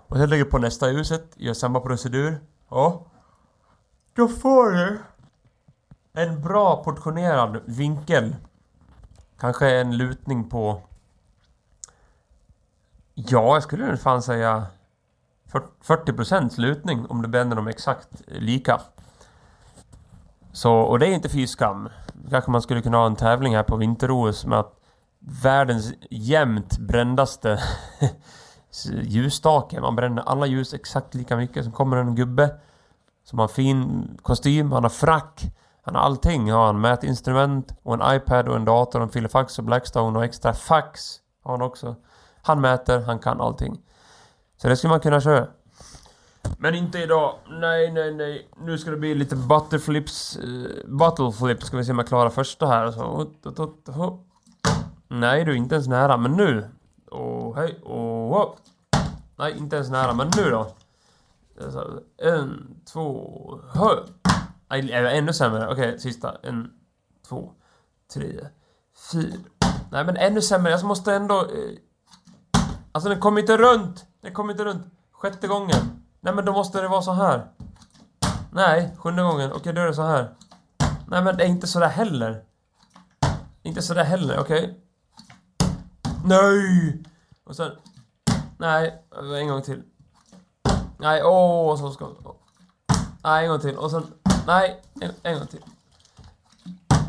Och 0.06 0.16
sen 0.16 0.30
lägger 0.30 0.44
på 0.44 0.58
nästa 0.58 0.90
ljuset, 0.90 1.32
gör 1.36 1.54
samma 1.54 1.80
procedur. 1.80 2.40
Ja. 2.70 3.06
Då 4.12 4.28
får 4.28 4.70
du 4.70 4.98
en 6.12 6.42
bra 6.42 6.84
portionerad 6.84 7.60
vinkel 7.64 8.34
Kanske 9.40 9.70
en 9.70 9.96
lutning 9.96 10.48
på... 10.48 10.82
Ja, 13.28 13.54
jag 13.54 13.62
skulle 13.62 13.86
nog 13.86 14.00
fan 14.00 14.22
säga 14.22 14.66
40% 15.84 16.60
lutning 16.60 17.06
om 17.06 17.22
du 17.22 17.28
bänder 17.28 17.56
dem 17.56 17.68
exakt 17.68 18.08
lika. 18.26 18.80
Så, 20.52 20.72
och 20.72 20.98
det 20.98 21.06
är 21.06 21.14
inte 21.14 21.28
fy 21.28 21.46
skam. 21.46 21.88
Kanske 22.30 22.50
man 22.50 22.62
skulle 22.62 22.82
kunna 22.82 22.98
ha 22.98 23.06
en 23.06 23.16
tävling 23.16 23.56
här 23.56 23.62
på 23.62 23.76
vinter-OS 23.76 24.46
med 24.46 24.58
att 24.58 24.80
världens 25.18 25.92
jämnt 26.10 26.78
brändaste 26.78 27.58
ljusstake. 29.02 29.80
Man 29.80 29.96
bränner 29.96 30.22
alla 30.22 30.46
ljus 30.46 30.74
exakt 30.74 31.14
lika 31.14 31.36
mycket. 31.36 31.64
Sen 31.64 31.72
kommer 31.72 31.96
en 31.96 32.14
gubbe 32.14 32.54
som 33.24 33.38
har 33.38 33.48
fin 33.48 34.08
kostym, 34.22 34.72
han 34.72 34.82
har 34.82 34.90
frack, 34.90 35.42
han 35.82 35.94
har 35.94 36.02
allting. 36.02 36.52
Har 36.52 36.66
han 36.66 36.80
mätinstrument 36.80 37.74
och 37.82 37.94
en 37.94 38.16
iPad 38.16 38.48
och 38.48 38.56
en 38.56 38.64
dator 38.64 38.98
och 38.98 39.06
en 39.06 39.12
filofax 39.12 39.58
och 39.58 39.64
Blackstone 39.64 40.18
och 40.18 40.24
extra 40.24 40.54
fax 40.54 41.20
har 41.42 41.50
han 41.50 41.62
också. 41.62 41.96
Han 42.42 42.60
mäter, 42.60 43.00
han 43.00 43.18
kan 43.18 43.40
allting. 43.40 43.80
Så 44.56 44.68
det 44.68 44.76
skulle 44.76 44.90
man 44.90 45.00
kunna 45.00 45.20
köra. 45.20 45.46
Men 46.58 46.74
inte 46.74 46.98
idag. 46.98 47.34
Nej, 47.48 47.92
nej, 47.92 48.14
nej. 48.14 48.48
Nu 48.56 48.78
ska 48.78 48.90
det 48.90 48.96
bli 48.96 49.14
lite 49.14 49.36
butterflips. 49.36 50.38
Uh, 50.44 50.66
buttleflips. 50.86 51.66
Ska 51.66 51.76
vi 51.76 51.84
se 51.84 51.92
om 51.92 51.98
jag 51.98 52.08
klarar 52.08 52.30
första 52.30 52.66
här. 52.66 52.90
Så. 52.90 53.26
Nej, 55.08 55.44
du 55.44 55.52
är 55.52 55.56
inte 55.56 55.74
ens 55.74 55.88
nära. 55.88 56.16
Men 56.16 56.32
nu. 56.32 56.68
Åh, 57.10 57.20
oh, 57.20 57.56
hej. 57.56 57.80
Oh, 57.82 58.32
oh. 58.32 58.54
Nej, 59.36 59.58
inte 59.58 59.76
ens 59.76 59.90
nära. 59.90 60.14
Men 60.14 60.30
nu 60.36 60.50
då. 60.50 60.74
En, 62.22 62.80
två, 62.92 63.60
hö. 63.74 63.96
Nej, 64.70 64.92
ännu 64.92 65.32
sämre. 65.32 65.68
Okej, 65.68 65.88
okay, 65.88 65.98
sista. 65.98 66.36
En, 66.42 66.70
två, 67.28 67.52
tre, 68.14 68.46
fyra. 69.12 69.38
Nej, 69.90 70.04
men 70.04 70.16
ännu 70.16 70.42
sämre. 70.42 70.70
Jag 70.70 70.84
måste 70.84 71.14
ändå... 71.14 71.40
Eh... 71.40 71.78
Alltså, 72.92 73.08
den 73.08 73.20
kommer 73.20 73.40
inte 73.40 73.56
runt. 73.56 74.06
Den 74.20 74.32
kommer 74.32 74.52
inte 74.52 74.64
runt. 74.64 74.86
Sjätte 75.12 75.48
gången. 75.48 76.04
Nej, 76.20 76.34
men 76.34 76.44
då 76.44 76.52
måste 76.52 76.80
det 76.80 76.88
vara 76.88 77.02
så 77.02 77.12
här. 77.12 77.46
Nej, 78.52 78.96
sjunde 78.98 79.22
gången. 79.22 79.50
Okej, 79.50 79.60
okay, 79.60 79.72
då 79.72 79.80
är 79.80 79.86
det 79.86 79.94
så 79.94 80.02
här. 80.02 80.34
Nej, 81.06 81.22
men 81.22 81.36
det 81.36 81.44
är 81.44 81.48
inte 81.48 81.66
sådär 81.66 81.88
heller. 81.88 82.44
Inte 83.62 83.82
sådär 83.82 84.04
heller, 84.04 84.38
okej. 84.40 84.64
Okay. 84.64 84.74
Nej! 86.24 87.02
Och 87.44 87.56
sen... 87.56 87.72
Nej, 88.58 89.02
en 89.40 89.48
gång 89.48 89.62
till. 89.62 89.82
Nej, 90.98 91.22
åh, 91.24 91.76
så 91.76 91.90
ska... 91.90 92.08
Nej, 93.24 93.44
en 93.44 93.50
gång 93.50 93.60
till. 93.60 93.76
Och 93.76 93.90
sen... 93.90 94.06
Nej, 94.46 94.82
en, 95.00 95.12
en 95.22 95.38
gång 95.38 95.46
till. 95.46 95.64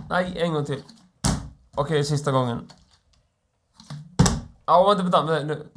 Nej, 0.10 0.42
en 0.42 0.54
gång 0.54 0.66
till. 0.66 0.84
Okej, 1.72 1.84
okay, 1.84 2.04
sista 2.04 2.32
gången. 2.32 2.68
Ja, 4.72 4.88
vänta, 4.88 5.04
vänta, 5.04 5.22
vänta, 5.22 5.46
nu. 5.46 5.68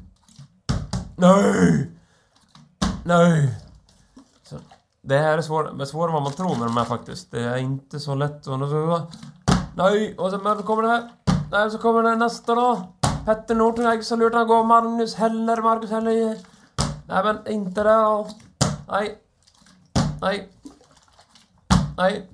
Nej! 1.16 1.90
Nej! 3.04 3.61
Så, 4.42 4.57
det 5.02 5.18
här 5.18 5.38
är 5.38 5.42
svårare, 5.42 5.87
svårare 5.87 6.09
än 6.09 6.14
vad 6.14 6.22
man 6.22 6.33
tror 6.33 6.57
med 6.57 6.68
de 6.68 6.76
här 6.76 6.85
faktiskt. 6.85 7.30
Det 7.30 7.40
är 7.40 7.57
inte 7.57 8.00
så 8.00 8.14
lätt. 8.14 8.46
Och 8.46 8.59
så, 8.68 9.02
nej! 9.76 10.14
Och 10.18 10.30
sen 10.30 10.42
men, 10.42 10.62
kommer 10.62 10.83
det 10.83 10.88
här. 10.88 11.11
Nej, 11.50 11.70
så 11.70 11.78
kommer 11.78 12.02
det 12.02 12.16
nästa 12.16 12.54
då. 12.54 12.94
Petter 13.24 13.54
Northug, 13.54 13.87
Eggsolutan 13.87 14.46
går. 14.48 14.64
Magnus 14.64 15.14
Heller, 15.14 15.62
Marcus 15.62 15.90
Heller. 15.90 16.38
Nej, 17.07 17.24
men 17.24 17.48
inte 17.48 17.83
det 17.83 17.94
då. 17.94 18.28
Nej. 18.88 19.18
Nej. 20.20 20.48
Nej. 21.96 22.30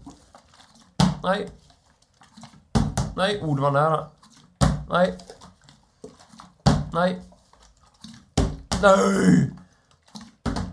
Nej. 1.23 1.51
Nej, 3.17 3.43
ord 3.43 3.61
var 3.61 3.71
nära. 3.71 4.07
Nej. 4.91 5.19
Nej. 6.93 7.23
Nej! 8.83 9.51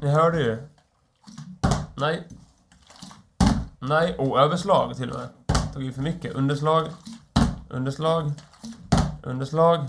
Ni 0.01 0.08
hörde 0.08 0.41
ju. 0.41 0.67
Nej. 1.95 2.27
Nej, 3.80 4.15
och 4.17 4.39
överslag 4.39 4.95
till 4.95 5.12
och 5.12 5.19
med. 5.19 5.30
Tog 5.73 5.84
i 5.84 5.91
för 5.91 6.01
mycket. 6.01 6.34
Underslag. 6.34 6.88
Underslag. 7.69 8.32
Underslag. 9.23 9.88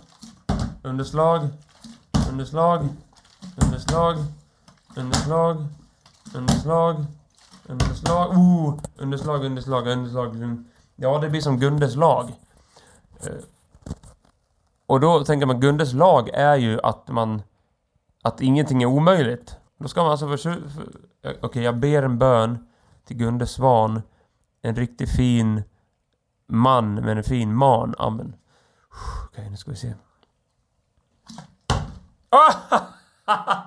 Underslag. 0.83 1.49
Underslag. 2.31 2.89
Underslag. 3.57 4.17
Underslag. 4.97 5.67
Underslag. 6.35 7.07
Underslag. 7.67 8.31
Oh! 8.31 8.79
Underslag, 8.97 9.45
underslag, 9.45 9.89
underslag. 9.89 10.65
Ja, 10.97 11.19
det 11.19 11.29
blir 11.29 11.41
som 11.41 11.61
Gundes 11.61 11.97
lag. 11.97 12.33
Eh, 13.21 13.33
och 14.89 15.01
då 15.01 15.25
tänker 15.25 15.47
man, 15.47 15.61
Gundes 15.61 15.93
lag 15.93 16.29
är 16.29 16.57
ju 16.57 16.81
att 16.83 17.09
man... 17.09 17.43
Att 18.23 18.41
ingenting 18.41 18.83
är 18.83 18.87
omöjligt. 18.87 19.57
Då 19.79 19.89
ska 19.89 20.03
man 20.03 20.11
alltså 20.11 20.29
försöka... 20.29 20.69
För, 20.69 20.83
Okej, 20.83 21.39
okay, 21.43 21.63
jag 21.63 21.77
ber 21.77 22.03
en 22.03 22.19
bön 22.19 22.69
till 23.05 23.17
Gunde 23.17 23.47
Svan. 23.47 24.03
En 24.63 24.77
riktigt 24.77 25.11
fin 25.11 25.63
man 26.47 26.95
med 26.95 27.17
en 27.17 27.25
fin 27.25 27.55
man. 27.55 27.95
Amen. 27.99 28.37
Okej, 29.25 29.41
okay, 29.41 29.51
nu 29.51 29.57
ska 29.57 29.71
vi 29.71 29.77
se. 29.77 29.95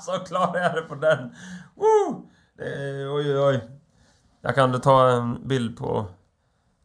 Så 0.01 0.11
klarade 0.11 0.63
jag 0.63 0.75
det 0.75 0.81
på 0.81 0.95
den! 0.95 1.35
Woo! 1.75 2.29
Det, 2.57 3.07
oj, 3.07 3.37
oj, 3.37 3.39
oj. 3.39 3.69
Jag 4.41 4.55
kan 4.55 4.81
ta 4.81 5.09
en 5.09 5.47
bild 5.47 5.77
på 5.77 6.05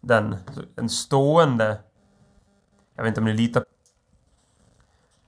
den. 0.00 0.36
En 0.76 0.88
stående... 0.88 1.80
Jag 2.96 3.02
vet 3.02 3.08
inte 3.08 3.20
om 3.20 3.24
ni 3.24 3.32
litar... 3.32 3.64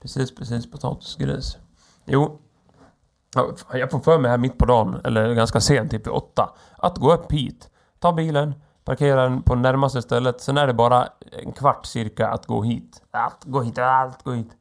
Precis, 0.01 0.35
precis. 0.35 0.71
Potatisgris. 0.71 1.57
Jo. 2.05 2.39
Jag 3.73 3.91
får 3.91 3.99
för 3.99 4.19
mig 4.19 4.31
här 4.31 4.37
mitt 4.37 4.57
på 4.57 4.65
dagen, 4.65 5.01
eller 5.03 5.33
ganska 5.33 5.59
sent, 5.59 5.91
typ 5.91 6.07
vid 6.07 6.13
åtta, 6.13 6.53
att 6.77 6.97
gå 6.97 7.13
upp 7.13 7.31
hit. 7.31 7.69
Ta 7.99 8.13
bilen, 8.13 8.53
parkera 8.83 9.23
den 9.23 9.41
på 9.41 9.55
närmaste 9.55 10.01
stället. 10.01 10.41
Sen 10.41 10.57
är 10.57 10.67
det 10.67 10.73
bara 10.73 11.07
en 11.43 11.51
kvart 11.51 11.85
cirka 11.85 12.27
att 12.27 12.45
gå 12.45 12.63
hit. 12.63 13.01
Att 13.11 13.43
gå 13.45 13.61
hit, 13.61 13.77
allt 13.77 14.23
gå 14.23 14.31
hit 14.31 14.55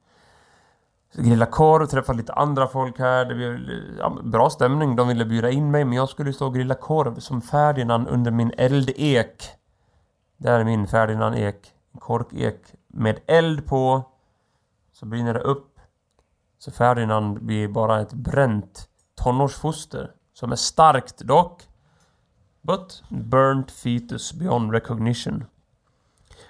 grilla 1.12 1.46
korv, 1.46 1.86
träffa 1.86 2.12
lite 2.12 2.32
andra 2.32 2.66
folk 2.66 2.98
här. 2.98 3.24
Det 3.24 3.34
blev 3.34 3.58
ja, 3.98 4.18
bra 4.22 4.50
stämning. 4.50 4.96
De 4.96 5.08
ville 5.08 5.24
bjuda 5.24 5.50
in 5.50 5.70
mig, 5.70 5.84
men 5.84 5.96
jag 5.96 6.08
skulle 6.08 6.32
stå 6.32 6.46
och 6.46 6.54
grilla 6.54 6.74
korv 6.74 7.18
som 7.18 7.42
Ferdinand 7.42 8.08
under 8.08 8.30
min 8.30 8.52
eldek. 8.56 9.44
Där 10.36 10.60
är 10.60 10.64
min 10.64 10.86
Ferdinand 10.86 11.36
ek. 11.36 11.72
Korkek 11.98 12.60
med 12.88 13.18
eld 13.26 13.66
på. 13.66 14.02
Så 15.00 15.06
brinner 15.06 15.34
det 15.34 15.40
upp. 15.40 15.80
Så 16.58 16.70
Ferdinand 16.70 17.42
blir 17.42 17.68
bara 17.68 18.00
ett 18.00 18.12
bränt 18.12 18.88
tonårsfoster. 19.14 20.10
Som 20.32 20.52
är 20.52 20.56
starkt 20.56 21.18
dock. 21.18 21.68
But 22.62 23.02
burnt 23.08 23.70
fetus 23.70 24.32
beyond 24.32 24.72
recognition. 24.72 25.44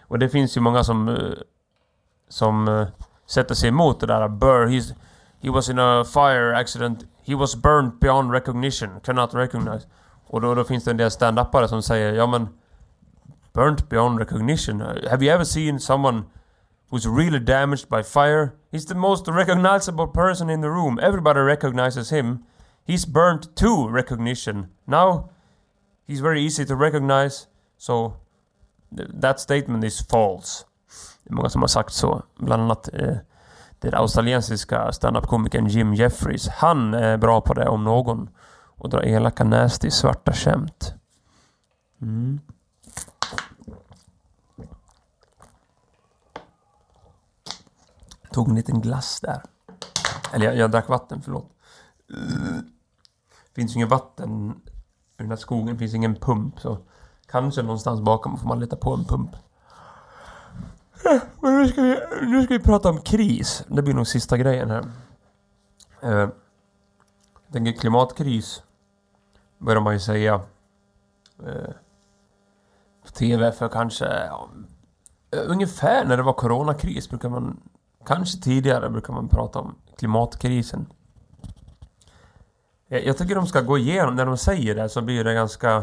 Och 0.00 0.18
det 0.18 0.28
finns 0.28 0.56
ju 0.56 0.60
många 0.60 0.84
som... 0.84 1.08
Eh, 1.08 1.32
som 2.28 2.68
eh, 2.68 2.88
sätter 3.26 3.54
sig 3.54 3.68
emot 3.68 4.00
det 4.00 4.06
där. 4.06 4.28
Burr, 4.28 4.66
he's, 4.66 4.94
he 5.40 5.50
was 5.50 5.68
in 5.68 5.78
a 5.78 6.04
fire 6.04 6.56
accident. 6.56 7.04
He 7.24 7.34
was 7.34 7.56
burnt 7.56 8.00
beyond 8.00 8.32
recognition. 8.32 9.00
Cannot 9.00 9.34
recognize. 9.34 9.86
Och 10.26 10.40
då, 10.40 10.54
då 10.54 10.64
finns 10.64 10.84
det 10.84 10.90
en 10.90 10.96
del 10.96 11.10
stand-upare 11.10 11.68
som 11.68 11.82
säger 11.82 12.12
ja 12.12 12.26
men... 12.26 12.48
Burnt 13.52 13.88
beyond 13.88 14.18
recognition. 14.18 14.80
Have 14.80 15.24
you 15.24 15.34
ever 15.34 15.44
seen 15.44 15.80
someone 15.80 16.22
who's 16.90 17.06
really 17.06 17.40
damaged 17.40 17.88
by 17.88 18.02
fire? 18.02 18.54
He's 18.72 18.86
the 18.86 18.94
most 18.94 19.28
recognizable 19.28 20.06
person 20.06 20.50
in 20.50 20.60
the 20.60 20.70
room. 20.70 20.98
Everybody 21.02 21.40
recognizes 21.40 22.10
him. 22.10 22.44
He's 22.84 23.04
burnt 23.06 23.56
to 23.56 23.88
recognition. 23.88 24.68
Now, 24.86 25.30
he's 26.06 26.20
very 26.20 26.40
easy 26.40 26.64
to 26.64 26.76
recognize. 26.76 27.46
So, 27.76 28.14
that 28.90 29.40
statement 29.40 29.84
is 29.84 30.00
false. 30.00 30.64
Det 31.24 31.30
är 31.30 31.34
många 31.34 31.48
som 31.48 31.60
har 31.60 31.68
sagt 31.68 31.92
så. 31.92 32.22
Bland 32.38 32.62
annat 32.62 32.88
eh, 32.92 33.16
den 33.78 33.94
australiensiska 33.94 34.92
standup-komikern 34.92 35.66
Jim 35.66 35.94
Jeffries. 35.94 36.48
Han 36.48 36.94
är 36.94 37.16
bra 37.16 37.40
på 37.40 37.54
det 37.54 37.68
om 37.68 37.84
någon. 37.84 38.28
Och 38.78 38.88
dra 38.88 39.02
elaka 39.02 39.44
nasty 39.44 39.90
svarta 39.90 40.32
skämt. 40.32 40.94
Mm. 42.02 42.40
Tog 48.30 48.48
en 48.48 48.54
liten 48.54 48.80
glass 48.80 49.20
där. 49.20 49.42
Eller 50.32 50.46
jag, 50.46 50.56
jag 50.56 50.70
drack 50.70 50.88
vatten, 50.88 51.22
förlåt. 51.22 51.50
Finns 53.54 53.72
ju 53.72 53.76
inget 53.76 53.88
vatten 53.88 54.60
i 55.18 55.22
den 55.22 55.28
här 55.28 55.36
skogen. 55.36 55.78
Finns 55.78 55.94
ingen 55.94 56.14
pump. 56.14 56.60
Så 56.60 56.78
kanske 57.26 57.62
någonstans 57.62 58.00
bakom 58.00 58.38
får 58.38 58.48
man 58.48 58.60
leta 58.60 58.76
på 58.76 58.94
en 58.94 59.04
pump. 59.04 59.30
Eh, 61.04 61.22
men 61.40 61.58
nu 61.58 61.68
ska, 61.68 61.82
vi, 61.82 61.98
nu 62.22 62.42
ska 62.42 62.54
vi 62.54 62.60
prata 62.60 62.90
om 62.90 63.00
kris. 63.00 63.64
Det 63.68 63.82
blir 63.82 63.94
nog 63.94 64.06
sista 64.06 64.36
grejen 64.36 64.70
här. 64.70 64.84
Eh, 66.02 66.30
jag 67.46 67.52
tänker 67.52 67.72
klimatkris. 67.72 68.62
Börjar 69.58 69.80
man 69.80 69.92
ju 69.92 70.00
säga. 70.00 70.34
Eh, 71.46 71.70
på 73.04 73.10
TV 73.12 73.52
för 73.52 73.68
kanske 73.68 74.04
ja, 74.04 74.48
Ungefär 75.30 76.04
när 76.04 76.16
det 76.16 76.22
var 76.22 76.32
coronakris 76.32 77.10
brukar 77.10 77.28
man... 77.28 77.60
Kanske 78.06 78.40
tidigare 78.40 78.90
brukar 78.90 79.12
man 79.12 79.28
prata 79.28 79.58
om 79.58 79.74
klimatkrisen. 79.96 80.86
Jag 82.88 83.04
jag 83.06 83.18
tycker 83.18 83.34
de 83.34 83.46
ska 83.46 83.60
gå 83.60 83.78
igenom, 83.78 84.14
när 84.14 84.26
de 84.26 84.36
säger 84.36 84.74
det 84.74 84.88
så 84.88 85.02
blir 85.02 85.24
det 85.24 85.34
ganska... 85.34 85.82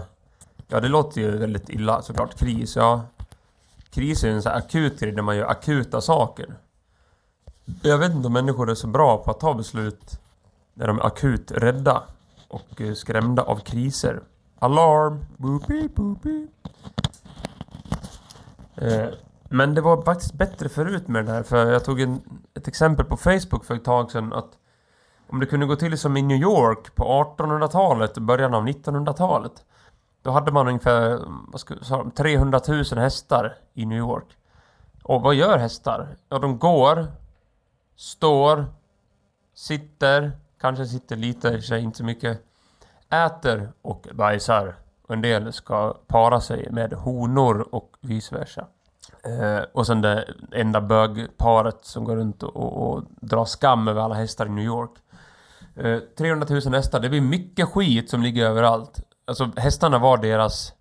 Ja, 0.67 0.79
det 0.79 0.87
låter 0.87 1.21
ju 1.21 1.37
väldigt 1.37 1.69
illa 1.69 2.01
såklart. 2.01 2.39
Kris, 2.39 2.75
ja. 2.75 3.05
Kris 3.89 4.23
är 4.23 4.27
ju 4.27 4.33
en 4.33 4.41
sån 4.41 4.51
här 4.51 4.59
akut 4.59 4.99
grej 4.99 5.11
där 5.11 5.21
man 5.21 5.37
gör 5.37 5.45
akuta 5.45 6.01
saker. 6.01 6.55
Jag 7.81 7.97
vet 7.97 8.11
inte 8.11 8.27
om 8.27 8.33
människor 8.33 8.69
är 8.69 8.75
så 8.75 8.87
bra 8.87 9.17
på 9.17 9.31
att 9.31 9.39
ta 9.39 9.53
beslut 9.53 10.19
när 10.73 10.87
de 10.87 10.99
är 10.99 11.05
akut 11.05 11.51
rädda 11.51 12.03
och 12.47 12.81
eh, 12.81 12.93
skrämda 12.93 13.43
av 13.43 13.59
kriser. 13.59 14.23
Alarm! 14.59 15.25
Boopie 15.37 15.89
boopie! 15.95 16.47
Eh, 18.75 19.07
men 19.49 19.75
det 19.75 19.81
var 19.81 20.01
faktiskt 20.01 20.33
bättre 20.33 20.69
förut 20.69 21.07
med 21.07 21.25
det 21.25 21.31
här 21.31 21.43
för 21.43 21.71
jag 21.71 21.85
tog 21.85 22.01
en, 22.01 22.21
ett 22.53 22.67
exempel 22.67 23.05
på 23.05 23.17
Facebook 23.17 23.65
för 23.65 23.75
ett 23.75 23.83
tag 23.83 24.11
sedan 24.11 24.33
att 24.33 24.49
om 25.27 25.39
det 25.39 25.45
kunde 25.45 25.65
gå 25.65 25.75
till 25.75 25.97
som 25.97 26.17
i 26.17 26.21
New 26.21 26.37
York 26.37 26.95
på 26.95 27.03
1800-talet 27.37 28.17
och 28.17 28.23
början 28.23 28.53
av 28.53 28.67
1900-talet 28.67 29.63
då 30.25 30.31
hade 30.31 30.51
man 30.51 30.67
ungefär 30.67 31.19
vad 31.47 31.61
ska, 31.61 31.75
300 32.15 32.61
000 32.67 32.83
hästar 32.83 33.57
i 33.73 33.85
New 33.85 33.97
York. 33.97 34.37
Och 35.03 35.21
vad 35.21 35.35
gör 35.35 35.57
hästar? 35.57 36.07
Ja, 36.29 36.39
de 36.39 36.59
går, 36.59 37.07
står, 37.95 38.65
sitter, 39.53 40.31
kanske 40.61 40.85
sitter 40.85 41.15
lite, 41.15 41.47
i 41.47 41.51
och 41.51 41.53
för 41.53 41.61
sig 41.61 41.81
inte 41.81 41.97
så 41.97 42.03
mycket, 42.03 42.41
äter 43.09 43.71
och 43.81 44.07
bajsar. 44.13 44.75
Och 45.07 45.13
en 45.13 45.21
del 45.21 45.53
ska 45.53 45.97
para 46.07 46.41
sig 46.41 46.71
med 46.71 46.93
honor 46.93 47.75
och 47.75 47.97
vice 48.01 48.35
versa. 48.35 48.67
Eh, 49.23 49.63
och 49.73 49.87
sen 49.87 50.01
det 50.01 50.33
enda 50.51 50.81
bögparet 50.81 51.85
som 51.85 52.03
går 52.03 52.15
runt 52.15 52.43
och, 52.43 52.89
och, 52.89 53.03
drar 53.21 53.45
skam 53.45 53.87
över 53.87 54.01
alla 54.01 54.15
hästar 54.15 54.45
i 54.45 54.49
New 54.49 54.65
York. 54.65 54.91
Eh, 55.75 55.99
300 56.17 56.47
000 56.49 56.73
hästar, 56.73 56.99
det 56.99 57.09
blir 57.09 57.21
mycket 57.21 57.67
skit 57.67 58.09
som 58.09 58.21
ligger 58.21 58.45
överallt. 58.45 58.99
Alltså 59.27 59.51
hästarna 59.57 59.99
var 59.99 60.17
deras 60.17 60.73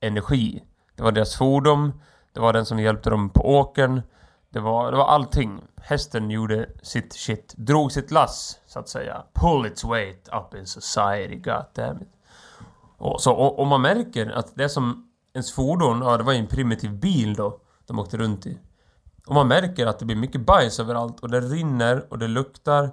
energi. 0.00 0.62
Det 0.94 1.02
var 1.02 1.12
deras 1.12 1.36
fordon, 1.36 2.00
det 2.32 2.40
var 2.40 2.52
den 2.52 2.66
som 2.66 2.78
hjälpte 2.78 3.10
dem 3.10 3.30
på 3.30 3.58
åkern. 3.58 4.02
Det 4.48 4.60
var, 4.60 4.90
det 4.90 4.98
var 4.98 5.06
allting. 5.06 5.62
Hästen 5.76 6.30
gjorde 6.30 6.68
sitt 6.82 7.12
shit, 7.12 7.54
drog 7.56 7.92
sitt 7.92 8.10
lass, 8.10 8.60
så 8.66 8.78
att 8.78 8.88
säga. 8.88 9.22
Pull 9.32 9.66
its 9.66 9.84
weight 9.84 10.28
up 10.32 10.54
in 10.54 10.66
society, 10.66 11.36
goddammit. 11.36 12.08
Och, 12.98 13.20
så, 13.20 13.32
och, 13.32 13.58
och 13.58 13.66
man 13.66 13.82
märker 13.82 14.30
att 14.30 14.52
det 14.54 14.68
som 14.68 15.05
ens 15.36 15.52
fordon, 15.52 16.02
ja 16.02 16.16
det 16.16 16.24
var 16.24 16.32
ju 16.32 16.38
en 16.38 16.46
primitiv 16.46 16.92
bil 16.92 17.34
då, 17.34 17.60
de 17.86 17.98
åkte 17.98 18.16
runt 18.16 18.46
i. 18.46 18.58
Och 19.26 19.34
man 19.34 19.48
märker 19.48 19.86
att 19.86 19.98
det 19.98 20.04
blir 20.04 20.16
mycket 20.16 20.40
bajs 20.40 20.80
överallt 20.80 21.20
och 21.20 21.30
det 21.30 21.40
rinner 21.40 22.06
och 22.10 22.18
det 22.18 22.28
luktar. 22.28 22.92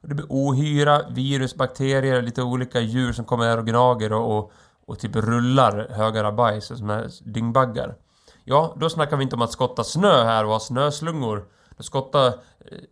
Och 0.00 0.08
det 0.08 0.14
blir 0.14 0.26
ohyra, 0.28 1.02
virus, 1.10 1.54
bakterier, 1.54 2.22
lite 2.22 2.42
olika 2.42 2.80
djur 2.80 3.12
som 3.12 3.24
kommer 3.24 3.44
här 3.44 3.58
och 3.58 3.66
gnager 3.66 4.12
och, 4.12 4.38
och, 4.38 4.52
och 4.86 4.98
typ 4.98 5.16
rullar 5.16 5.88
högar 5.90 6.24
av 6.24 6.34
bajs 6.34 6.66
som 6.66 6.90
är 6.90 7.10
dyngbaggar. 7.24 7.96
Ja, 8.44 8.76
då 8.80 8.90
snackar 8.90 9.16
vi 9.16 9.22
inte 9.22 9.36
om 9.36 9.42
att 9.42 9.52
skotta 9.52 9.84
snö 9.84 10.24
här 10.24 10.44
och 10.44 10.50
ha 10.50 10.60
snöslungor. 10.60 11.44
Då 11.76 11.82
skottar, 11.82 12.26
eh, 12.26 12.32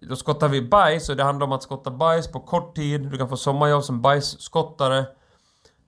då 0.08 0.16
skottar 0.16 0.48
vi 0.48 0.62
bajs 0.62 1.08
och 1.08 1.16
det 1.16 1.22
handlar 1.22 1.46
om 1.46 1.52
att 1.52 1.62
skotta 1.62 1.90
bajs 1.90 2.32
på 2.32 2.40
kort 2.40 2.76
tid. 2.76 3.00
Du 3.10 3.18
kan 3.18 3.28
få 3.28 3.36
sommarjobb 3.36 3.84
som 3.84 4.02
bajsskottare. 4.02 5.04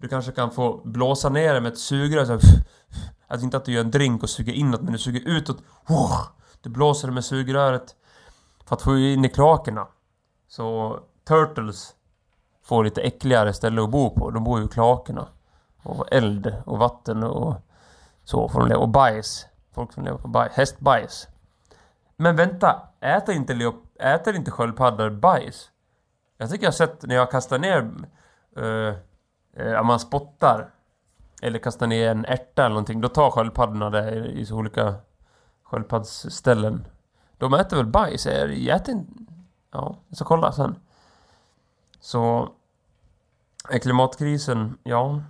Du 0.04 0.08
kanske 0.08 0.32
kan 0.32 0.50
få 0.50 0.80
blåsa 0.84 1.28
ner 1.28 1.54
det 1.54 1.60
med 1.60 1.72
ett 1.72 1.78
sugrör 1.78 2.24
så 2.24 2.32
Alltså 3.28 3.44
inte 3.44 3.56
att 3.56 3.64
du 3.64 3.72
gör 3.72 3.80
en 3.80 3.90
drink 3.90 4.22
och 4.22 4.30
suger 4.30 4.52
inåt 4.52 4.82
men 4.82 4.92
du 4.92 4.98
suger 4.98 5.28
utåt. 5.28 5.58
Du 6.60 6.70
blåser 6.70 7.08
det 7.08 7.14
med 7.14 7.24
sugröret. 7.24 7.94
För 8.64 8.76
att 8.76 8.82
få 8.82 8.98
in 8.98 9.24
i 9.24 9.28
kloakerna. 9.28 9.86
Så 10.48 10.98
Turtles 11.28 11.94
får 12.64 12.84
lite 12.84 13.02
äckligare 13.02 13.52
ställe 13.52 13.82
att 13.82 13.90
bo 13.90 14.10
på. 14.10 14.30
De 14.30 14.44
bor 14.44 14.58
ju 14.58 14.64
i 14.64 14.68
kloakerna. 14.68 15.28
Och 15.82 16.12
eld 16.12 16.54
och 16.66 16.78
vatten 16.78 17.22
och 17.22 17.54
så 18.24 18.48
får 18.48 18.60
de 18.60 18.68
leva. 18.68 18.80
Och 18.80 18.88
bajs. 18.88 19.46
Folk 19.74 19.92
som 19.92 20.04
lever 20.04 20.18
på 20.18 20.28
bajs. 20.28 20.52
Hästbajs. 20.52 21.28
Men 22.16 22.36
vänta, 22.36 22.88
äter 23.00 23.34
inte, 23.34 23.54
leop- 23.54 24.00
äter 24.00 24.36
inte 24.36 24.50
sköldpaddor 24.50 25.10
bajs? 25.10 25.70
Jag 26.36 26.50
tycker 26.50 26.64
jag 26.64 26.72
har 26.72 26.76
sett 26.76 27.02
när 27.02 27.14
jag 27.14 27.30
kastar 27.30 27.58
ner... 27.58 27.90
Uh, 28.58 28.94
Eh, 29.56 29.80
om 29.80 29.86
man 29.86 30.00
spottar. 30.00 30.70
Eller 31.42 31.58
kastar 31.58 31.86
ner 31.86 32.10
en 32.10 32.24
ärta 32.24 32.62
eller 32.62 32.74
någonting. 32.74 33.00
Då 33.00 33.08
tar 33.08 33.30
sköldpaddorna 33.30 33.90
det 33.90 34.26
i 34.26 34.46
så 34.46 34.56
olika 34.56 34.94
sköldpaddsställen. 35.62 36.86
De 37.38 37.54
äter 37.54 37.76
väl 37.76 37.86
bajs? 37.86 38.26
Jag 38.26 38.68
äter 38.68 38.94
inte... 38.94 39.12
Ja, 39.70 39.96
jag 40.08 40.16
ska 40.16 40.24
kolla 40.24 40.52
sen. 40.52 40.76
Så... 42.00 42.48
Är 43.68 43.78
klimatkrisen, 43.78 44.78
ja... 44.82 45.22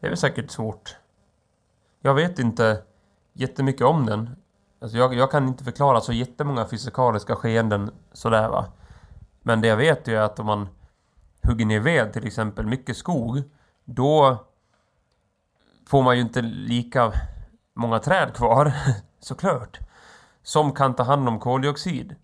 Det 0.00 0.06
är 0.06 0.10
väl 0.10 0.18
säkert 0.18 0.50
svårt. 0.50 0.96
Jag 2.00 2.14
vet 2.14 2.38
inte 2.38 2.82
jättemycket 3.32 3.86
om 3.86 4.06
den. 4.06 4.36
Alltså 4.80 4.98
jag, 4.98 5.14
jag 5.14 5.30
kan 5.30 5.48
inte 5.48 5.64
förklara 5.64 6.00
så 6.00 6.12
jättemånga 6.12 6.66
fysikaliska 6.66 7.36
skeenden 7.36 7.90
sådär 8.12 8.48
va. 8.48 8.66
Men 9.42 9.60
det 9.60 9.68
jag 9.68 9.76
vet 9.76 10.08
är 10.08 10.20
att 10.20 10.38
om 10.38 10.46
man 10.46 10.68
hugger 11.42 11.66
ner 11.66 11.80
ved 11.80 12.12
till 12.12 12.26
exempel, 12.26 12.66
mycket 12.66 12.96
skog, 12.96 13.42
då 13.84 14.44
får 15.88 16.02
man 16.02 16.16
ju 16.16 16.22
inte 16.22 16.42
lika 16.42 17.12
många 17.74 17.98
träd 17.98 18.34
kvar, 18.34 18.72
såklart. 19.20 19.78
Som 20.42 20.72
kan 20.72 20.94
ta 20.94 21.02
hand 21.02 21.28
om 21.28 21.40
koldioxid. 21.40 22.16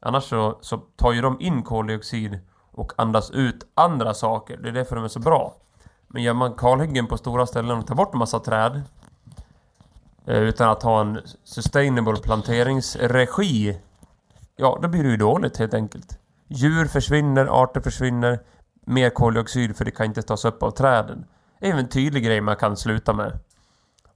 Annars 0.00 0.24
så, 0.24 0.58
så 0.60 0.76
tar 0.76 1.12
ju 1.12 1.20
de 1.20 1.40
in 1.40 1.62
koldioxid 1.62 2.38
och 2.70 2.92
andas 2.96 3.30
ut 3.30 3.66
andra 3.74 4.14
saker. 4.14 4.56
Det 4.56 4.68
är 4.68 4.72
därför 4.72 4.96
de 4.96 5.04
är 5.04 5.08
så 5.08 5.20
bra. 5.20 5.54
Men 6.08 6.22
gör 6.22 6.34
man 6.34 6.54
kalhyggen 6.54 7.06
på 7.06 7.16
stora 7.16 7.46
ställen 7.46 7.78
och 7.78 7.86
tar 7.86 7.94
bort 7.94 8.12
en 8.12 8.18
massa 8.18 8.40
träd 8.40 8.82
eh, 10.26 10.38
utan 10.38 10.70
att 10.70 10.82
ha 10.82 11.00
en 11.00 11.20
sustainable 11.44 12.16
planteringsregi 12.16 13.80
ja, 14.56 14.78
då 14.82 14.88
blir 14.88 15.02
det 15.02 15.10
ju 15.10 15.16
dåligt 15.16 15.56
helt 15.56 15.74
enkelt. 15.74 16.18
Djur 16.48 16.86
försvinner, 16.86 17.62
arter 17.62 17.80
försvinner, 17.80 18.40
mer 18.84 19.10
koldioxid 19.10 19.76
för 19.76 19.84
det 19.84 19.90
kan 19.90 20.06
inte 20.06 20.22
tas 20.22 20.44
upp 20.44 20.62
av 20.62 20.70
träden. 20.70 21.24
Det 21.60 21.70
är 21.70 21.74
en 21.74 21.88
tydlig 21.88 22.24
grej 22.24 22.40
man 22.40 22.56
kan 22.56 22.76
sluta 22.76 23.12
med. 23.12 23.38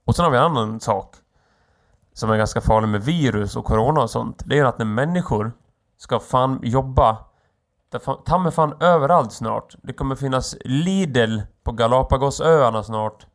Och 0.05 0.15
sen 0.15 0.25
har 0.25 0.31
vi 0.31 0.37
en 0.37 0.43
annan 0.43 0.79
sak 0.79 1.15
som 2.13 2.31
är 2.31 2.37
ganska 2.37 2.61
farlig 2.61 2.87
med 2.87 3.03
virus 3.03 3.55
och 3.55 3.65
corona 3.65 4.01
och 4.01 4.09
sånt. 4.09 4.43
Det 4.45 4.59
är 4.59 4.65
att 4.65 4.77
när 4.77 4.85
människor 4.85 5.51
ska 5.97 6.19
fan 6.19 6.59
jobba 6.63 7.17
ta 8.25 8.37
mig 8.37 8.51
fan 8.51 8.73
överallt 8.79 9.31
snart. 9.31 9.75
Det 9.81 9.93
kommer 9.93 10.15
finnas 10.15 10.55
Lidl 10.65 11.39
på 11.63 11.71
Galapagosöarna 11.71 12.83
snart. 12.83 13.27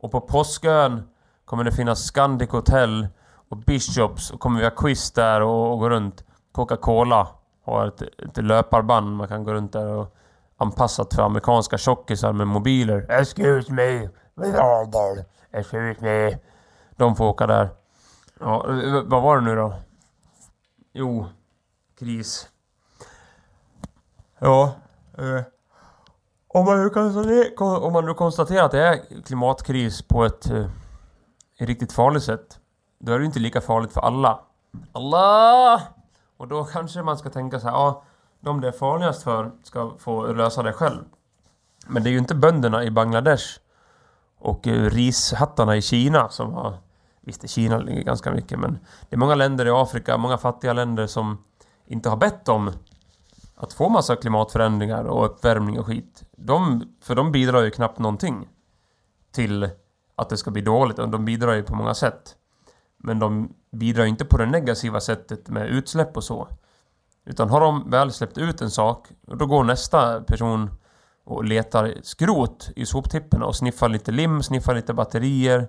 Och 0.00 0.10
på 0.10 0.20
Påskön 0.20 1.02
kommer 1.44 1.64
det 1.64 1.72
finnas 1.72 2.04
Scandic 2.04 2.50
Hotel 2.50 3.08
och 3.48 3.56
Bishops 3.56 4.30
och 4.30 4.40
kommer 4.40 4.58
vi 4.58 4.64
ha 4.64 4.70
quiz 4.70 5.10
där 5.10 5.40
och, 5.40 5.72
och 5.72 5.78
gå 5.78 5.90
runt. 5.90 6.24
Coca-Cola 6.52 7.28
har 7.64 7.86
ett, 7.86 8.02
ett 8.02 8.44
löparband 8.44 9.16
man 9.16 9.28
kan 9.28 9.44
gå 9.44 9.54
runt 9.54 9.72
där 9.72 9.86
och 9.86 10.16
anpassat 10.62 11.14
för 11.14 11.22
amerikanska 11.22 11.78
tjockisar 11.78 12.32
med 12.32 12.46
mobiler. 12.46 13.06
Excuse 13.10 13.72
me! 13.72 14.08
Excuse 15.52 15.96
me! 16.00 16.38
De 16.96 17.16
får 17.16 17.24
åka 17.24 17.46
där. 17.46 17.68
Ja, 18.40 18.66
eh, 18.68 19.02
vad 19.04 19.22
var 19.22 19.36
det 19.36 19.42
nu 19.42 19.56
då? 19.56 19.74
Jo, 20.92 21.26
kris. 21.98 22.48
Ja. 24.38 24.74
Eh, 25.18 25.42
om, 26.48 26.64
man 26.64 26.82
nu 26.82 26.90
konstaterar, 26.90 27.82
om 27.84 27.92
man 27.92 28.04
nu 28.04 28.14
konstaterar 28.14 28.64
att 28.64 28.70
det 28.70 28.86
är 28.88 29.22
klimatkris 29.22 30.02
på 30.02 30.24
ett 30.24 30.50
eh, 30.50 30.66
riktigt 31.58 31.92
farligt 31.92 32.22
sätt. 32.22 32.58
Då 32.98 33.12
är 33.12 33.18
det 33.18 33.24
inte 33.24 33.38
lika 33.38 33.60
farligt 33.60 33.92
för 33.92 34.00
alla. 34.00 34.40
Allah! 34.92 35.82
Och 36.36 36.48
då 36.48 36.64
kanske 36.64 37.02
man 37.02 37.18
ska 37.18 37.30
tänka 37.30 37.60
så 37.60 37.66
här, 37.66 37.74
ja, 37.74 38.02
de 38.42 38.60
det 38.60 38.68
är 38.68 38.72
farligast 38.72 39.22
för 39.22 39.52
ska 39.62 39.92
få 39.98 40.32
lösa 40.32 40.62
det 40.62 40.72
själv. 40.72 41.04
Men 41.86 42.02
det 42.02 42.08
är 42.08 42.12
ju 42.12 42.18
inte 42.18 42.34
bönderna 42.34 42.84
i 42.84 42.90
Bangladesh 42.90 43.44
och 44.38 44.66
eh, 44.66 44.90
rishattarna 44.90 45.76
i 45.76 45.82
Kina 45.82 46.28
som 46.28 46.52
har... 46.52 46.74
Visst, 47.20 47.44
i 47.44 47.48
Kina 47.48 47.78
ligger 47.78 48.02
ganska 48.02 48.30
mycket 48.30 48.58
men 48.58 48.78
det 49.08 49.16
är 49.16 49.18
många 49.18 49.34
länder 49.34 49.66
i 49.66 49.70
Afrika, 49.70 50.16
många 50.16 50.38
fattiga 50.38 50.72
länder 50.72 51.06
som 51.06 51.44
inte 51.86 52.08
har 52.08 52.16
bett 52.16 52.48
om 52.48 52.70
att 53.54 53.72
få 53.72 53.88
massa 53.88 54.16
klimatförändringar 54.16 55.04
och 55.04 55.26
uppvärmning 55.26 55.78
och 55.78 55.86
skit. 55.86 56.24
De, 56.36 56.84
för 57.02 57.14
de 57.14 57.32
bidrar 57.32 57.62
ju 57.62 57.70
knappt 57.70 57.98
någonting 57.98 58.48
till 59.32 59.70
att 60.16 60.28
det 60.28 60.36
ska 60.36 60.50
bli 60.50 60.62
dåligt. 60.62 60.96
De 60.96 61.24
bidrar 61.24 61.52
ju 61.52 61.62
på 61.62 61.74
många 61.74 61.94
sätt. 61.94 62.36
Men 62.96 63.18
de 63.18 63.54
bidrar 63.72 64.04
inte 64.04 64.24
på 64.24 64.36
det 64.36 64.46
negativa 64.46 65.00
sättet 65.00 65.48
med 65.48 65.68
utsläpp 65.68 66.16
och 66.16 66.24
så. 66.24 66.48
Utan 67.24 67.50
har 67.50 67.60
de 67.60 67.90
väl 67.90 68.12
släppt 68.12 68.38
ut 68.38 68.60
en 68.60 68.70
sak, 68.70 69.08
då 69.26 69.46
går 69.46 69.64
nästa 69.64 70.20
person 70.20 70.70
och 71.24 71.44
letar 71.44 71.94
skrot 72.02 72.70
i 72.76 72.86
soptippen 72.86 73.42
och 73.42 73.56
sniffar 73.56 73.88
lite 73.88 74.12
lim, 74.12 74.42
sniffar 74.42 74.74
lite 74.74 74.94
batterier 74.94 75.68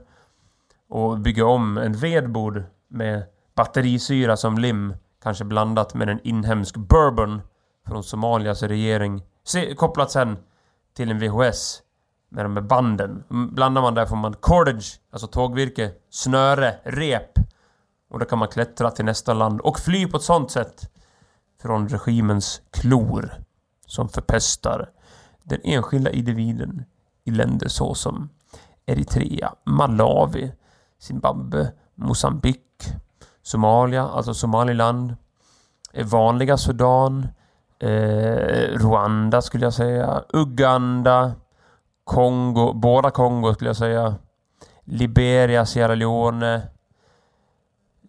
och 0.90 1.20
bygger 1.20 1.44
om 1.44 1.78
en 1.78 1.94
vedbord 1.94 2.64
med 2.88 3.24
batterisyra 3.56 4.38
som 4.38 4.58
lim, 4.58 4.94
kanske 5.24 5.46
blandat 5.46 5.94
med 5.94 6.10
en 6.10 6.20
inhemsk 6.24 6.78
bourbon 6.78 7.42
från 7.88 8.04
Somalias 8.04 8.64
regering. 8.64 9.24
Se, 9.46 9.76
kopplat 9.76 10.12
sen 10.12 10.38
till 10.96 11.12
en 11.12 11.20
VHS 11.20 11.82
med 12.30 12.46
de 12.46 12.58
här 12.58 12.64
banden. 12.64 13.24
Mm, 13.32 13.56
blandar 13.56 13.82
man 13.82 13.94
där 13.94 14.06
får 14.06 14.16
man 14.16 14.34
cordage, 14.34 15.00
alltså 15.12 15.28
tågvirke, 15.28 15.92
snöre, 16.10 16.76
rep. 16.84 17.40
Och 18.10 18.20
då 18.20 18.26
kan 18.26 18.40
man 18.40 18.48
klättra 18.48 18.92
till 18.92 19.06
nästa 19.06 19.34
land 19.34 19.62
och 19.62 19.80
fly 19.80 20.08
på 20.08 20.18
ett 20.18 20.24
sånt 20.24 20.52
sätt 20.52 20.93
från 21.64 21.90
regimens 21.90 22.62
klor 22.72 23.32
som 23.86 24.10
förpestar 24.10 24.90
den 25.44 25.60
enskilda 25.64 26.12
individen 26.12 26.86
i 27.24 27.32
länder 27.32 27.68
såsom 27.68 28.30
Eritrea, 28.86 29.54
Malawi, 29.66 30.52
Zimbabwe, 31.00 31.72
Mosambik, 31.96 32.60
Somalia, 33.42 34.04
alltså 34.04 34.34
Somaliland, 34.34 35.16
eh, 35.94 36.06
vanliga 36.06 36.58
Sudan, 36.58 37.28
eh, 37.80 38.78
Rwanda 38.78 39.42
skulle 39.42 39.66
jag 39.66 39.74
säga, 39.74 40.24
Uganda, 40.34 41.32
Kongo, 42.04 42.74
båda 42.74 43.12
Kongo 43.12 43.54
skulle 43.54 43.70
jag 43.70 43.78
säga, 43.78 44.16
Liberia, 44.84 45.66
Sierra 45.66 45.96
Leone, 45.96 46.56
eh, 46.56 46.62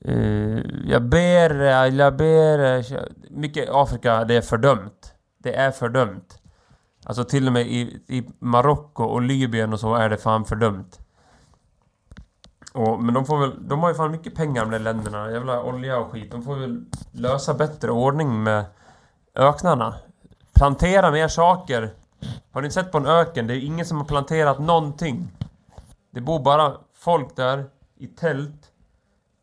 Uh, 0.09 0.91
jag 0.91 1.03
ber, 1.03 1.61
jag 1.91 2.17
ber... 2.17 2.85
Mycket 3.35 3.68
Afrika, 3.72 4.24
det 4.24 4.37
är 4.37 4.43
fördömt. 4.43 5.14
Det 5.39 5.55
är 5.55 5.70
fördömt. 5.70 6.39
Alltså 7.05 7.24
till 7.24 7.47
och 7.47 7.53
med 7.53 7.66
i, 7.66 8.03
i 8.07 8.24
Marocko 8.39 9.05
och 9.05 9.22
Libyen 9.22 9.72
och 9.72 9.80
så 9.80 9.95
är 9.95 10.09
det 10.09 10.16
fan 10.16 10.45
fördömt. 10.45 11.01
Och, 12.72 13.03
men 13.03 13.14
de 13.14 13.26
får 13.26 13.39
väl... 13.39 13.68
De 13.68 13.80
har 13.80 13.89
ju 13.89 13.95
fan 13.95 14.11
mycket 14.11 14.35
pengar 14.35 14.62
de 14.64 14.70
där 14.70 14.78
länderna. 14.78 15.30
Jävla 15.30 15.62
olja 15.62 15.99
och 15.99 16.12
skit. 16.12 16.30
De 16.30 16.43
får 16.43 16.57
väl 16.57 16.85
lösa 17.12 17.55
bättre 17.55 17.91
ordning 17.91 18.43
med 18.43 18.64
öknarna. 19.35 19.95
Plantera 20.55 21.11
mer 21.11 21.28
saker. 21.28 21.91
Har 22.53 22.62
ni 22.62 22.70
sett 22.70 22.93
på 22.93 22.99
en 22.99 23.07
öken? 23.07 23.47
Det 23.47 23.55
är 23.55 23.61
ingen 23.61 23.87
som 23.87 23.99
har 23.99 24.05
planterat 24.05 24.59
någonting. 24.59 25.28
Det 26.11 26.20
bor 26.20 26.41
bara 26.41 26.72
folk 26.95 27.37
där 27.37 27.64
i 27.99 28.07
tält 28.07 28.70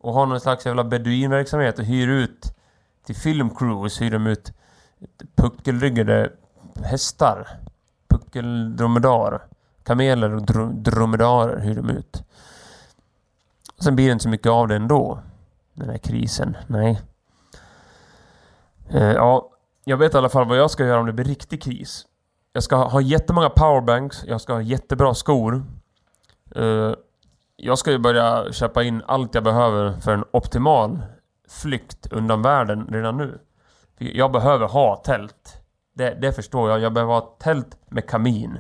och 0.01 0.13
har 0.13 0.25
någon 0.25 0.39
slags 0.39 0.65
jävla 0.65 0.83
beduinverksamhet 0.83 1.79
och 1.79 1.85
hyr 1.85 2.07
ut 2.07 2.55
till 3.14 3.22
filmcrews 3.22 4.01
hyr 4.01 4.12
de 4.12 4.28
ut 4.28 4.53
puckelryggade 5.36 6.32
hästar. 6.84 7.47
Puckeldromedar. 8.09 9.41
Kameler 9.84 10.36
och 10.36 10.45
dro 10.45 10.72
dromedarer 10.72 11.59
hyr 11.59 11.76
de 11.76 11.89
ut. 11.89 12.24
Sen 13.80 13.95
blir 13.95 14.05
det 14.05 14.12
inte 14.12 14.24
så 14.24 14.30
mycket 14.30 14.47
av 14.51 14.68
det 14.68 14.76
ändå. 14.76 15.20
Den 15.74 15.89
här 15.89 15.97
krisen. 15.97 16.57
Nej. 16.68 17.01
Eh, 18.89 19.12
ja, 19.12 19.49
jag 19.84 19.97
vet 19.97 20.14
i 20.14 20.18
alla 20.18 20.30
fall 20.30 20.47
vad 20.47 20.57
jag 20.57 20.72
ska 20.72 20.86
göra 20.86 20.99
om 20.99 21.05
det 21.05 21.14
blir 21.14 21.26
riktig 21.26 21.64
kris. 21.64 22.05
Jag 22.53 22.64
ska 22.64 22.76
ha 22.76 23.01
jättemånga 23.01 23.49
powerbanks. 23.49 24.24
Jag 24.28 24.41
ska 24.41 24.53
ha 24.53 24.62
jättebra 24.62 25.14
skor. 25.14 25.64
Eh, 26.55 26.93
jag 27.55 27.78
ska 27.78 27.91
ju 27.91 27.97
börja 27.97 28.51
köpa 28.51 28.84
in 28.84 29.03
allt 29.07 29.36
jag 29.36 29.43
behöver 29.43 29.99
för 29.99 30.14
en 30.14 30.26
optimal 30.32 30.99
flykt 31.52 32.08
undan 32.12 32.41
världen 32.41 32.88
redan 32.91 33.18
nu. 33.18 33.39
Jag 33.97 34.32
behöver 34.32 34.68
ha 34.68 34.95
tält. 34.95 35.62
Det, 35.93 36.18
det 36.22 36.34
förstår 36.34 36.70
jag. 36.70 36.80
Jag 36.80 36.93
behöver 36.93 37.14
ha 37.14 37.38
tält 37.39 37.78
med 37.89 38.10
kamin. 38.10 38.60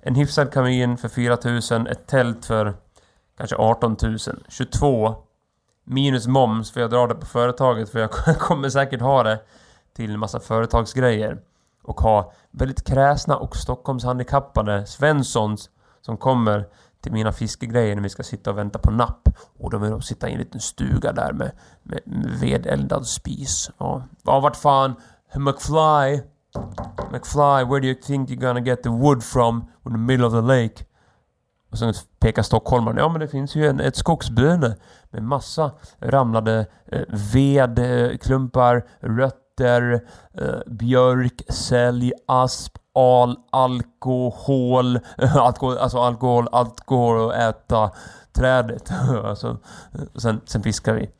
En 0.00 0.14
hyfsad 0.14 0.52
kamin 0.52 0.96
för 0.96 1.08
4000, 1.08 1.86
ett 1.86 2.06
tält 2.06 2.44
för 2.44 2.74
kanske 3.36 3.56
18 3.56 3.96
000. 4.02 4.18
22 4.48 5.14
minus 5.84 6.26
moms 6.26 6.72
för 6.72 6.80
jag 6.80 6.90
drar 6.90 7.08
det 7.08 7.14
på 7.14 7.26
företaget 7.26 7.90
för 7.90 7.98
jag 7.98 8.10
kommer 8.38 8.68
säkert 8.68 9.00
ha 9.00 9.22
det 9.22 9.40
till 9.96 10.10
en 10.10 10.18
massa 10.18 10.40
företagsgrejer. 10.40 11.38
Och 11.82 12.00
ha 12.00 12.32
väldigt 12.50 12.86
kräsna 12.86 13.36
och 13.36 13.56
Stockholmshandikappade 13.56 14.86
Svenssons 14.86 15.70
som 16.00 16.16
kommer 16.16 16.68
till 17.06 17.12
mina 17.12 17.32
fiskegrejer 17.32 17.94
när 17.94 18.02
vi 18.02 18.08
ska 18.08 18.22
sitta 18.22 18.50
och 18.50 18.58
vänta 18.58 18.78
på 18.78 18.90
napp. 18.90 19.28
Och 19.58 19.70
då 19.70 19.78
vill 19.78 19.90
de 19.90 20.02
sitta 20.02 20.28
i 20.28 20.32
en 20.32 20.38
liten 20.38 20.60
stuga 20.60 21.12
där 21.12 21.32
med, 21.32 21.50
med, 21.82 22.00
med 22.04 22.40
vedeldad 22.40 23.06
spis. 23.06 23.70
Ja, 23.78 24.02
ja 24.24 24.40
vart 24.40 24.56
fan 24.56 24.94
McFly 25.34 26.20
McFly, 27.12 27.64
where 27.64 27.80
do 27.80 27.86
you 27.86 27.94
think 27.94 28.30
you're 28.30 28.40
gonna 28.40 28.60
get 28.60 28.82
the 28.82 28.88
wood 28.88 29.22
from 29.24 29.68
in 29.86 29.92
the 29.92 29.98
middle 29.98 30.26
of 30.26 30.32
the 30.32 30.40
lake? 30.40 30.84
Och 31.70 31.78
sen 31.78 31.94
pekar 32.20 32.42
stockholmaren. 32.42 32.98
Ja 32.98 33.08
men 33.08 33.20
det 33.20 33.28
finns 33.28 33.56
ju 33.56 33.66
en, 33.66 33.80
ett 33.80 33.96
skogsböne 33.96 34.76
med 35.10 35.22
massa 35.22 35.70
ramlade 36.00 36.66
eh, 36.86 37.02
vedklumpar, 37.34 38.84
rötter, 39.00 40.00
eh, 40.34 40.58
björk, 40.66 41.42
sälj, 41.48 42.12
asp, 42.26 42.78
al, 42.96 43.36
alkohol, 43.50 44.98
alkohol, 45.34 45.78
alltså 45.78 45.98
alkohol, 45.98 46.48
alkohol 46.52 47.18
och 47.18 47.34
äta 47.34 47.90
trädet. 48.32 48.90
alltså, 49.24 49.56
sen, 50.14 50.40
sen 50.44 50.62
fiskar 50.62 50.94
vi. 50.94 51.10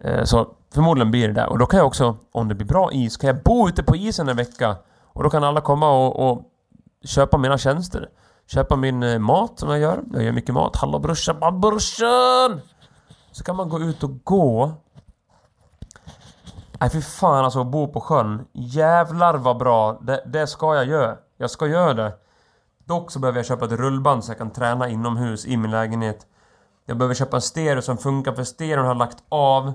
Eh, 0.00 0.24
så 0.24 0.48
förmodligen 0.74 1.10
blir 1.10 1.28
det 1.28 1.34
där. 1.34 1.48
Och 1.48 1.58
då 1.58 1.66
kan 1.66 1.78
jag 1.78 1.86
också, 1.86 2.16
om 2.32 2.48
det 2.48 2.54
blir 2.54 2.66
bra 2.66 2.92
is, 2.92 3.16
kan 3.16 3.28
jag 3.28 3.42
bo 3.42 3.68
ute 3.68 3.82
på 3.82 3.96
isen 3.96 4.28
en 4.28 4.36
vecka. 4.36 4.76
Och 5.02 5.22
då 5.22 5.30
kan 5.30 5.44
alla 5.44 5.60
komma 5.60 5.90
och, 5.90 6.30
och 6.30 6.42
köpa 7.04 7.38
mina 7.38 7.58
tjänster. 7.58 8.08
Köpa 8.46 8.76
min 8.76 9.02
eh, 9.02 9.18
mat 9.18 9.58
som 9.58 9.70
jag 9.70 9.78
gör. 9.78 10.02
Jag 10.12 10.22
gör 10.22 10.32
mycket 10.32 10.54
mat. 10.54 10.76
Hallå 10.76 10.98
brorsan, 10.98 11.60
brorsan! 11.60 12.60
Så 13.32 13.44
kan 13.44 13.56
man 13.56 13.68
gå 13.68 13.80
ut 13.80 14.02
och 14.02 14.24
gå 14.24 14.72
Nej 16.80 16.90
fy 16.90 17.00
fan 17.00 17.44
alltså 17.44 17.60
att 17.60 17.66
bo 17.66 17.92
på 17.92 18.00
sjön. 18.00 18.46
Jävlar 18.52 19.34
vad 19.34 19.58
bra. 19.58 19.98
Det, 20.02 20.22
det 20.26 20.46
ska 20.46 20.74
jag 20.74 20.86
göra. 20.86 21.16
Jag 21.36 21.50
ska 21.50 21.66
göra 21.66 21.94
det. 21.94 22.12
Dock 22.84 23.10
så 23.10 23.18
behöver 23.18 23.38
jag 23.38 23.46
köpa 23.46 23.64
ett 23.64 23.72
rullband 23.72 24.24
så 24.24 24.30
jag 24.30 24.38
kan 24.38 24.50
träna 24.50 24.88
inomhus 24.88 25.46
i 25.46 25.56
min 25.56 25.70
lägenhet. 25.70 26.26
Jag 26.86 26.98
behöver 26.98 27.14
köpa 27.14 27.36
en 27.36 27.42
stereo 27.42 27.82
som 27.82 27.98
funkar 27.98 28.32
för 28.32 28.44
stereon 28.44 28.86
har 28.86 28.94
lagt 28.94 29.18
av. 29.28 29.72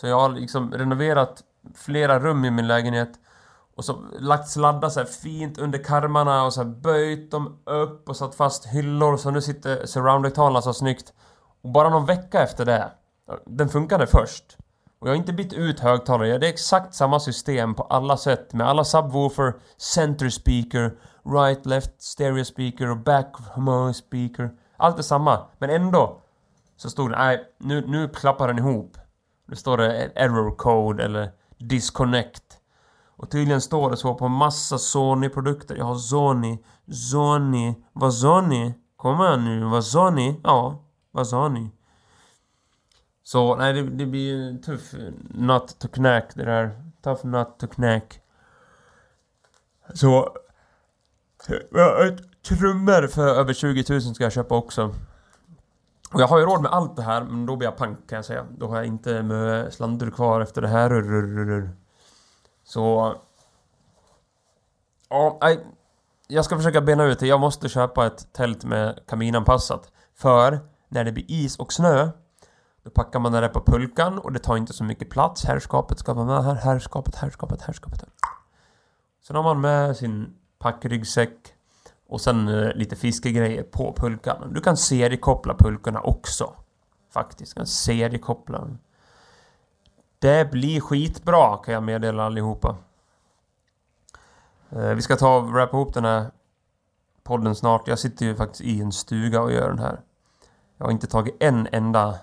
Så 0.00 0.06
jag 0.06 0.20
har 0.20 0.28
liksom 0.28 0.72
renoverat 0.72 1.42
flera 1.74 2.20
rum 2.20 2.44
i 2.44 2.50
min 2.50 2.66
lägenhet. 2.66 3.10
Och 3.76 3.84
så 3.84 4.04
lagt 4.18 4.48
sladdar 4.48 4.88
så 4.88 5.04
fint 5.04 5.58
under 5.58 5.84
karmarna 5.84 6.44
och 6.44 6.52
så 6.52 6.64
böjt 6.64 7.30
dem 7.30 7.58
upp 7.64 8.08
och 8.08 8.16
satt 8.16 8.34
fast 8.34 8.66
hyllor 8.66 9.16
så 9.16 9.30
nu 9.30 9.42
sitter 9.42 9.86
surround-högtalarna 9.86 10.62
så 10.62 10.74
snyggt. 10.74 11.12
Och 11.62 11.70
bara 11.70 11.88
någon 11.88 12.06
vecka 12.06 12.42
efter 12.42 12.64
det. 12.64 12.90
Den 13.46 13.68
funkade 13.68 14.06
först. 14.06 14.56
Och 15.00 15.08
jag 15.08 15.12
har 15.12 15.16
inte 15.16 15.32
bytt 15.32 15.52
ut 15.52 15.80
högtalare, 15.80 16.38
det 16.38 16.46
är 16.46 16.52
exakt 16.52 16.94
samma 16.94 17.20
system 17.20 17.74
på 17.74 17.82
alla 17.82 18.16
sätt 18.16 18.52
med 18.52 18.68
alla 18.68 18.84
subwoofer, 18.84 19.54
center 19.76 20.28
speaker, 20.28 20.92
right, 21.24 21.66
left, 21.66 22.02
stereo 22.02 22.44
speaker 22.44 22.90
och 22.90 22.96
back 22.96 23.36
speaker. 23.94 24.50
Allt 24.76 24.98
är 24.98 25.02
samma, 25.02 25.46
men 25.58 25.70
ändå 25.70 26.22
så 26.76 26.90
stod 26.90 27.10
det 27.10 27.16
nej, 27.18 27.44
nu, 27.58 27.86
nu 27.86 28.08
klappar 28.08 28.48
den 28.48 28.58
ihop. 28.58 28.98
Nu 29.48 29.56
står 29.56 29.76
det 29.76 30.12
error 30.14 30.56
code 30.56 31.04
eller 31.04 31.30
disconnect. 31.58 32.44
Och 33.16 33.30
tydligen 33.30 33.60
står 33.60 33.90
det 33.90 33.96
så 33.96 34.14
på 34.14 34.28
massa 34.28 34.78
Sony-produkter. 34.78 35.76
Jag 35.76 35.84
har 35.84 35.94
Sony, 35.94 36.58
Sony, 37.10 37.74
vad 37.92 38.14
Sony? 38.14 38.72
Kommer 38.96 39.24
jag 39.24 39.40
nu, 39.40 39.64
vad 39.64 39.84
Sony? 39.84 40.40
Ja, 40.44 40.84
vad 41.10 41.28
Sony? 41.28 41.70
Så 43.30 43.56
nej, 43.56 43.72
det, 43.72 43.82
det 43.82 44.06
blir 44.06 44.48
en 44.48 44.62
tuff 44.62 44.92
nut 45.30 45.78
to 45.78 45.88
knack 45.88 46.34
det 46.34 46.44
där. 46.44 46.82
Tough 47.02 47.26
nut 47.26 47.58
to 47.58 47.66
knack. 47.66 48.20
Så... 49.94 50.36
Eh, 51.48 52.06
eh, 52.06 52.14
trummor 52.48 53.06
för 53.06 53.28
över 53.28 53.52
20 53.52 53.84
000 53.88 54.00
ska 54.00 54.24
jag 54.24 54.32
köpa 54.32 54.56
också. 54.56 54.94
Och 56.12 56.20
jag 56.20 56.26
har 56.26 56.38
ju 56.38 56.44
råd 56.44 56.62
med 56.62 56.72
allt 56.72 56.96
det 56.96 57.02
här, 57.02 57.24
men 57.24 57.46
då 57.46 57.56
blir 57.56 57.68
jag 57.68 57.76
pank 57.76 58.08
kan 58.08 58.16
jag 58.16 58.24
säga. 58.24 58.46
Då 58.58 58.68
har 58.68 58.76
jag 58.76 58.86
inte 58.86 59.22
med 59.22 59.72
slandur 59.72 60.10
kvar 60.10 60.40
efter 60.40 60.62
det 60.62 60.68
här. 60.68 61.70
Så... 62.64 63.14
Ja, 65.08 65.38
nej. 65.40 65.66
Jag 66.28 66.44
ska 66.44 66.56
försöka 66.56 66.80
bena 66.80 67.04
ut 67.04 67.18
det. 67.18 67.26
Jag 67.26 67.40
måste 67.40 67.68
köpa 67.68 68.06
ett 68.06 68.32
tält 68.32 68.64
med 68.64 68.98
kaminanpassat. 69.06 69.92
För 70.14 70.58
när 70.88 71.04
det 71.04 71.12
blir 71.12 71.30
is 71.30 71.56
och 71.56 71.72
snö 71.72 72.10
då 72.82 72.90
packar 72.90 73.18
man 73.20 73.32
det 73.32 73.48
på 73.48 73.60
pulkan 73.60 74.18
och 74.18 74.32
det 74.32 74.38
tar 74.38 74.56
inte 74.56 74.72
så 74.72 74.84
mycket 74.84 75.10
plats. 75.10 75.44
Herrskapet 75.44 75.98
ska 75.98 76.14
vara 76.14 76.26
med 76.26 76.44
här. 76.44 76.54
Herrskapet, 76.54 77.14
herrskapet, 77.14 77.62
herrskapet. 77.62 78.04
Sen 79.22 79.36
har 79.36 79.42
man 79.42 79.60
med 79.60 79.96
sin 79.96 80.34
packryggsäck 80.58 81.54
och 82.08 82.20
sen 82.20 82.48
eh, 82.48 82.72
lite 82.74 82.96
fiskegrejer 82.96 83.62
på 83.62 83.94
pulkan. 83.96 84.52
Du 84.54 84.60
kan 84.60 84.76
seriekoppla 84.76 85.54
pulkorna 85.54 86.00
också. 86.00 86.54
Faktiskt, 87.10 87.54
du 87.54 87.58
kan 87.58 87.66
seriekoppla. 87.66 88.68
Det 90.18 90.50
blir 90.50 90.80
skitbra 90.80 91.56
kan 91.56 91.74
jag 91.74 91.82
meddela 91.82 92.24
allihopa. 92.24 92.76
Eh, 94.70 94.88
vi 94.88 95.02
ska 95.02 95.16
ta 95.16 95.36
och 95.36 95.52
wrappa 95.52 95.76
ihop 95.76 95.94
den 95.94 96.04
här 96.04 96.30
podden 97.22 97.54
snart. 97.54 97.88
Jag 97.88 97.98
sitter 97.98 98.26
ju 98.26 98.36
faktiskt 98.36 98.60
i 98.60 98.80
en 98.80 98.92
stuga 98.92 99.42
och 99.42 99.52
gör 99.52 99.68
den 99.68 99.78
här. 99.78 100.00
Jag 100.76 100.86
har 100.86 100.92
inte 100.92 101.06
tagit 101.06 101.36
en 101.40 101.68
enda 101.72 102.18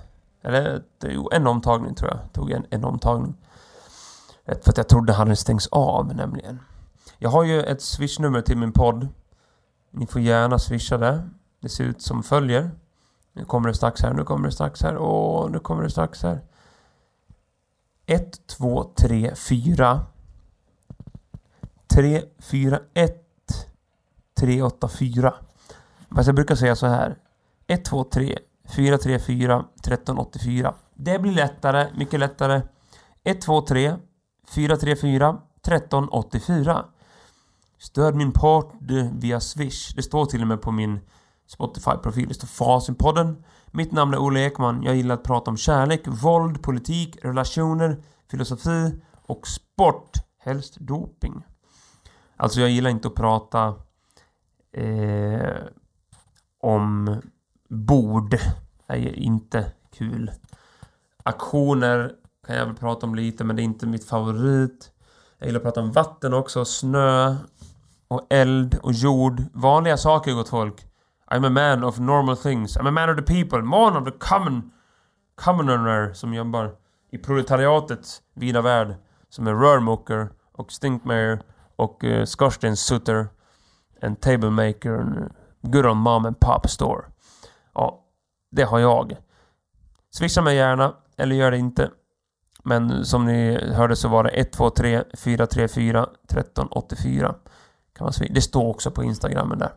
eller 0.48 0.84
jo, 1.04 1.30
en 1.32 1.48
omtagning 1.48 1.96
tror 1.96 2.12
jag. 2.12 2.34
Tog 2.34 2.52
en, 2.52 2.66
en 2.70 2.84
omtagning. 2.84 3.36
För 4.46 4.70
att 4.70 4.78
jag 4.78 4.88
trodde 4.88 5.14
han 5.14 5.28
hade 5.28 5.36
stängts 5.36 5.68
av 5.68 6.16
nämligen. 6.16 6.60
Jag 7.18 7.30
har 7.30 7.44
ju 7.44 7.64
ett 7.64 7.82
swishnummer 7.82 8.42
till 8.42 8.58
min 8.58 8.72
podd. 8.72 9.08
Ni 9.92 10.08
får 10.08 10.22
gärna 10.22 10.60
swisha 10.60 10.98
det. 10.98 11.30
Det 11.60 11.70
ser 11.70 11.84
ut 11.84 12.02
som 12.02 12.24
följer. 12.24 12.72
Nu 13.34 13.46
kommer 13.46 13.68
det 13.70 13.76
strax 13.76 14.02
här, 14.02 14.14
nu 14.14 14.24
kommer 14.24 14.46
det 14.48 14.54
strax 14.54 14.82
här. 14.82 14.98
Åh, 14.98 15.50
nu 15.50 15.60
kommer 15.60 15.84
det 15.84 15.90
strax 15.90 16.24
här. 16.24 16.42
1, 18.06 18.48
2, 18.48 18.84
3, 18.96 19.36
4 19.36 20.06
3, 21.88 22.24
4, 22.40 22.80
1 22.94 23.24
3, 24.40 24.62
8, 24.62 24.88
4 24.88 25.34
Fast 26.16 26.28
jag 26.28 26.36
brukar 26.36 26.56
säga 26.56 26.76
så 26.76 26.88
här 26.88 27.18
1, 27.68 27.86
2, 27.86 28.04
3 28.04 28.40
434 28.76 29.66
1384 29.76 30.74
Det 30.96 31.20
blir 31.20 31.32
lättare, 31.32 31.88
mycket 31.98 32.20
lättare 32.20 32.62
1, 33.24 33.42
2, 33.42 33.62
3 33.62 33.96
4, 34.50 34.78
3, 34.78 34.96
4 34.96 35.38
13, 35.62 36.10
84 36.10 36.86
Stöd 37.80 38.16
min 38.16 38.32
podd 38.32 38.72
via 39.14 39.40
Swish. 39.40 39.94
Det 39.96 40.04
står 40.04 40.26
till 40.26 40.42
och 40.42 40.48
med 40.48 40.62
på 40.62 40.72
min 40.72 41.00
Spotify-profil. 41.48 42.28
Det 42.28 42.34
står 42.34 42.48
Fasenpodden. 42.48 43.44
Mitt 43.72 43.92
namn 43.92 44.14
är 44.14 44.18
Olle 44.18 44.40
Ekman. 44.40 44.84
Jag 44.84 44.96
gillar 44.96 45.16
att 45.16 45.24
prata 45.24 45.52
om 45.52 45.58
kärlek, 45.58 46.02
våld, 46.06 46.62
politik, 46.62 47.18
relationer, 47.22 48.04
filosofi 48.32 49.02
och 49.26 49.48
sport. 49.48 50.12
Helst 50.40 50.78
doping. 50.80 51.44
Alltså 52.38 52.62
jag 52.62 52.70
gillar 52.70 52.90
inte 52.90 53.08
att 53.08 53.16
prata 53.16 53.76
eh, 54.72 55.56
om 56.62 57.22
bord. 57.68 58.40
Det 58.88 58.94
är 58.94 59.20
inte 59.20 59.72
kul. 59.98 60.32
Aktioner 61.24 62.12
kan 62.48 62.56
jag 62.56 62.66
väl 62.66 62.76
prata 62.76 63.06
om 63.06 63.16
lite 63.16 63.44
men 63.44 63.56
det 63.56 63.62
är 63.62 63.64
inte 63.64 63.88
mitt 63.88 64.06
favorit. 64.06 64.92
Jag 65.38 65.48
gillar 65.48 65.60
att 65.60 65.64
prata 65.64 65.82
om 65.82 65.92
vatten 65.92 66.34
också, 66.34 66.66
snö 66.66 67.36
och 68.08 68.28
eld 68.30 68.80
och 68.84 68.94
jord. 68.94 69.44
Vanliga 69.54 69.98
saker 69.98 70.34
gott 70.34 70.50
folk. 70.50 70.88
I'm 71.32 71.46
a 71.46 71.50
man 71.50 71.84
of 71.84 72.00
normal 72.00 72.38
things. 72.38 72.78
I'm 72.78 72.88
a 72.88 72.92
man 72.92 73.10
of 73.10 73.16
the 73.16 73.34
people. 73.34 73.62
Man 73.62 73.98
of 73.98 74.06
the 74.06 74.12
common... 74.20 74.72
Commoner 75.36 76.14
som 76.14 76.34
jobbar 76.34 76.76
i 77.12 77.18
proletariatets 77.18 78.22
vida 78.34 78.62
värld. 78.62 78.96
Som 79.30 79.48
är 79.48 79.54
rörmokare 79.54 80.28
och 80.52 80.72
stinkmayer 80.72 81.42
och 81.76 82.04
eh, 82.04 82.20
uh, 82.20 82.26
skorstenssutter. 82.26 83.28
En 84.02 84.16
tablemaker. 84.16 84.92
En 84.92 85.34
good 85.62 85.86
on 85.86 85.98
mom 85.98 86.26
and 86.26 86.40
pop 86.40 86.70
store. 86.70 87.06
Det 88.58 88.64
har 88.64 88.80
jag. 88.80 89.18
Swisha 90.12 90.42
mig 90.42 90.56
gärna, 90.56 90.94
eller 91.18 91.36
gör 91.36 91.52
det 91.52 91.58
inte. 91.58 91.90
Men 92.64 93.06
som 93.06 93.26
ni 93.26 93.72
hörde 93.74 93.96
så 93.96 94.08
var 94.08 94.24
det 94.24 94.30
123 94.30 95.04
434 95.18 96.08
1384. 96.30 97.36
Kan 97.98 98.06
man 98.06 98.14
det 98.30 98.42
står 98.42 98.70
också 98.70 98.92
på 98.92 99.04
Instagramen 99.04 99.60
där. 99.60 99.72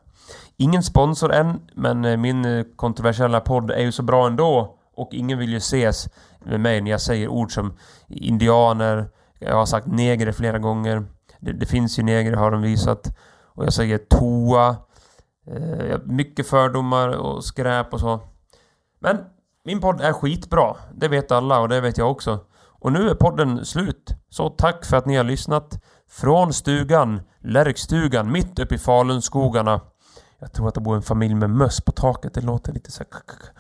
Ingen 0.57 0.83
sponsor 0.83 1.33
än, 1.33 1.61
men 1.75 2.05
eh, 2.05 2.17
min 2.17 2.45
eh, 2.45 2.65
kontroversiella 2.77 3.41
podd 3.41 3.71
är 3.71 3.83
ju 3.83 3.93
så 3.93 4.03
bra 4.03 4.27
ändå. 4.27 4.79
Och 4.95 5.09
ingen 5.13 5.39
vill 5.39 5.51
ju 5.51 5.57
ses 5.57 6.09
med 6.45 6.61
mig 6.61 6.81
när 6.81 6.91
jag 6.91 7.01
säger 7.01 7.29
ord 7.29 7.55
som 7.55 7.77
indianer. 8.09 9.11
Jag 9.39 9.55
har 9.55 9.67
sagt 9.67 9.87
negrer 9.87 10.33
flera 10.33 10.59
gånger. 10.59 11.05
Det, 11.41 11.53
det 11.53 11.67
finns 11.67 11.99
ju 11.99 12.03
negrer 12.03 12.37
har 12.37 12.51
de 12.51 12.63
visat. 12.63 13.17
Och 13.45 13.65
jag 13.65 13.73
säger 13.73 13.99
toa. 13.99 14.77
Eh, 15.47 15.99
mycket 16.05 16.47
fördomar 16.47 17.09
och 17.09 17.45
skräp 17.45 17.95
och 17.95 18.01
så. 18.01 18.21
Men 19.01 19.19
min 19.65 19.81
podd 19.81 20.01
är 20.01 20.13
skitbra. 20.13 20.77
Det 20.95 21.09
vet 21.09 21.33
alla 21.33 21.61
och 21.61 21.69
det 21.69 21.81
vet 21.81 21.99
jag 21.99 22.11
också. 22.11 22.39
Och 22.81 22.93
nu 22.93 23.11
är 23.11 23.15
podden 23.15 23.65
slut. 23.65 24.15
Så 24.29 24.49
tack 24.49 24.85
för 24.85 24.97
att 24.97 25.07
ni 25.07 25.17
har 25.17 25.25
lyssnat. 25.25 25.85
Från 26.11 26.53
stugan, 26.53 27.21
Lärkstugan, 27.39 28.33
mitt 28.33 28.59
uppe 28.59 28.75
i 28.75 28.79
Falunskogarna. 28.79 29.81
Jag 30.39 30.53
tror 30.53 30.69
att 30.69 30.75
det 30.75 30.81
bor 30.81 30.97
en 30.97 31.03
familj 31.03 31.35
med 31.35 31.51
möss 31.51 31.81
på 31.81 31.93
taket. 31.93 32.35
Det 32.35 32.41
låter 32.41 32.73
lite 32.73 32.93
så 32.93 33.05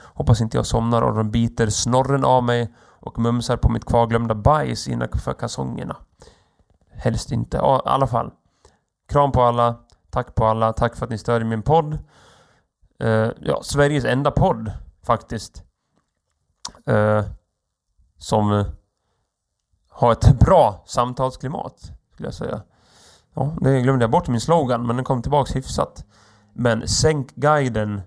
Hoppas 0.02 0.40
inte 0.40 0.56
jag 0.56 0.66
somnar 0.66 1.02
och 1.02 1.14
de 1.14 1.30
biter 1.30 1.66
snorren 1.66 2.24
av 2.24 2.44
mig 2.44 2.74
och 2.78 3.18
mumsar 3.18 3.56
på 3.56 3.68
mitt 3.68 3.84
kvarglömda 3.84 4.34
bajs 4.34 4.88
innanför 4.88 5.32
kalsongerna. 5.32 5.96
Helst 6.92 7.32
inte. 7.32 7.56
Ja, 7.56 7.76
i 7.86 7.88
alla 7.88 8.06
fall. 8.06 8.30
Kram 9.08 9.32
på 9.32 9.42
alla. 9.42 9.76
Tack 10.10 10.34
på 10.34 10.44
alla. 10.44 10.72
Tack 10.72 10.96
för 10.96 11.04
att 11.04 11.10
ni 11.10 11.18
stödjer 11.18 11.48
min 11.48 11.62
podd. 11.62 11.98
Uh, 13.04 13.30
ja, 13.40 13.62
Sveriges 13.62 14.04
enda 14.04 14.30
podd 14.30 14.72
faktiskt. 15.10 15.62
Eh, 16.86 17.24
som 18.18 18.52
eh, 18.52 18.66
Har 19.88 20.12
ett 20.12 20.38
bra 20.40 20.84
samtalsklimat, 20.86 21.92
skulle 22.12 22.26
jag 22.26 22.34
säga. 22.34 22.62
Ja, 23.34 23.56
det 23.60 23.80
glömde 23.80 24.02
jag 24.02 24.10
bort 24.10 24.28
i 24.28 24.30
min 24.30 24.40
slogan, 24.40 24.86
men 24.86 24.96
den 24.96 25.04
kom 25.04 25.22
tillbaks 25.22 25.56
hyfsat. 25.56 26.04
Men 26.52 26.88
sänk 26.88 27.34
guiden. 27.34 28.00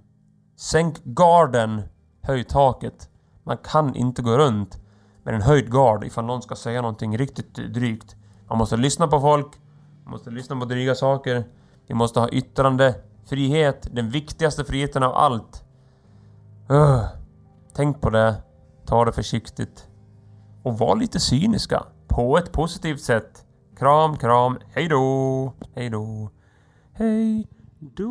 Sänk 0.58 1.04
garden. 1.04 1.82
Höj 2.22 2.44
taket. 2.44 3.10
Man 3.44 3.58
kan 3.58 3.96
inte 3.96 4.22
gå 4.22 4.38
runt 4.38 4.82
med 5.24 5.36
en 5.36 5.42
höjd 5.42 5.72
gard 5.72 6.04
ifall 6.04 6.26
någon 6.26 6.42
ska 6.42 6.56
säga 6.56 6.82
någonting 6.82 7.18
riktigt 7.18 7.56
drygt. 7.56 8.16
Man 8.50 8.58
måste 8.58 8.78
lyssna 8.78 9.08
på 9.08 9.20
folk. 9.20 9.60
Man 10.04 10.12
måste 10.12 10.30
lyssna 10.30 10.60
på 10.60 10.66
dryga 10.66 10.96
saker. 10.96 11.46
Vi 11.88 11.94
måste 11.94 12.20
ha 12.20 12.30
yttrandefrihet. 12.30 13.88
Den 13.92 14.10
viktigaste 14.10 14.66
friheten 14.66 15.04
av 15.04 15.16
allt. 15.16 15.63
Uh, 16.74 17.06
tänk 17.76 18.02
på 18.02 18.10
det. 18.10 18.36
Ta 18.86 19.06
det 19.06 19.12
försiktigt 19.12 19.88
och 20.64 20.78
var 20.78 20.96
lite 20.96 21.20
cyniska 21.20 21.84
på 22.08 22.38
ett 22.38 22.52
positivt 22.52 23.02
sätt. 23.02 23.46
Kram, 23.78 24.18
kram, 24.18 24.60
hej 24.70 24.88
då, 24.88 25.54
hej 25.76 25.90
då, 25.90 26.30
hej 26.94 27.48
då. 27.80 28.10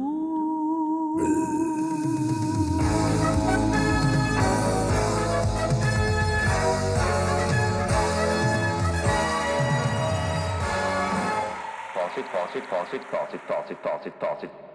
Facit, 11.94 12.24
facit, 12.26 12.64
facit, 12.64 13.02
facit, 13.10 13.40
facit, 13.48 13.78
facit, 13.82 14.12
facit. 14.20 14.71